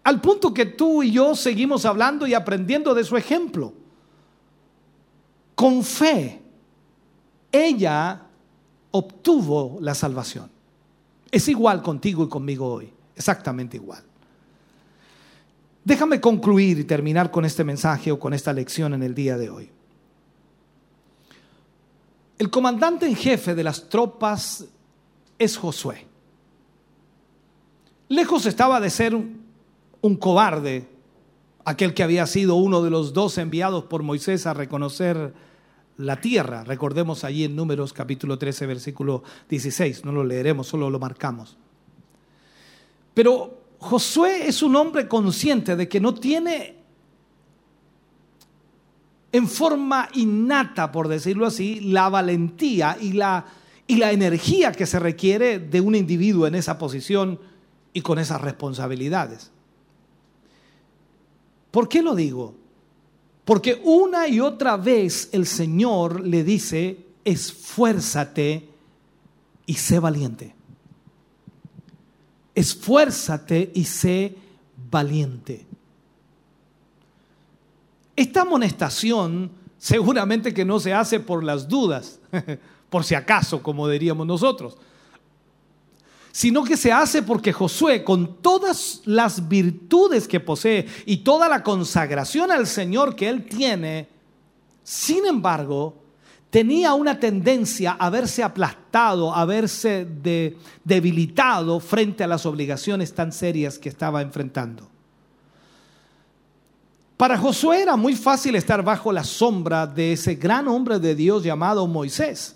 Al 0.03 0.21
punto 0.21 0.53
que 0.53 0.65
tú 0.65 1.03
y 1.03 1.11
yo 1.11 1.35
seguimos 1.35 1.85
hablando 1.85 2.25
y 2.25 2.33
aprendiendo 2.33 2.93
de 2.93 3.03
su 3.03 3.15
ejemplo. 3.15 3.73
Con 5.53 5.83
fe, 5.83 6.41
ella 7.51 8.21
obtuvo 8.91 9.77
la 9.81 9.93
salvación. 9.93 10.49
Es 11.29 11.47
igual 11.47 11.81
contigo 11.81 12.23
y 12.23 12.29
conmigo 12.29 12.73
hoy, 12.73 12.93
exactamente 13.17 13.75
igual. 13.75 14.03
Déjame 15.83 16.21
concluir 16.21 16.79
y 16.79 16.83
terminar 16.83 17.31
con 17.31 17.45
este 17.45 17.63
mensaje 17.63 18.11
o 18.11 18.19
con 18.19 18.33
esta 18.33 18.53
lección 18.53 18.93
en 18.93 19.03
el 19.03 19.15
día 19.15 19.37
de 19.37 19.49
hoy. 19.49 19.69
El 22.37 22.49
comandante 22.49 23.07
en 23.07 23.15
jefe 23.15 23.55
de 23.55 23.63
las 23.63 23.89
tropas 23.89 24.65
es 25.39 25.57
Josué. 25.57 26.05
Lejos 28.09 28.45
estaba 28.45 28.79
de 28.79 28.89
ser 28.89 29.15
un 29.15 30.15
cobarde, 30.17 30.87
aquel 31.65 31.93
que 31.93 32.03
había 32.03 32.27
sido 32.27 32.55
uno 32.55 32.81
de 32.81 32.89
los 32.89 33.13
dos 33.13 33.37
enviados 33.37 33.85
por 33.85 34.03
Moisés 34.03 34.45
a 34.45 34.53
reconocer 34.53 35.33
la 35.97 36.21
tierra. 36.21 36.63
Recordemos 36.63 37.23
allí 37.23 37.43
en 37.43 37.55
Números 37.55 37.91
capítulo 37.91 38.37
13, 38.37 38.65
versículo 38.67 39.23
16. 39.49 40.05
No 40.05 40.11
lo 40.11 40.23
leeremos, 40.23 40.67
solo 40.67 40.89
lo 40.89 40.99
marcamos. 40.99 41.57
Pero 43.17 43.61
Josué 43.79 44.47
es 44.47 44.61
un 44.61 44.75
hombre 44.75 45.07
consciente 45.07 45.75
de 45.75 45.89
que 45.89 45.99
no 45.99 46.13
tiene 46.13 46.75
en 49.31 49.47
forma 49.47 50.07
innata, 50.13 50.91
por 50.91 51.07
decirlo 51.07 51.47
así, 51.47 51.79
la 51.79 52.09
valentía 52.09 52.95
y 53.01 53.13
la, 53.13 53.43
y 53.87 53.95
la 53.95 54.11
energía 54.11 54.71
que 54.71 54.85
se 54.85 54.99
requiere 54.99 55.57
de 55.57 55.81
un 55.81 55.95
individuo 55.95 56.45
en 56.45 56.53
esa 56.53 56.77
posición 56.77 57.39
y 57.91 58.01
con 58.01 58.19
esas 58.19 58.39
responsabilidades. 58.39 59.49
¿Por 61.71 61.89
qué 61.89 62.03
lo 62.03 62.13
digo? 62.13 62.53
Porque 63.45 63.81
una 63.83 64.27
y 64.27 64.39
otra 64.41 64.77
vez 64.77 65.29
el 65.31 65.47
Señor 65.47 66.21
le 66.21 66.43
dice, 66.43 67.03
esfuérzate 67.25 68.69
y 69.65 69.73
sé 69.73 69.97
valiente. 69.97 70.56
Esfuérzate 72.57 73.71
y 73.75 73.83
sé 73.83 74.35
valiente. 74.89 75.63
Esta 78.15 78.41
amonestación 78.41 79.51
seguramente 79.77 80.55
que 80.55 80.65
no 80.65 80.79
se 80.79 80.91
hace 80.91 81.19
por 81.19 81.43
las 81.43 81.67
dudas, 81.67 82.19
por 82.89 83.03
si 83.03 83.13
acaso, 83.13 83.61
como 83.61 83.87
diríamos 83.87 84.25
nosotros, 84.25 84.75
sino 86.31 86.63
que 86.63 86.77
se 86.77 86.91
hace 86.91 87.21
porque 87.21 87.53
Josué, 87.53 88.03
con 88.03 88.41
todas 88.41 89.03
las 89.05 89.47
virtudes 89.47 90.27
que 90.27 90.39
posee 90.39 90.87
y 91.05 91.17
toda 91.17 91.47
la 91.47 91.61
consagración 91.61 92.49
al 92.49 92.65
Señor 92.65 93.15
que 93.15 93.29
él 93.29 93.45
tiene, 93.45 94.09
sin 94.83 95.27
embargo, 95.27 95.93
tenía 96.49 96.93
una 96.93 97.19
tendencia 97.19 97.97
a 97.99 98.09
verse 98.09 98.43
aplastado, 98.43 99.33
a 99.33 99.45
verse 99.45 100.07
debilitado 100.83 101.79
frente 101.79 102.23
a 102.23 102.27
las 102.27 102.45
obligaciones 102.45 103.13
tan 103.13 103.31
serias 103.31 103.77
que 103.77 103.89
estaba 103.89 104.21
enfrentando. 104.21 104.89
Para 107.17 107.37
Josué 107.37 107.81
era 107.81 107.95
muy 107.95 108.15
fácil 108.15 108.55
estar 108.55 108.83
bajo 108.83 109.11
la 109.11 109.23
sombra 109.23 109.87
de 109.87 110.13
ese 110.13 110.35
gran 110.35 110.67
hombre 110.67 110.99
de 110.99 111.15
Dios 111.15 111.43
llamado 111.43 111.87
Moisés. 111.87 112.55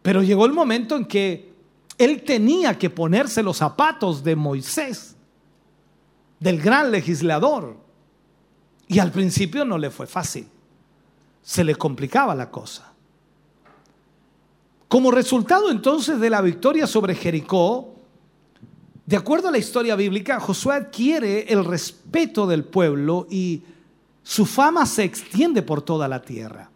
Pero 0.00 0.22
llegó 0.22 0.46
el 0.46 0.52
momento 0.52 0.96
en 0.96 1.04
que 1.04 1.52
él 1.98 2.22
tenía 2.22 2.78
que 2.78 2.88
ponerse 2.88 3.42
los 3.42 3.58
zapatos 3.58 4.24
de 4.24 4.36
Moisés, 4.36 5.16
del 6.38 6.60
gran 6.62 6.90
legislador. 6.90 7.76
Y 8.86 9.00
al 9.00 9.10
principio 9.10 9.64
no 9.64 9.76
le 9.76 9.90
fue 9.90 10.06
fácil, 10.06 10.48
se 11.42 11.64
le 11.64 11.74
complicaba 11.74 12.34
la 12.34 12.50
cosa. 12.50 12.92
Como 14.88 15.10
resultado 15.10 15.70
entonces 15.70 16.18
de 16.18 16.30
la 16.30 16.40
victoria 16.40 16.86
sobre 16.86 17.14
Jericó, 17.14 17.94
de 19.06 19.16
acuerdo 19.16 19.48
a 19.48 19.52
la 19.52 19.58
historia 19.58 19.96
bíblica, 19.96 20.40
Josué 20.40 20.74
adquiere 20.74 21.52
el 21.52 21.64
respeto 21.64 22.46
del 22.46 22.64
pueblo 22.64 23.26
y 23.30 23.62
su 24.22 24.46
fama 24.46 24.86
se 24.86 25.04
extiende 25.04 25.62
por 25.62 25.82
toda 25.82 26.06
la 26.08 26.22
tierra. 26.22 26.70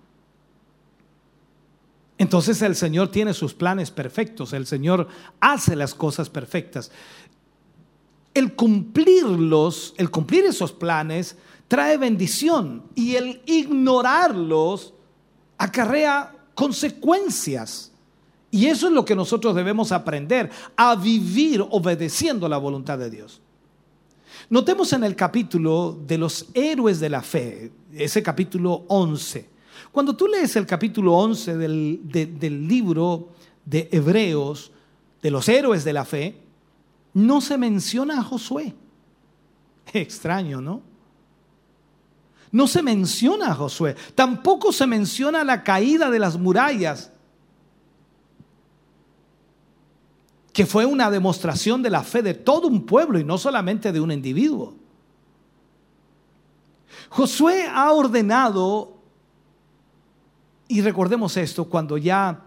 Entonces 2.18 2.62
el 2.62 2.76
Señor 2.76 3.10
tiene 3.10 3.34
sus 3.34 3.54
planes 3.54 3.90
perfectos, 3.90 4.52
el 4.52 4.66
Señor 4.66 5.08
hace 5.40 5.76
las 5.76 5.94
cosas 5.94 6.30
perfectas. 6.30 6.90
El 8.32 8.54
cumplirlos, 8.54 9.94
el 9.96 10.10
cumplir 10.10 10.44
esos 10.44 10.72
planes, 10.72 11.36
trae 11.68 11.96
bendición 11.96 12.82
y 12.94 13.16
el 13.16 13.42
ignorarlos 13.46 14.94
acarrea 15.58 16.34
consecuencias. 16.54 17.92
Y 18.50 18.66
eso 18.66 18.86
es 18.86 18.92
lo 18.92 19.04
que 19.04 19.16
nosotros 19.16 19.54
debemos 19.54 19.90
aprender, 19.90 20.50
a 20.76 20.94
vivir 20.94 21.64
obedeciendo 21.70 22.48
la 22.48 22.58
voluntad 22.58 22.98
de 22.98 23.10
Dios. 23.10 23.40
Notemos 24.48 24.92
en 24.92 25.04
el 25.04 25.16
capítulo 25.16 25.98
de 26.06 26.18
los 26.18 26.46
héroes 26.54 27.00
de 27.00 27.08
la 27.08 27.22
fe, 27.22 27.72
ese 27.92 28.22
capítulo 28.22 28.84
11. 28.88 29.48
Cuando 29.90 30.14
tú 30.14 30.28
lees 30.28 30.54
el 30.56 30.66
capítulo 30.66 31.14
11 31.14 31.56
del, 31.56 32.00
del 32.04 32.68
libro 32.68 33.30
de 33.64 33.88
Hebreos, 33.90 34.70
de 35.22 35.30
los 35.30 35.48
héroes 35.48 35.82
de 35.84 35.92
la 35.92 36.04
fe, 36.04 36.36
no 37.14 37.40
se 37.40 37.56
menciona 37.56 38.20
a 38.20 38.22
Josué. 38.22 38.74
Extraño, 39.92 40.60
¿no? 40.60 40.93
No 42.54 42.68
se 42.68 42.84
menciona 42.84 43.48
a 43.48 43.54
Josué. 43.56 43.96
Tampoco 44.14 44.70
se 44.70 44.86
menciona 44.86 45.42
la 45.42 45.64
caída 45.64 46.08
de 46.08 46.20
las 46.20 46.38
murallas, 46.38 47.10
que 50.52 50.64
fue 50.64 50.86
una 50.86 51.10
demostración 51.10 51.82
de 51.82 51.90
la 51.90 52.04
fe 52.04 52.22
de 52.22 52.32
todo 52.32 52.68
un 52.68 52.86
pueblo 52.86 53.18
y 53.18 53.24
no 53.24 53.38
solamente 53.38 53.90
de 53.90 54.00
un 54.00 54.12
individuo. 54.12 54.72
Josué 57.08 57.66
ha 57.68 57.90
ordenado, 57.90 58.98
y 60.68 60.80
recordemos 60.80 61.36
esto, 61.36 61.64
cuando 61.64 61.98
ya 61.98 62.40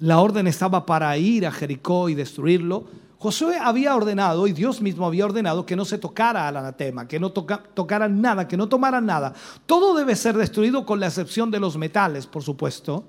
la 0.00 0.20
orden 0.20 0.46
estaba 0.46 0.84
para 0.84 1.16
ir 1.16 1.46
a 1.46 1.50
Jericó 1.50 2.10
y 2.10 2.14
destruirlo, 2.14 2.84
Josué 3.18 3.56
había 3.58 3.96
ordenado, 3.96 4.46
y 4.46 4.52
Dios 4.52 4.82
mismo 4.82 5.06
había 5.06 5.24
ordenado, 5.24 5.64
que 5.64 5.74
no 5.74 5.84
se 5.84 5.96
tocara 5.96 6.46
al 6.46 6.56
anatema, 6.58 7.08
que 7.08 7.18
no 7.18 7.30
tocaran 7.30 8.20
nada, 8.20 8.46
que 8.46 8.56
no 8.56 8.68
tomaran 8.68 9.06
nada. 9.06 9.32
Todo 9.64 9.94
debe 9.94 10.14
ser 10.16 10.36
destruido 10.36 10.84
con 10.84 11.00
la 11.00 11.06
excepción 11.06 11.50
de 11.50 11.58
los 11.58 11.78
metales, 11.78 12.26
por 12.26 12.42
supuesto. 12.42 13.04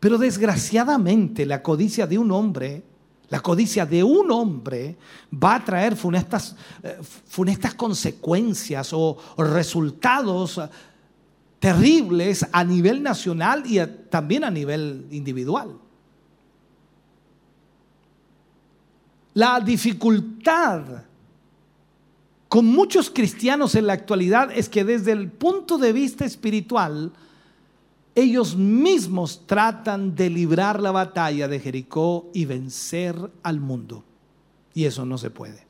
Pero 0.00 0.18
desgraciadamente 0.18 1.46
la 1.46 1.62
codicia 1.62 2.08
de 2.08 2.18
un 2.18 2.32
hombre, 2.32 2.82
la 3.28 3.38
codicia 3.38 3.86
de 3.86 4.02
un 4.02 4.32
hombre 4.32 4.96
va 5.32 5.54
a 5.54 5.64
traer 5.64 5.94
funestas, 5.94 6.56
eh, 6.82 6.98
funestas 7.02 7.74
consecuencias 7.74 8.90
o, 8.92 9.16
resultados 9.38 10.60
terribles 11.60 12.44
a 12.50 12.64
nivel 12.64 13.00
nacional 13.00 13.62
y 13.64 13.78
también 14.10 14.42
a 14.42 14.50
nivel 14.50 15.06
individual. 15.12 15.78
La 19.34 19.60
dificultad 19.60 21.04
con 22.48 22.66
muchos 22.66 23.08
cristianos 23.08 23.74
en 23.76 23.86
la 23.86 23.94
actualidad 23.94 24.50
es 24.52 24.68
que 24.68 24.84
desde 24.84 25.12
el 25.12 25.30
punto 25.30 25.78
de 25.78 25.94
vista 25.94 26.26
espiritual, 26.26 27.10
ellos 28.14 28.56
mismos 28.56 29.46
tratan 29.46 30.14
de 30.14 30.28
librar 30.28 30.78
la 30.78 30.90
batalla 30.90 31.48
de 31.48 31.60
Jericó 31.60 32.28
y 32.34 32.44
vencer 32.44 33.16
al 33.42 33.58
mundo. 33.58 34.04
Y 34.74 34.84
eso 34.84 35.06
no 35.06 35.16
se 35.16 35.30
puede. 35.30 35.66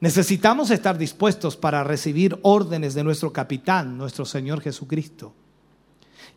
Necesitamos 0.00 0.70
estar 0.70 0.98
dispuestos 0.98 1.56
para 1.56 1.82
recibir 1.82 2.38
órdenes 2.42 2.92
de 2.92 3.04
nuestro 3.04 3.32
capitán, 3.32 3.96
nuestro 3.96 4.26
Señor 4.26 4.60
Jesucristo. 4.60 5.32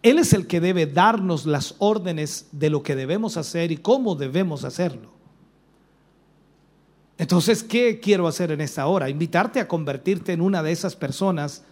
Él 0.06 0.20
es 0.20 0.34
el 0.34 0.46
que 0.46 0.62
debe 0.62 0.86
darnos 0.86 1.48
las 1.48 1.74
órdenes 1.80 2.46
de 2.52 2.70
lo 2.70 2.84
que 2.84 2.96
debemos 2.96 3.38
hacer 3.38 3.72
y 3.72 3.78
cómo 3.78 4.14
debemos 4.14 4.64
hacerlo. 4.64 5.10
Entonces, 7.18 7.64
¿qué 7.64 8.00
quiero 8.00 8.28
hacer 8.28 8.52
en 8.52 8.62
esta 8.62 8.86
hora? 8.86 9.10
Invitarte 9.10 9.60
a 9.60 9.68
convertirte 9.68 10.32
en 10.32 10.42
una 10.42 10.62
de 10.62 10.72
esas 10.72 10.96
personas 10.96 11.64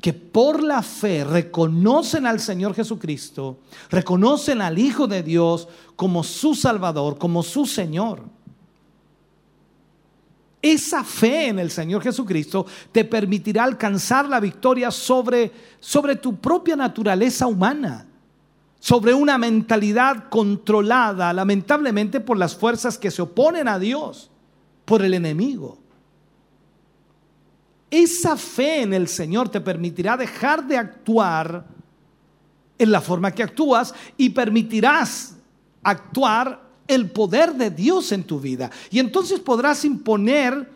que 0.00 0.12
por 0.12 0.62
la 0.62 0.80
fe 0.80 1.24
reconocen 1.24 2.24
al 2.24 2.38
Señor 2.38 2.72
Jesucristo, 2.72 3.58
reconocen 3.90 4.62
al 4.62 4.78
Hijo 4.78 5.08
de 5.08 5.24
Dios 5.24 5.66
como 5.96 6.22
su 6.22 6.54
Salvador, 6.54 7.18
como 7.18 7.42
su 7.42 7.66
Señor. 7.66 8.22
Esa 10.62 11.04
fe 11.04 11.48
en 11.48 11.58
el 11.58 11.70
Señor 11.70 12.02
Jesucristo 12.02 12.66
te 12.92 13.04
permitirá 13.04 13.64
alcanzar 13.64 14.28
la 14.28 14.40
victoria 14.40 14.90
sobre, 14.90 15.50
sobre 15.80 16.16
tu 16.16 16.36
propia 16.36 16.76
naturaleza 16.76 17.46
humana, 17.46 18.06
sobre 18.78 19.14
una 19.14 19.38
mentalidad 19.38 20.28
controlada 20.28 21.32
lamentablemente 21.32 22.20
por 22.20 22.36
las 22.36 22.54
fuerzas 22.54 22.98
que 22.98 23.10
se 23.10 23.22
oponen 23.22 23.68
a 23.68 23.78
Dios, 23.78 24.30
por 24.84 25.02
el 25.02 25.14
enemigo. 25.14 25.78
Esa 27.90 28.36
fe 28.36 28.82
en 28.82 28.92
el 28.92 29.08
Señor 29.08 29.48
te 29.48 29.60
permitirá 29.60 30.16
dejar 30.16 30.66
de 30.66 30.76
actuar 30.76 31.64
en 32.78 32.92
la 32.92 33.00
forma 33.00 33.32
que 33.32 33.42
actúas 33.42 33.94
y 34.16 34.30
permitirás 34.30 35.36
actuar 35.82 36.69
el 36.94 37.10
poder 37.10 37.54
de 37.54 37.70
Dios 37.70 38.12
en 38.12 38.24
tu 38.24 38.40
vida. 38.40 38.70
Y 38.90 38.98
entonces 38.98 39.40
podrás 39.40 39.84
imponer 39.84 40.68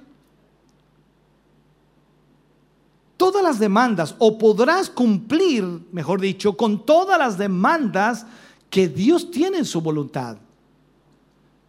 todas 3.16 3.42
las 3.42 3.58
demandas 3.58 4.14
o 4.18 4.38
podrás 4.38 4.88
cumplir, 4.90 5.64
mejor 5.92 6.20
dicho, 6.20 6.56
con 6.56 6.84
todas 6.84 7.18
las 7.18 7.38
demandas 7.38 8.26
que 8.70 8.88
Dios 8.88 9.30
tiene 9.30 9.58
en 9.58 9.64
su 9.64 9.80
voluntad. 9.80 10.36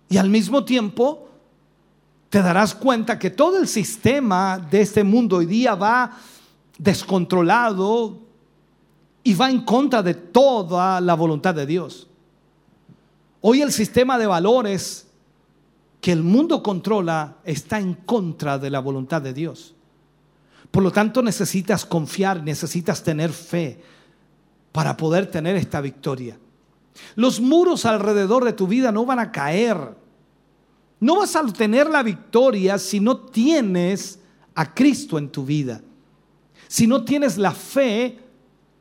Y 0.10 0.18
al 0.18 0.30
mismo 0.30 0.64
tiempo 0.64 1.28
te 2.30 2.42
darás 2.42 2.76
cuenta 2.76 3.18
que 3.18 3.30
todo 3.30 3.58
el 3.58 3.68
sistema 3.68 4.58
de 4.58 4.82
este 4.82 5.04
mundo 5.04 5.38
hoy 5.38 5.46
día 5.46 5.76
va 5.76 6.18
descontrolado 6.78 8.20
y 9.24 9.34
va 9.34 9.50
en 9.50 9.62
contra 9.62 10.04
de 10.04 10.14
toda 10.14 11.02
la 11.02 11.14
voluntad 11.16 11.56
de 11.56 11.66
Dios. 11.66 12.08
Hoy 13.48 13.62
el 13.62 13.72
sistema 13.72 14.18
de 14.18 14.26
valores 14.26 15.06
que 16.02 16.12
el 16.12 16.24
mundo 16.24 16.64
controla 16.64 17.38
está 17.44 17.80
en 17.80 17.94
contra 17.94 18.58
de 18.58 18.72
la 18.72 18.80
voluntad 18.80 19.22
de 19.22 19.36
Dios. 19.36 19.76
Por 20.72 20.82
lo 20.82 20.92
tanto, 20.92 21.22
necesitas 21.22 21.86
confiar, 21.86 22.42
necesitas 22.42 23.04
tener 23.04 23.32
fe 23.32 23.80
para 24.72 24.98
poder 24.98 25.30
tener 25.30 25.58
esta 25.58 25.80
victoria. 25.80 26.40
Los 27.16 27.40
muros 27.40 27.86
alrededor 27.86 28.46
de 28.46 28.54
tu 28.54 28.66
vida 28.66 28.92
no 28.92 29.06
van 29.06 29.20
a 29.20 29.32
caer. 29.32 29.96
No 31.00 31.18
vas 31.18 31.36
a 31.36 31.42
obtener 31.42 31.88
la 31.88 32.02
victoria 32.02 32.80
si 32.80 33.00
no 33.00 33.16
tienes 33.16 34.18
a 34.56 34.74
Cristo 34.74 35.20
en 35.20 35.30
tu 35.30 35.46
vida. 35.46 35.84
Si 36.68 36.88
no 36.88 37.06
tienes 37.06 37.38
la 37.38 37.52
fe 37.52 38.18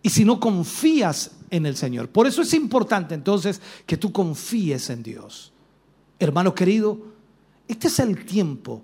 y 0.00 0.08
si 0.08 0.24
no 0.24 0.40
confías 0.40 1.32
en 1.54 1.66
el 1.66 1.76
Señor. 1.76 2.08
Por 2.08 2.26
eso 2.26 2.42
es 2.42 2.52
importante 2.52 3.14
entonces 3.14 3.60
que 3.86 3.96
tú 3.96 4.10
confíes 4.10 4.90
en 4.90 5.04
Dios. 5.04 5.52
Hermano 6.18 6.52
querido, 6.52 6.98
este 7.68 7.86
es 7.86 8.00
el 8.00 8.24
tiempo 8.24 8.82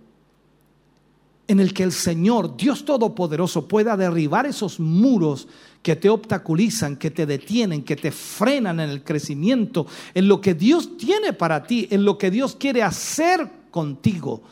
en 1.49 1.59
el 1.59 1.75
que 1.75 1.83
el 1.83 1.91
Señor, 1.91 2.57
Dios 2.57 2.85
Todopoderoso, 2.85 3.67
pueda 3.67 3.97
derribar 3.97 4.47
esos 4.47 4.79
muros 4.79 5.49
que 5.83 5.97
te 5.97 6.09
obstaculizan, 6.09 6.97
que 6.97 7.11
te 7.11 7.27
detienen, 7.27 7.83
que 7.83 7.97
te 7.97 8.13
frenan 8.13 8.79
en 8.79 8.89
el 8.89 9.03
crecimiento, 9.03 9.89
en 10.15 10.29
lo 10.29 10.41
que 10.41 10.55
Dios 10.55 10.97
tiene 10.97 11.33
para 11.33 11.65
ti, 11.65 11.89
en 11.91 12.05
lo 12.05 12.19
que 12.19 12.31
Dios 12.31 12.55
quiere 12.55 12.85
hacer 12.85 13.51
contigo. 13.73 14.43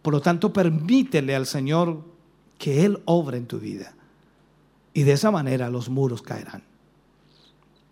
Por 0.00 0.14
lo 0.14 0.20
tanto, 0.20 0.52
permítele 0.52 1.34
al 1.34 1.46
Señor 1.46 2.04
que 2.56 2.84
Él 2.84 3.00
obre 3.06 3.38
en 3.38 3.46
tu 3.46 3.58
vida. 3.58 3.96
Y 4.94 5.02
de 5.02 5.12
esa 5.12 5.32
manera 5.32 5.68
los 5.70 5.88
muros 5.88 6.22
caerán. 6.22 6.62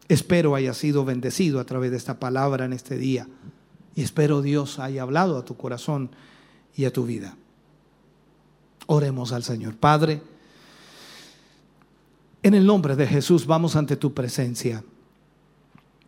Espero 0.08 0.54
haya 0.54 0.74
sido 0.74 1.04
bendecido 1.04 1.60
a 1.60 1.64
través 1.64 1.90
de 1.90 1.96
esta 1.96 2.18
palabra 2.18 2.64
en 2.64 2.72
este 2.72 2.98
día. 2.98 3.26
Y 3.94 4.02
espero 4.02 4.42
Dios 4.42 4.78
haya 4.78 5.02
hablado 5.02 5.38
a 5.38 5.44
tu 5.44 5.56
corazón 5.56 6.10
y 6.76 6.84
a 6.84 6.92
tu 6.92 7.04
vida. 7.06 7.36
Oremos 8.86 9.32
al 9.32 9.44
Señor. 9.44 9.76
Padre, 9.76 10.20
en 12.42 12.54
el 12.54 12.66
nombre 12.66 12.96
de 12.96 13.06
Jesús 13.06 13.46
vamos 13.46 13.76
ante 13.76 13.96
tu 13.96 14.12
presencia. 14.12 14.84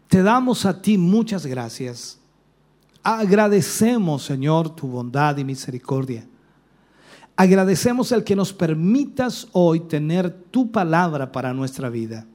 Te 0.09 0.23
damos 0.23 0.67
a 0.67 0.83
ti 0.83 0.99
muchas 0.99 1.47
gracias. 1.47 2.19
Agradecemos, 3.03 4.25
Señor, 4.25 4.75
tu 4.75 4.89
bondad 4.89 5.37
y 5.39 5.45
misericordia. 5.45 6.27
Agradecemos 7.37 8.13
el 8.13 8.25
que 8.25 8.37
nos 8.37 8.53
permitas 8.53 9.49
hoy 9.53 9.81
tener 9.81 10.31
tu 10.51 10.71
palabra 10.71 11.31
para 11.33 11.55
nuestra 11.55 11.89
vida. 11.89 12.27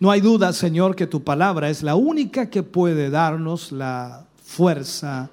No 0.00 0.10
hay 0.10 0.20
duda, 0.20 0.52
Señor, 0.52 0.96
que 0.96 1.06
tu 1.06 1.22
palabra 1.22 1.70
es 1.70 1.82
la 1.82 1.94
única 1.94 2.50
que 2.50 2.62
puede 2.62 3.10
darnos 3.10 3.72
la 3.72 4.26
fuerza 4.42 5.30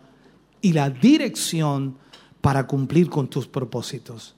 y 0.61 0.73
la 0.73 0.89
dirección 0.89 1.95
para 2.41 2.67
cumplir 2.67 3.09
con 3.09 3.27
tus 3.27 3.47
propósitos. 3.47 4.35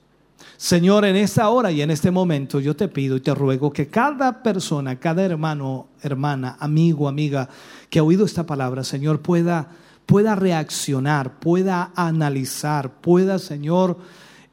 Señor, 0.58 1.06
en 1.06 1.16
esta 1.16 1.50
hora 1.50 1.72
y 1.72 1.82
en 1.82 1.92
este 1.92 2.12
momento 2.12 2.60
yo 2.60 2.76
te 2.76 2.88
pido 2.88 3.18
y 3.18 3.22
te 3.22 3.34
ruego 3.34 3.74
que 3.74 3.88
cada 3.88 4.42
persona, 4.44 5.00
cada 5.00 5.24
hermano, 5.24 5.88
hermana, 6.02 6.56
amigo, 6.60 7.08
amiga 7.08 7.50
que 7.90 8.00
ha 8.00 8.04
oído 8.04 8.26
esta 8.26 8.46
palabra, 8.46 8.84
Señor, 8.84 9.22
pueda, 9.22 9.70
pueda 10.06 10.36
reaccionar, 10.36 11.40
pueda 11.40 11.92
analizar, 11.96 13.02
pueda, 13.02 13.38
Señor, 13.40 13.98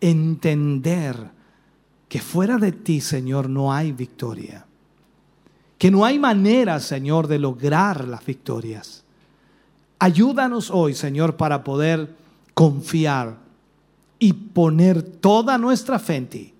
entender 0.01 1.17
que 2.09 2.21
fuera 2.21 2.57
de 2.57 2.73
ti, 2.73 3.01
Señor, 3.01 3.49
no 3.49 3.73
hay 3.73 3.93
victoria 3.93 4.67
que 5.83 5.91
no 5.91 6.05
hay 6.05 6.17
manera, 6.17 6.79
Señor, 6.79 7.27
de 7.27 7.41
lograr 7.41 8.07
las 8.07 8.25
victorias. 8.25 9.03
Ayúdanos 9.99 10.71
hoy, 10.71 10.95
Señor, 10.95 11.37
para 11.37 11.65
poder 11.65 12.15
confiar 12.55 13.39
y 14.21 14.33
poner 14.33 15.03
toda 15.03 15.59
nuestra 15.59 15.99
fe 15.99 16.15
en 16.15 16.27
ti. 16.29 16.55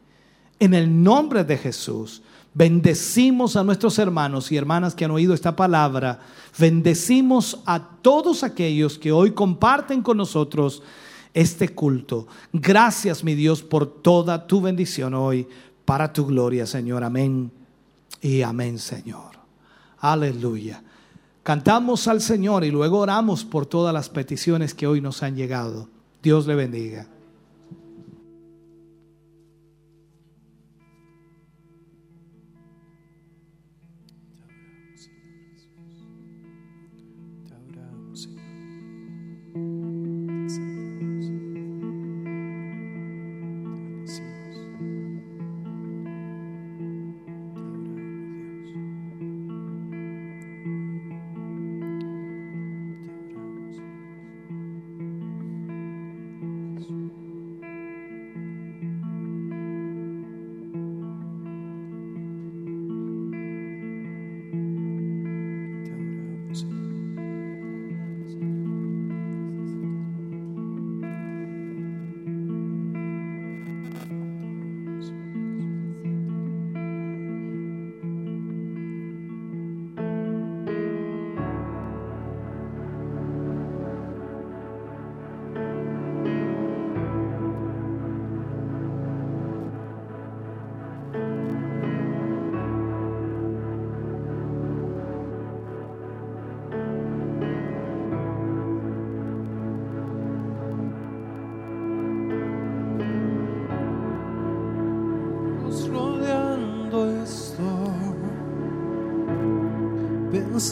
En 0.59 0.75
el 0.75 1.05
nombre 1.05 1.45
de 1.45 1.57
Jesús, 1.57 2.21
bendecimos 2.53 3.55
a 3.55 3.63
nuestros 3.63 3.97
hermanos 4.01 4.51
y 4.51 4.57
hermanas 4.57 4.93
que 4.93 5.05
han 5.05 5.13
oído 5.13 5.35
esta 5.35 5.55
palabra. 5.55 6.19
Bendecimos 6.59 7.61
a 7.65 7.81
todos 7.81 8.43
aquellos 8.43 8.99
que 8.99 9.13
hoy 9.13 9.31
comparten 9.31 10.03
con 10.03 10.17
nosotros 10.17 10.83
este 11.33 11.69
culto. 11.69 12.27
Gracias, 12.53 13.23
mi 13.23 13.37
Dios, 13.37 13.63
por 13.63 13.87
toda 13.87 14.49
tu 14.49 14.61
bendición 14.61 15.15
hoy, 15.15 15.47
para 15.85 16.13
tu 16.13 16.27
gloria, 16.27 16.67
Señor. 16.67 17.05
Amén 17.05 17.62
y 18.21 18.43
amén, 18.43 18.79
Señor. 18.79 19.33
Aleluya. 19.99 20.83
Cantamos 21.43 22.07
al 22.07 22.21
Señor 22.21 22.65
y 22.65 22.71
luego 22.71 22.99
oramos 22.99 23.45
por 23.45 23.67
todas 23.67 23.93
las 23.93 24.09
peticiones 24.09 24.75
que 24.75 24.87
hoy 24.87 25.01
nos 25.01 25.23
han 25.23 25.35
llegado. 25.35 25.89
Dios 26.23 26.47
le 26.47 26.55
bendiga. 26.55 27.07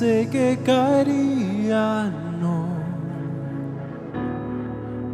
Pensé 0.00 0.28
que 0.30 0.58
caería, 0.64 2.10
no, 2.40 2.68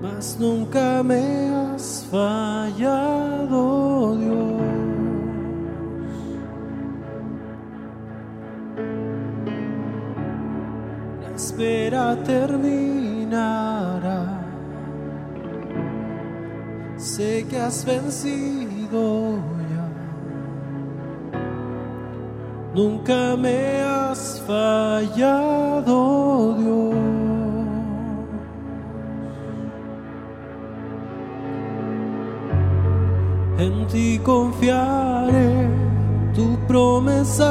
mas 0.00 0.38
nunca 0.38 1.02
me 1.02 1.50
has 1.50 2.06
fallado, 2.08 4.16
Dios. 4.16 4.62
La 11.22 11.30
espera 11.34 12.16
terminará. 12.24 14.20
Sé 16.96 17.44
que 17.48 17.58
has 17.58 17.84
vencido 17.84 18.55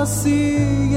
promesa 0.05 0.94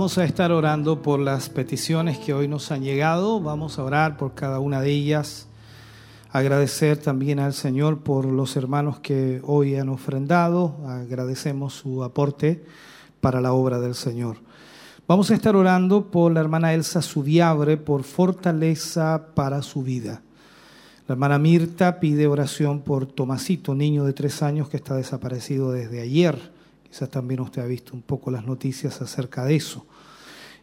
Vamos 0.00 0.16
a 0.16 0.24
estar 0.24 0.50
orando 0.50 1.02
por 1.02 1.20
las 1.20 1.50
peticiones 1.50 2.16
que 2.16 2.32
hoy 2.32 2.48
nos 2.48 2.72
han 2.72 2.82
llegado. 2.82 3.38
Vamos 3.38 3.78
a 3.78 3.84
orar 3.84 4.16
por 4.16 4.32
cada 4.32 4.58
una 4.58 4.80
de 4.80 4.90
ellas. 4.90 5.46
Agradecer 6.30 6.96
también 6.96 7.38
al 7.38 7.52
Señor 7.52 7.98
por 7.98 8.24
los 8.24 8.56
hermanos 8.56 9.00
que 9.00 9.42
hoy 9.44 9.76
han 9.76 9.90
ofrendado. 9.90 10.74
Agradecemos 10.86 11.74
su 11.74 12.02
aporte 12.02 12.64
para 13.20 13.42
la 13.42 13.52
obra 13.52 13.78
del 13.78 13.94
Señor. 13.94 14.38
Vamos 15.06 15.30
a 15.30 15.34
estar 15.34 15.54
orando 15.54 16.10
por 16.10 16.32
la 16.32 16.40
hermana 16.40 16.72
Elsa 16.72 17.02
Subiabre 17.02 17.76
por 17.76 18.02
fortaleza 18.02 19.26
para 19.34 19.60
su 19.60 19.82
vida. 19.82 20.22
La 21.08 21.12
hermana 21.12 21.38
Mirta 21.38 22.00
pide 22.00 22.26
oración 22.26 22.80
por 22.80 23.04
Tomasito, 23.04 23.74
niño 23.74 24.04
de 24.04 24.14
tres 24.14 24.42
años 24.42 24.70
que 24.70 24.78
está 24.78 24.94
desaparecido 24.94 25.72
desde 25.72 26.00
ayer. 26.00 26.38
Quizás 26.88 27.10
también 27.10 27.40
usted 27.40 27.60
ha 27.60 27.66
visto 27.66 27.92
un 27.92 28.00
poco 28.00 28.30
las 28.30 28.46
noticias 28.46 29.02
acerca 29.02 29.44
de 29.44 29.56
eso. 29.56 29.86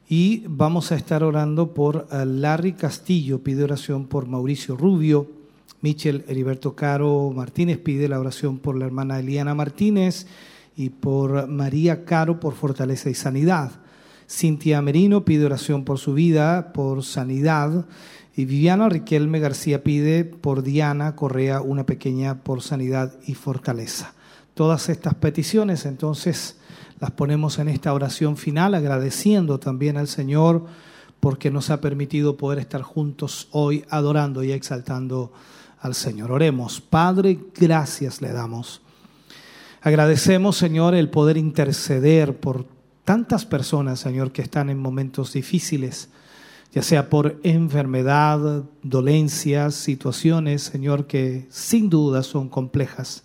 Y 0.09 0.43
vamos 0.47 0.93
a 0.93 0.95
estar 0.95 1.21
orando 1.21 1.73
por 1.73 2.07
eh, 2.11 2.25
Larry 2.25 2.73
Castillo, 2.73 3.43
pide 3.43 3.65
oración 3.65 4.07
por 4.07 4.25
Mauricio 4.25 4.77
Rubio. 4.77 5.27
Michel 5.81 6.23
Heriberto 6.27 6.75
Caro 6.75 7.31
Martínez 7.35 7.77
pide 7.77 8.07
la 8.07 8.19
oración 8.19 8.57
por 8.57 8.77
la 8.77 8.85
hermana 8.85 9.19
Eliana 9.19 9.53
Martínez 9.53 10.25
y 10.77 10.89
por 10.89 11.47
María 11.47 12.05
Caro 12.05 12.39
por 12.39 12.53
fortaleza 12.53 13.09
y 13.09 13.15
sanidad. 13.15 13.71
Cintia 14.29 14.81
Merino 14.81 15.25
pide 15.25 15.45
oración 15.45 15.83
por 15.83 15.99
su 15.99 16.13
vida, 16.13 16.71
por 16.73 17.03
sanidad. 17.03 17.85
Y 18.35 18.45
Viviana 18.45 18.87
Riquelme 18.87 19.39
García 19.39 19.83
pide 19.83 20.23
por 20.23 20.63
Diana 20.63 21.15
Correa 21.15 21.61
una 21.61 21.85
pequeña 21.85 22.43
por 22.43 22.61
sanidad 22.61 23.13
y 23.25 23.33
fortaleza. 23.33 24.13
Todas 24.53 24.89
estas 24.89 25.15
peticiones 25.15 25.85
entonces 25.85 26.56
las 26.99 27.11
ponemos 27.11 27.59
en 27.59 27.69
esta 27.69 27.93
oración 27.93 28.37
final, 28.37 28.73
agradeciendo 28.73 29.59
también 29.59 29.97
al 29.97 30.07
Señor 30.07 30.65
porque 31.19 31.51
nos 31.51 31.69
ha 31.69 31.81
permitido 31.81 32.37
poder 32.37 32.59
estar 32.59 32.81
juntos 32.81 33.47
hoy 33.51 33.85
adorando 33.89 34.43
y 34.43 34.51
exaltando 34.51 35.31
al 35.79 35.95
Señor. 35.95 36.31
Oremos. 36.31 36.81
Padre, 36.81 37.39
gracias 37.55 38.21
le 38.21 38.31
damos. 38.31 38.81
Agradecemos, 39.81 40.57
Señor, 40.57 40.95
el 40.95 41.09
poder 41.09 41.37
interceder 41.37 42.39
por 42.39 42.65
tantas 43.03 43.45
personas, 43.45 43.99
Señor, 43.99 44.31
que 44.31 44.41
están 44.41 44.69
en 44.69 44.79
momentos 44.79 45.33
difíciles, 45.33 46.09
ya 46.73 46.81
sea 46.81 47.09
por 47.09 47.39
enfermedad, 47.43 48.63
dolencias, 48.83 49.75
situaciones, 49.75 50.63
Señor, 50.63 51.07
que 51.07 51.47
sin 51.49 51.89
duda 51.89 52.23
son 52.23 52.49
complejas. 52.49 53.23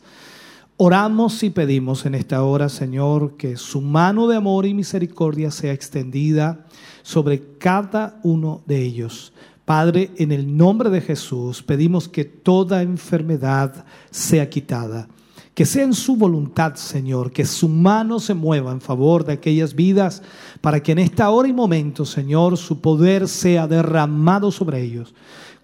Oramos 0.84 1.44
y 1.44 1.50
pedimos 1.50 2.06
en 2.06 2.16
esta 2.16 2.42
hora, 2.42 2.68
Señor, 2.68 3.36
que 3.36 3.56
su 3.56 3.80
mano 3.80 4.26
de 4.26 4.34
amor 4.34 4.66
y 4.66 4.74
misericordia 4.74 5.52
sea 5.52 5.72
extendida 5.72 6.66
sobre 7.02 7.40
cada 7.58 8.18
uno 8.24 8.62
de 8.66 8.82
ellos. 8.82 9.32
Padre, 9.64 10.10
en 10.16 10.32
el 10.32 10.56
nombre 10.56 10.90
de 10.90 11.00
Jesús 11.00 11.62
pedimos 11.62 12.08
que 12.08 12.24
toda 12.24 12.82
enfermedad 12.82 13.84
sea 14.10 14.50
quitada. 14.50 15.06
Que 15.54 15.66
sea 15.66 15.84
en 15.84 15.94
su 15.94 16.16
voluntad, 16.16 16.74
Señor, 16.74 17.30
que 17.30 17.44
su 17.44 17.68
mano 17.68 18.18
se 18.18 18.34
mueva 18.34 18.72
en 18.72 18.80
favor 18.80 19.24
de 19.24 19.34
aquellas 19.34 19.76
vidas, 19.76 20.20
para 20.60 20.82
que 20.82 20.90
en 20.90 20.98
esta 20.98 21.30
hora 21.30 21.46
y 21.46 21.52
momento, 21.52 22.04
Señor, 22.04 22.58
su 22.58 22.80
poder 22.80 23.28
sea 23.28 23.68
derramado 23.68 24.50
sobre 24.50 24.82
ellos. 24.82 25.14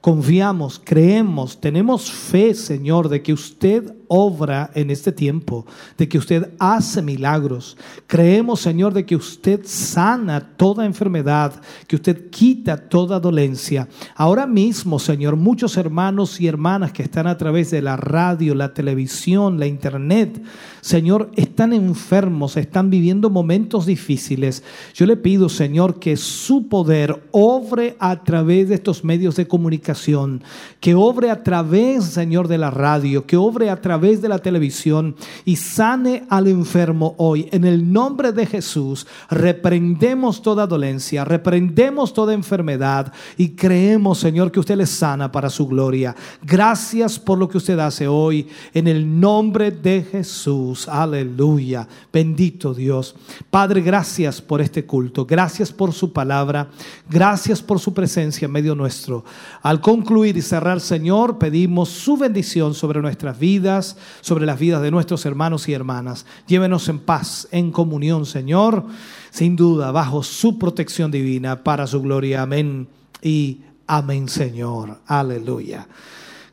Confiamos, 0.01 0.81
creemos, 0.85 1.61
tenemos 1.61 2.09
fe, 2.09 2.55
Señor, 2.55 3.09
de 3.09 3.21
que 3.21 3.33
usted 3.33 3.98
obra 4.09 4.71
en 4.75 4.91
este 4.91 5.13
tiempo, 5.13 5.67
de 5.97 6.09
que 6.09 6.19
usted 6.19 6.51
hace 6.59 7.03
milagros. 7.03 7.77
Creemos, 8.07 8.61
Señor, 8.61 8.93
de 8.95 9.07
que 9.07 9.17
usted 9.17 9.61
sana 9.65 10.41
toda 10.57 10.87
enfermedad, 10.87 11.61
que 11.87 11.97
usted 11.97 12.31
quita 12.31 12.77
toda 12.77 13.21
dolencia. 13.21 13.89
Ahora 14.17 14.47
mismo, 14.47 14.99
Señor, 14.99 15.37
muchos 15.37 15.77
hermanos 15.77 16.41
y 16.41 16.47
hermanas 16.47 16.93
que 16.93 17.03
están 17.03 17.27
a 17.27 17.37
través 17.37 17.71
de 17.71 17.83
la 17.83 17.97
radio, 17.97 18.55
la 18.55 18.75
televisión, 18.75 19.59
la 19.59 19.67
internet, 19.67 20.43
Señor, 20.81 21.31
están 21.37 21.73
enfermos, 21.73 22.57
están 22.57 22.91
viviendo 22.91 23.31
momentos 23.31 23.85
difíciles. 23.85 24.63
Yo 24.95 25.07
le 25.07 25.17
pido, 25.17 25.49
Señor, 25.49 25.99
que 25.99 26.17
su 26.17 26.69
poder 26.69 27.23
obre 27.31 27.97
a 27.99 28.23
través 28.25 28.69
de 28.69 28.77
estos 28.77 29.05
medios 29.05 29.37
de 29.37 29.47
comunicación, 29.47 30.43
que 30.81 30.95
obre 30.95 31.31
a 31.31 31.43
través, 31.43 32.05
Señor, 32.05 32.49
de 32.49 32.59
la 32.59 32.71
radio, 32.71 33.27
que 33.27 33.37
obre 33.37 33.71
a 33.71 33.81
través 33.81 33.98
de 33.99 34.29
la 34.29 34.39
televisión 34.39 35.17
y 35.45 35.57
sane 35.57 36.25
al 36.31 36.47
enfermo 36.47 37.15
hoy. 37.19 37.49
En 37.51 37.65
el 37.65 37.93
nombre 37.93 38.33
de 38.33 38.47
Jesús, 38.47 39.07
reprendemos 39.29 40.41
toda 40.41 40.67
dolencia, 40.67 41.25
reprendemos 41.25 42.13
toda 42.13 42.33
enfermedad 42.33 43.13
y 43.37 43.51
creemos, 43.51 44.19
Señor, 44.19 44.53
que 44.53 44.61
usted 44.61 44.77
les 44.77 44.91
sana 44.91 45.33
para 45.33 45.51
su 45.51 45.67
gloria. 45.67 46.15
Gracias 46.43 47.19
por 47.19 47.39
lo 47.39 47.49
que 47.49 47.59
usted 47.59 47.79
hace 47.81 48.07
hoy. 48.07 48.47
En 48.73 48.87
el 48.87 49.19
nombre 49.19 49.73
de 49.73 50.03
Jesús. 50.03 50.89
Aleluya. 50.89 51.89
Bendito 52.13 52.73
Dios. 52.73 53.17
Padre, 53.51 53.81
gracias 53.81 54.41
por 54.41 54.61
este 54.61 54.85
culto. 54.85 55.27
Gracias 55.27 55.73
por 55.73 55.93
su 55.93 56.13
palabra. 56.13 56.71
Gracias 57.11 57.61
por 57.61 57.81
su 57.81 57.93
presencia 57.93 58.47
en 58.47 58.53
medio 58.53 58.75
nuestro. 58.75 59.25
Al 59.63 59.81
concluir 59.81 60.37
y 60.37 60.43
cerrar, 60.43 60.81
Señor, 60.81 61.39
pedimos 61.39 61.89
su 61.89 62.17
bendición 62.17 62.75
sobre 62.75 63.01
nuestras 63.01 63.39
vidas, 63.39 63.88
sobre 64.21 64.47
las 64.47 64.59
vidas 64.59 64.83
de 64.83 64.91
nuestros 64.91 65.25
hermanos 65.27 65.69
y 65.69 65.73
hermanas. 65.73 66.27
Llévenos 66.47 66.89
en 66.89 66.99
paz, 66.99 67.49
en 67.51 67.71
comunión, 67.71 68.27
Señor, 68.27 68.85
sin 69.31 69.57
duda, 69.57 69.93
bajo 69.93 70.23
su 70.23 70.59
protección 70.59 71.11
divina, 71.11 71.63
para 71.63 71.87
su 71.87 72.03
gloria. 72.03 72.43
Amén 72.43 72.89
y 73.23 73.63
amén, 73.87 74.29
Señor. 74.29 74.99
Aleluya. 75.07 75.87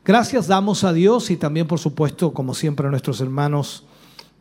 Gracias 0.04 0.46
damos 0.46 0.84
a 0.84 0.92
Dios 0.92 1.30
y 1.30 1.36
también, 1.36 1.66
por 1.66 1.80
supuesto, 1.80 2.32
como 2.32 2.54
siempre, 2.54 2.86
a 2.86 2.90
nuestros 2.90 3.20
hermanos 3.20 3.84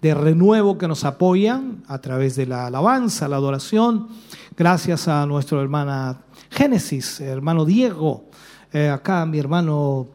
de 0.02 0.14
renuevo 0.14 0.78
que 0.78 0.88
nos 0.88 1.04
apoyan 1.04 1.84
a 1.88 2.00
través 2.00 2.36
de 2.36 2.46
la 2.46 2.68
alabanza, 2.68 3.28
la 3.28 3.38
adoración. 3.38 4.08
Gracias 4.56 5.08
a 5.08 5.26
nuestra 5.26 5.60
hermana 5.60 6.22
Génesis, 6.52 7.20
hermano 7.20 7.66
Diego, 7.66 8.26
eh, 8.72 8.90
acá 8.90 9.26
mi 9.26 9.40
hermano 9.40 10.08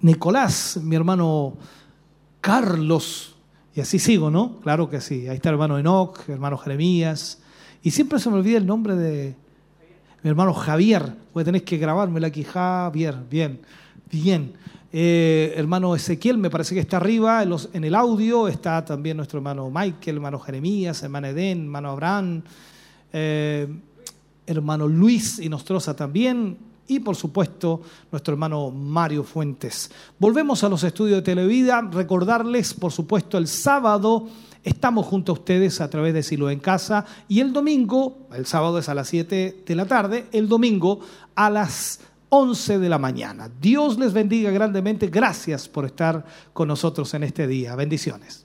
Nicolás, 0.00 0.80
mi 0.82 0.96
hermano 0.96 1.54
Carlos, 2.40 3.36
y 3.74 3.80
así 3.80 3.98
sigo, 3.98 4.30
¿no? 4.30 4.60
Claro 4.60 4.88
que 4.88 5.00
sí. 5.00 5.28
Ahí 5.28 5.36
está 5.36 5.50
el 5.50 5.54
hermano 5.54 5.78
Enoch, 5.78 6.28
hermano 6.28 6.56
Jeremías, 6.56 7.40
y 7.82 7.90
siempre 7.90 8.18
se 8.18 8.30
me 8.30 8.36
olvida 8.36 8.58
el 8.58 8.66
nombre 8.66 8.94
de 8.94 9.34
mi 10.22 10.30
hermano 10.30 10.52
Javier. 10.52 11.14
Voy 11.32 11.42
a 11.42 11.44
tener 11.44 11.64
que 11.64 11.78
grabármelo 11.78 12.26
aquí, 12.26 12.44
Javier, 12.44 13.16
bien, 13.30 13.60
bien. 14.10 14.54
Eh, 14.92 15.54
hermano 15.56 15.94
Ezequiel, 15.94 16.36
me 16.36 16.50
parece 16.50 16.74
que 16.74 16.80
está 16.80 16.96
arriba 16.96 17.44
en, 17.44 17.84
el 17.84 17.94
audio. 17.94 18.48
Está 18.48 18.84
también 18.84 19.16
nuestro 19.16 19.38
hermano 19.38 19.70
Michael, 19.70 20.16
hermano 20.16 20.38
Jeremías, 20.40 21.02
hermano 21.02 21.28
Edén, 21.28 21.62
hermano 21.62 21.90
Abraham, 21.90 22.42
eh, 23.12 23.68
hermano 24.46 24.88
Luis 24.88 25.38
y 25.38 25.48
Nostroza 25.48 25.94
también. 25.94 26.69
Y 26.90 26.98
por 26.98 27.14
supuesto, 27.14 27.82
nuestro 28.10 28.34
hermano 28.34 28.72
Mario 28.72 29.22
Fuentes. 29.22 29.92
Volvemos 30.18 30.64
a 30.64 30.68
los 30.68 30.82
estudios 30.82 31.18
de 31.18 31.22
Televida. 31.22 31.80
Recordarles, 31.82 32.74
por 32.74 32.90
supuesto, 32.90 33.38
el 33.38 33.46
sábado 33.46 34.26
estamos 34.64 35.06
junto 35.06 35.30
a 35.30 35.34
ustedes 35.36 35.80
a 35.80 35.88
través 35.88 36.14
de 36.14 36.24
Silo 36.24 36.50
en 36.50 36.58
Casa. 36.58 37.06
Y 37.28 37.38
el 37.38 37.52
domingo, 37.52 38.26
el 38.34 38.44
sábado 38.44 38.80
es 38.80 38.88
a 38.88 38.94
las 38.96 39.06
7 39.06 39.62
de 39.64 39.74
la 39.76 39.86
tarde, 39.86 40.26
el 40.32 40.48
domingo 40.48 40.98
a 41.36 41.48
las 41.48 42.00
11 42.28 42.80
de 42.80 42.88
la 42.88 42.98
mañana. 42.98 43.48
Dios 43.60 43.96
les 43.96 44.12
bendiga 44.12 44.50
grandemente. 44.50 45.06
Gracias 45.06 45.68
por 45.68 45.84
estar 45.84 46.24
con 46.52 46.66
nosotros 46.66 47.14
en 47.14 47.22
este 47.22 47.46
día. 47.46 47.76
Bendiciones. 47.76 48.44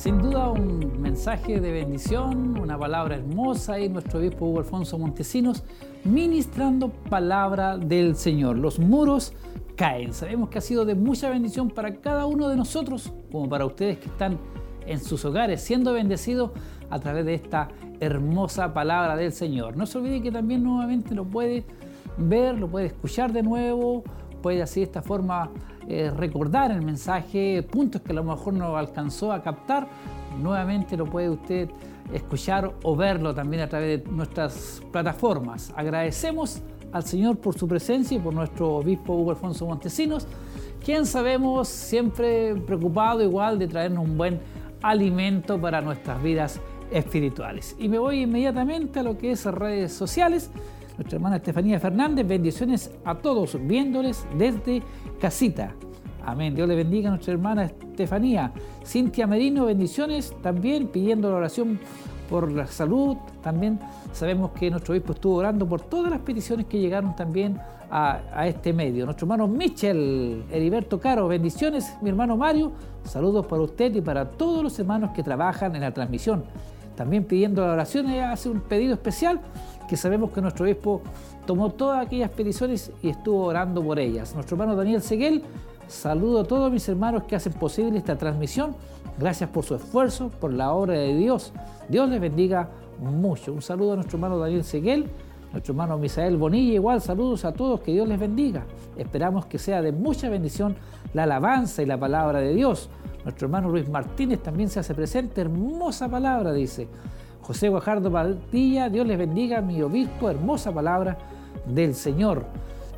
Sin 0.00 0.16
duda 0.16 0.48
un 0.48 0.99
mensaje 1.20 1.60
de 1.60 1.70
bendición, 1.70 2.58
una 2.58 2.78
palabra 2.78 3.16
hermosa 3.16 3.78
y 3.78 3.90
nuestro 3.90 4.20
obispo 4.20 4.46
Hugo 4.46 4.60
Alfonso 4.60 4.98
Montesinos 4.98 5.64
ministrando 6.02 6.88
palabra 6.88 7.76
del 7.76 8.16
Señor. 8.16 8.56
Los 8.56 8.78
muros 8.78 9.34
caen. 9.76 10.14
Sabemos 10.14 10.48
que 10.48 10.56
ha 10.56 10.60
sido 10.62 10.86
de 10.86 10.94
mucha 10.94 11.28
bendición 11.28 11.68
para 11.68 11.96
cada 11.96 12.24
uno 12.24 12.48
de 12.48 12.56
nosotros, 12.56 13.12
como 13.30 13.50
para 13.50 13.66
ustedes 13.66 13.98
que 13.98 14.06
están 14.06 14.38
en 14.86 14.98
sus 14.98 15.22
hogares, 15.26 15.60
siendo 15.60 15.92
bendecidos 15.92 16.52
a 16.88 16.98
través 17.00 17.26
de 17.26 17.34
esta 17.34 17.68
hermosa 18.00 18.72
palabra 18.72 19.14
del 19.14 19.32
Señor. 19.32 19.76
No 19.76 19.84
se 19.84 19.98
olvide 19.98 20.22
que 20.22 20.32
también 20.32 20.64
nuevamente 20.64 21.14
lo 21.14 21.26
puede 21.26 21.66
ver, 22.16 22.58
lo 22.58 22.66
puede 22.66 22.86
escuchar 22.86 23.30
de 23.30 23.42
nuevo, 23.42 24.04
puede 24.40 24.62
así 24.62 24.80
de 24.80 24.84
esta 24.84 25.02
forma 25.02 25.50
eh, 25.86 26.10
recordar 26.16 26.70
el 26.70 26.80
mensaje, 26.80 27.62
puntos 27.62 28.00
que 28.00 28.12
a 28.12 28.14
lo 28.14 28.24
mejor 28.24 28.54
no 28.54 28.74
alcanzó 28.74 29.32
a 29.32 29.42
captar, 29.42 29.86
nuevamente 30.38 30.96
lo 30.96 31.06
puede 31.06 31.30
usted 31.30 31.70
escuchar 32.12 32.72
o 32.82 32.96
verlo 32.96 33.34
también 33.34 33.62
a 33.62 33.68
través 33.68 34.04
de 34.04 34.10
nuestras 34.10 34.82
plataformas. 34.92 35.72
Agradecemos 35.76 36.60
al 36.92 37.04
Señor 37.04 37.38
por 37.38 37.56
su 37.56 37.68
presencia 37.68 38.16
y 38.16 38.20
por 38.20 38.34
nuestro 38.34 38.76
obispo 38.76 39.14
Hugo 39.14 39.30
Alfonso 39.30 39.66
Montesinos, 39.66 40.26
quien 40.84 41.06
sabemos 41.06 41.68
siempre 41.68 42.54
preocupado 42.54 43.22
igual 43.22 43.58
de 43.58 43.68
traernos 43.68 44.04
un 44.04 44.16
buen 44.16 44.40
alimento 44.82 45.60
para 45.60 45.80
nuestras 45.80 46.22
vidas 46.22 46.60
espirituales. 46.90 47.76
Y 47.78 47.88
me 47.88 47.98
voy 47.98 48.22
inmediatamente 48.22 49.00
a 49.00 49.02
lo 49.02 49.16
que 49.16 49.32
es 49.32 49.44
redes 49.44 49.92
sociales. 49.92 50.50
Nuestra 50.96 51.16
hermana 51.16 51.36
Estefanía 51.36 51.78
Fernández, 51.78 52.26
bendiciones 52.26 52.90
a 53.04 53.14
todos, 53.14 53.56
viéndoles 53.66 54.26
desde 54.36 54.82
casita. 55.20 55.74
Amén. 56.24 56.54
Dios 56.54 56.68
le 56.68 56.76
bendiga 56.76 57.08
a 57.08 57.12
nuestra 57.12 57.32
hermana 57.32 57.64
Estefanía. 57.64 58.52
Cintia 58.84 59.26
Merino, 59.26 59.66
bendiciones 59.66 60.34
también, 60.42 60.88
pidiendo 60.88 61.30
la 61.30 61.36
oración 61.36 61.78
por 62.28 62.50
la 62.50 62.66
salud. 62.66 63.16
También 63.42 63.78
sabemos 64.12 64.52
que 64.52 64.70
nuestro 64.70 64.92
obispo 64.92 65.12
estuvo 65.12 65.36
orando 65.36 65.66
por 65.66 65.80
todas 65.80 66.10
las 66.10 66.20
peticiones 66.20 66.66
que 66.66 66.78
llegaron 66.78 67.16
también 67.16 67.58
a, 67.90 68.46
este 68.46 68.72
medio. 68.72 69.04
Nuestro 69.04 69.24
hermano 69.24 69.48
Michel 69.48 70.44
Heriberto 70.50 71.00
Caro, 71.00 71.26
bendiciones. 71.26 71.92
Mi 72.00 72.10
hermano 72.10 72.36
Mario, 72.36 72.72
saludos 73.04 73.46
para 73.46 73.62
usted 73.62 73.94
y 73.96 74.00
para 74.00 74.30
todos 74.30 74.62
los 74.62 74.78
hermanos 74.78 75.10
que 75.10 75.22
trabajan 75.22 75.74
en 75.74 75.82
la 75.82 75.92
transmisión. 75.92 76.44
También 76.94 77.24
pidiendo 77.24 77.66
la 77.66 77.72
oración, 77.72 78.06
hace 78.08 78.48
un 78.48 78.60
pedido 78.60 78.94
especial 78.94 79.40
que 79.88 79.96
sabemos 79.96 80.30
que 80.30 80.40
nuestro 80.40 80.64
obispo 80.64 81.02
tomó 81.46 81.70
todas 81.70 82.06
aquellas 82.06 82.30
peticiones 82.30 82.92
y 83.02 83.08
estuvo 83.08 83.46
orando 83.46 83.82
por 83.82 83.98
ellas. 83.98 84.34
Nuestro 84.34 84.54
hermano 84.54 84.76
Daniel 84.76 85.02
Seguel, 85.02 85.42
saludo 85.90 86.40
a 86.40 86.44
todos 86.44 86.72
mis 86.72 86.88
hermanos 86.88 87.24
que 87.24 87.36
hacen 87.36 87.52
posible 87.52 87.98
esta 87.98 88.16
transmisión. 88.16 88.74
Gracias 89.18 89.50
por 89.50 89.64
su 89.64 89.74
esfuerzo, 89.74 90.30
por 90.40 90.52
la 90.52 90.72
obra 90.72 90.94
de 90.94 91.14
Dios. 91.16 91.52
Dios 91.88 92.08
les 92.08 92.20
bendiga 92.20 92.68
mucho. 93.00 93.52
Un 93.52 93.60
saludo 93.60 93.92
a 93.92 93.96
nuestro 93.96 94.16
hermano 94.16 94.38
Daniel 94.38 94.64
Seguel, 94.64 95.06
nuestro 95.52 95.72
hermano 95.72 95.98
Misael 95.98 96.36
Bonilla, 96.36 96.74
igual 96.74 97.00
saludos 97.00 97.44
a 97.44 97.52
todos, 97.52 97.80
que 97.80 97.92
Dios 97.92 98.08
les 98.08 98.18
bendiga. 98.18 98.64
Esperamos 98.96 99.46
que 99.46 99.58
sea 99.58 99.82
de 99.82 99.92
mucha 99.92 100.28
bendición 100.28 100.76
la 101.12 101.24
alabanza 101.24 101.82
y 101.82 101.86
la 101.86 101.98
palabra 101.98 102.38
de 102.38 102.54
Dios. 102.54 102.88
Nuestro 103.24 103.46
hermano 103.46 103.68
Luis 103.68 103.88
Martínez 103.88 104.42
también 104.42 104.68
se 104.68 104.80
hace 104.80 104.94
presente. 104.94 105.40
Hermosa 105.40 106.08
palabra, 106.08 106.52
dice. 106.52 106.88
José 107.42 107.68
Guajardo 107.68 108.12
Padilla, 108.12 108.88
Dios 108.88 109.06
les 109.06 109.18
bendiga, 109.18 109.60
mi 109.60 109.82
obispo, 109.82 110.30
hermosa 110.30 110.72
palabra 110.72 111.18
del 111.66 111.94
Señor. 111.94 112.44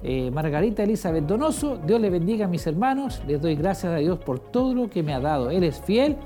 Eh, 0.03 0.31
Margarita 0.31 0.83
Elizabeth 0.83 1.25
Donoso, 1.27 1.77
Dios 1.77 2.01
les 2.01 2.11
bendiga 2.11 2.47
a 2.47 2.49
mis 2.49 2.67
hermanos, 2.67 3.23
les 3.27 3.41
doy 3.41 3.55
gracias 3.55 3.93
a 3.93 3.97
Dios 3.97 4.19
por 4.19 4.41
todo 4.41 4.75
lo 4.75 4.91
que 4.91 5.03
me 5.03 5.15
ha 5.15 5.21
dado. 5.21 5.51
Él 5.51 5.63
es 5.65 5.81
fiel 5.81 6.17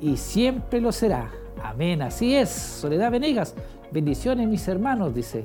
y 0.00 0.16
siempre 0.16 0.80
lo 0.80 0.92
será. 0.92 1.30
Amén, 1.62 2.02
así 2.02 2.34
es. 2.34 2.48
Soledad 2.50 3.10
Venegas, 3.10 3.54
bendiciones 3.90 4.48
mis 4.48 4.66
hermanos, 4.68 5.14
dice. 5.14 5.44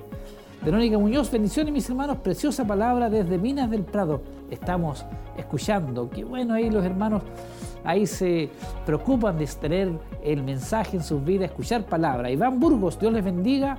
Verónica 0.63 0.97
Muñoz, 0.97 1.31
bendiciones 1.31 1.71
mis 1.71 1.89
hermanos, 1.89 2.17
preciosa 2.17 2.65
palabra 2.65 3.09
desde 3.09 3.37
Minas 3.37 3.69
del 3.69 3.83
Prado. 3.83 4.21
Estamos 4.49 5.05
escuchando. 5.37 6.09
Qué 6.09 6.23
bueno 6.23 6.55
ahí 6.55 6.69
los 6.69 6.83
hermanos 6.83 7.21
ahí 7.87 8.05
se 8.05 8.49
preocupan 8.85 9.37
de 9.37 9.47
tener 9.47 9.89
el 10.21 10.43
mensaje 10.43 10.97
en 10.97 11.03
sus 11.03 11.23
vidas, 11.23 11.49
escuchar 11.49 11.85
palabra. 11.85 12.29
Iván 12.29 12.59
Burgos, 12.59 12.99
Dios 12.99 13.13
les 13.13 13.23
bendiga. 13.23 13.77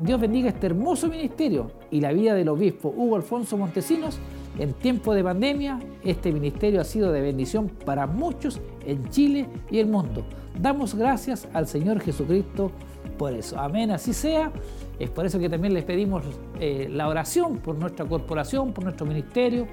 Dios 0.00 0.18
bendiga 0.18 0.48
este 0.48 0.66
hermoso 0.66 1.08
ministerio 1.08 1.72
y 1.90 2.00
la 2.00 2.12
vida 2.12 2.34
del 2.34 2.48
obispo 2.48 2.88
Hugo 2.88 3.16
Alfonso 3.16 3.58
Montesinos. 3.58 4.18
En 4.58 4.72
tiempo 4.72 5.12
de 5.12 5.22
pandemia, 5.22 5.78
este 6.02 6.32
ministerio 6.32 6.80
ha 6.80 6.84
sido 6.84 7.12
de 7.12 7.20
bendición 7.20 7.68
para 7.68 8.06
muchos 8.06 8.62
en 8.86 9.10
Chile 9.10 9.46
y 9.70 9.78
el 9.78 9.88
mundo. 9.88 10.24
Damos 10.58 10.94
gracias 10.94 11.46
al 11.52 11.66
Señor 11.66 12.00
Jesucristo 12.00 12.72
por 13.18 13.34
eso. 13.34 13.58
Amén, 13.58 13.90
así 13.90 14.14
sea. 14.14 14.50
Es 14.98 15.10
por 15.10 15.26
eso 15.26 15.38
que 15.38 15.50
también 15.50 15.74
les 15.74 15.84
pedimos 15.84 16.24
eh, 16.58 16.88
la 16.90 17.06
oración 17.06 17.58
por 17.58 17.76
nuestra 17.76 18.06
corporación, 18.06 18.72
por 18.72 18.84
nuestro 18.84 19.04
ministerio, 19.04 19.66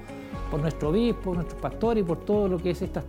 por 0.50 0.60
nuestro 0.60 0.90
obispo, 0.90 1.34
nuestros 1.34 1.58
pastores 1.58 2.04
y 2.04 2.06
por 2.06 2.18
todo 2.26 2.48
lo 2.48 2.58
que 2.58 2.72
es 2.72 2.82
esta 2.82 3.02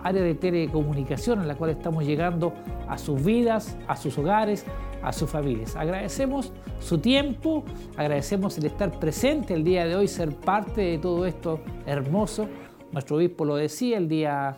área 0.00 0.22
de 0.22 0.36
telecomunicación 0.36 1.40
en 1.40 1.48
la 1.48 1.56
cual 1.56 1.70
estamos 1.70 2.04
llegando 2.04 2.52
a 2.88 2.98
sus 2.98 3.22
vidas, 3.24 3.76
a 3.88 3.96
sus 3.96 4.16
hogares, 4.16 4.64
a 5.02 5.12
sus 5.12 5.28
familias. 5.28 5.76
Agradecemos 5.76 6.52
su 6.80 6.98
tiempo, 6.98 7.64
agradecemos 7.96 8.56
el 8.58 8.66
estar 8.66 8.98
presente 8.98 9.54
el 9.54 9.64
día 9.64 9.86
de 9.86 9.96
hoy, 9.96 10.08
ser 10.08 10.34
parte 10.34 10.80
de 10.82 10.98
todo 10.98 11.26
esto 11.26 11.60
hermoso. 11.86 12.48
Nuestro 12.92 13.16
obispo 13.16 13.44
lo 13.44 13.56
decía 13.56 13.98
el 13.98 14.08
día 14.08 14.56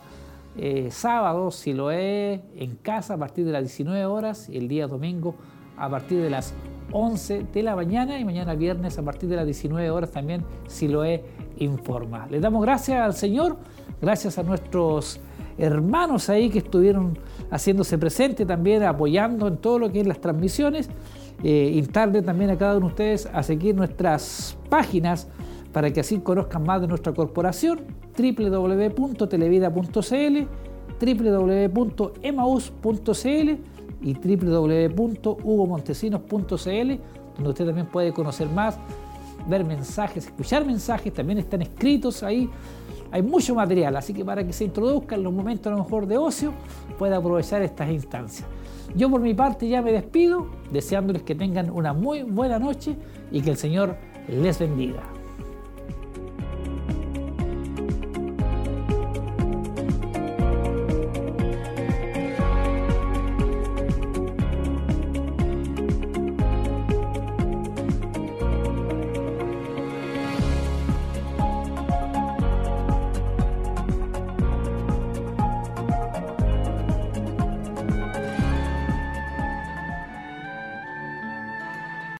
eh, 0.57 0.89
sábado, 0.91 1.51
si 1.51 1.73
lo 1.73 1.91
es 1.91 2.41
en 2.57 2.77
casa 2.77 3.15
a 3.15 3.17
partir 3.17 3.45
de 3.45 3.53
las 3.53 3.63
19 3.65 4.07
horas 4.07 4.49
y 4.49 4.57
el 4.57 4.69
día 4.69 4.87
domingo 4.87 5.35
a 5.77 5.89
partir 5.89 6.23
de 6.23 6.31
las 6.31 6.55
11 6.93 7.47
de 7.53 7.63
la 7.63 7.75
mañana 7.75 8.19
y 8.19 8.25
mañana 8.25 8.55
viernes 8.55 8.99
a 8.99 9.03
partir 9.03 9.29
de 9.29 9.37
las 9.37 9.47
19 9.47 9.91
horas 9.91 10.11
también 10.11 10.45
si 10.69 10.89
lo 10.89 11.05
es 11.05 11.23
informa. 11.57 12.27
Le 12.31 12.41
damos 12.41 12.63
gracias 12.63 13.01
al 13.01 13.15
Señor, 13.15 13.57
gracias 14.01 14.39
a 14.39 14.43
nuestros 14.43 15.21
hermanos 15.59 16.29
ahí 16.29 16.51
que 16.51 16.59
estuvieron 16.59 17.19
haciéndose 17.55 17.97
presente 17.99 18.45
también, 18.45 18.83
apoyando 18.83 19.47
en 19.47 19.59
todo 19.59 19.79
lo 19.79 19.93
que 19.93 20.01
es 20.01 20.09
las 20.09 20.21
transmisiones. 20.21 20.91
Eh, 21.43 21.73
instarle 21.75 22.23
también 22.23 22.51
a 22.51 22.59
cada 22.59 22.77
uno 22.77 22.87
de 22.87 22.93
ustedes 22.93 23.29
a 23.33 23.45
seguir 23.45 23.75
nuestras 23.75 24.57
páginas 24.69 25.27
para 25.73 25.91
que 25.93 25.99
así 26.01 26.19
conozcan 26.19 26.65
más 26.65 26.81
de 26.81 26.89
nuestra 26.89 27.13
corporación, 27.13 27.81
www.televida.cl, 28.17 30.39
www.emaus.cl 31.01 33.51
y 34.03 34.15
www.hugomontesinos.cl, 34.15 36.93
donde 37.37 37.51
usted 37.51 37.67
también 37.67 37.87
puede 37.87 38.13
conocer 38.13 38.49
más, 38.49 38.77
ver 39.49 39.65
mensajes, 39.65 40.27
escuchar 40.27 40.65
mensajes, 40.65 41.13
también 41.13 41.39
están 41.39 41.63
escritos 41.63 42.25
ahí 42.25 42.51
hay 43.15 43.23
mucho 43.23 43.55
material, 43.55 43.95
así 43.95 44.13
que 44.13 44.25
para 44.25 44.45
que 44.45 44.53
se 44.53 44.65
introduzca 44.65 45.15
en 45.15 45.23
los 45.23 45.33
momentos 45.33 45.69
a 45.69 45.77
lo 45.77 45.85
mejor 45.85 46.09
de 46.09 46.19
ocio, 46.19 46.53
pueda 46.99 47.19
aprovechar 47.19 47.63
estas 47.63 47.89
instancias. 47.89 48.45
Yo 48.97 49.09
por 49.09 49.21
mi 49.21 49.35
parte 49.35 49.69
ya 49.69 49.83
me 49.83 49.93
despido, 49.93 50.49
deseándoles 50.73 51.23
que 51.23 51.37
tengan 51.37 51.71
una 51.71 51.93
muy 51.93 52.25
buena 52.25 52.59
noche 52.59 52.97
y 53.31 53.41
que 53.41 53.51
el 53.51 53.57
Señor 53.57 53.95
les 54.27 54.59
bendiga. 54.59 55.14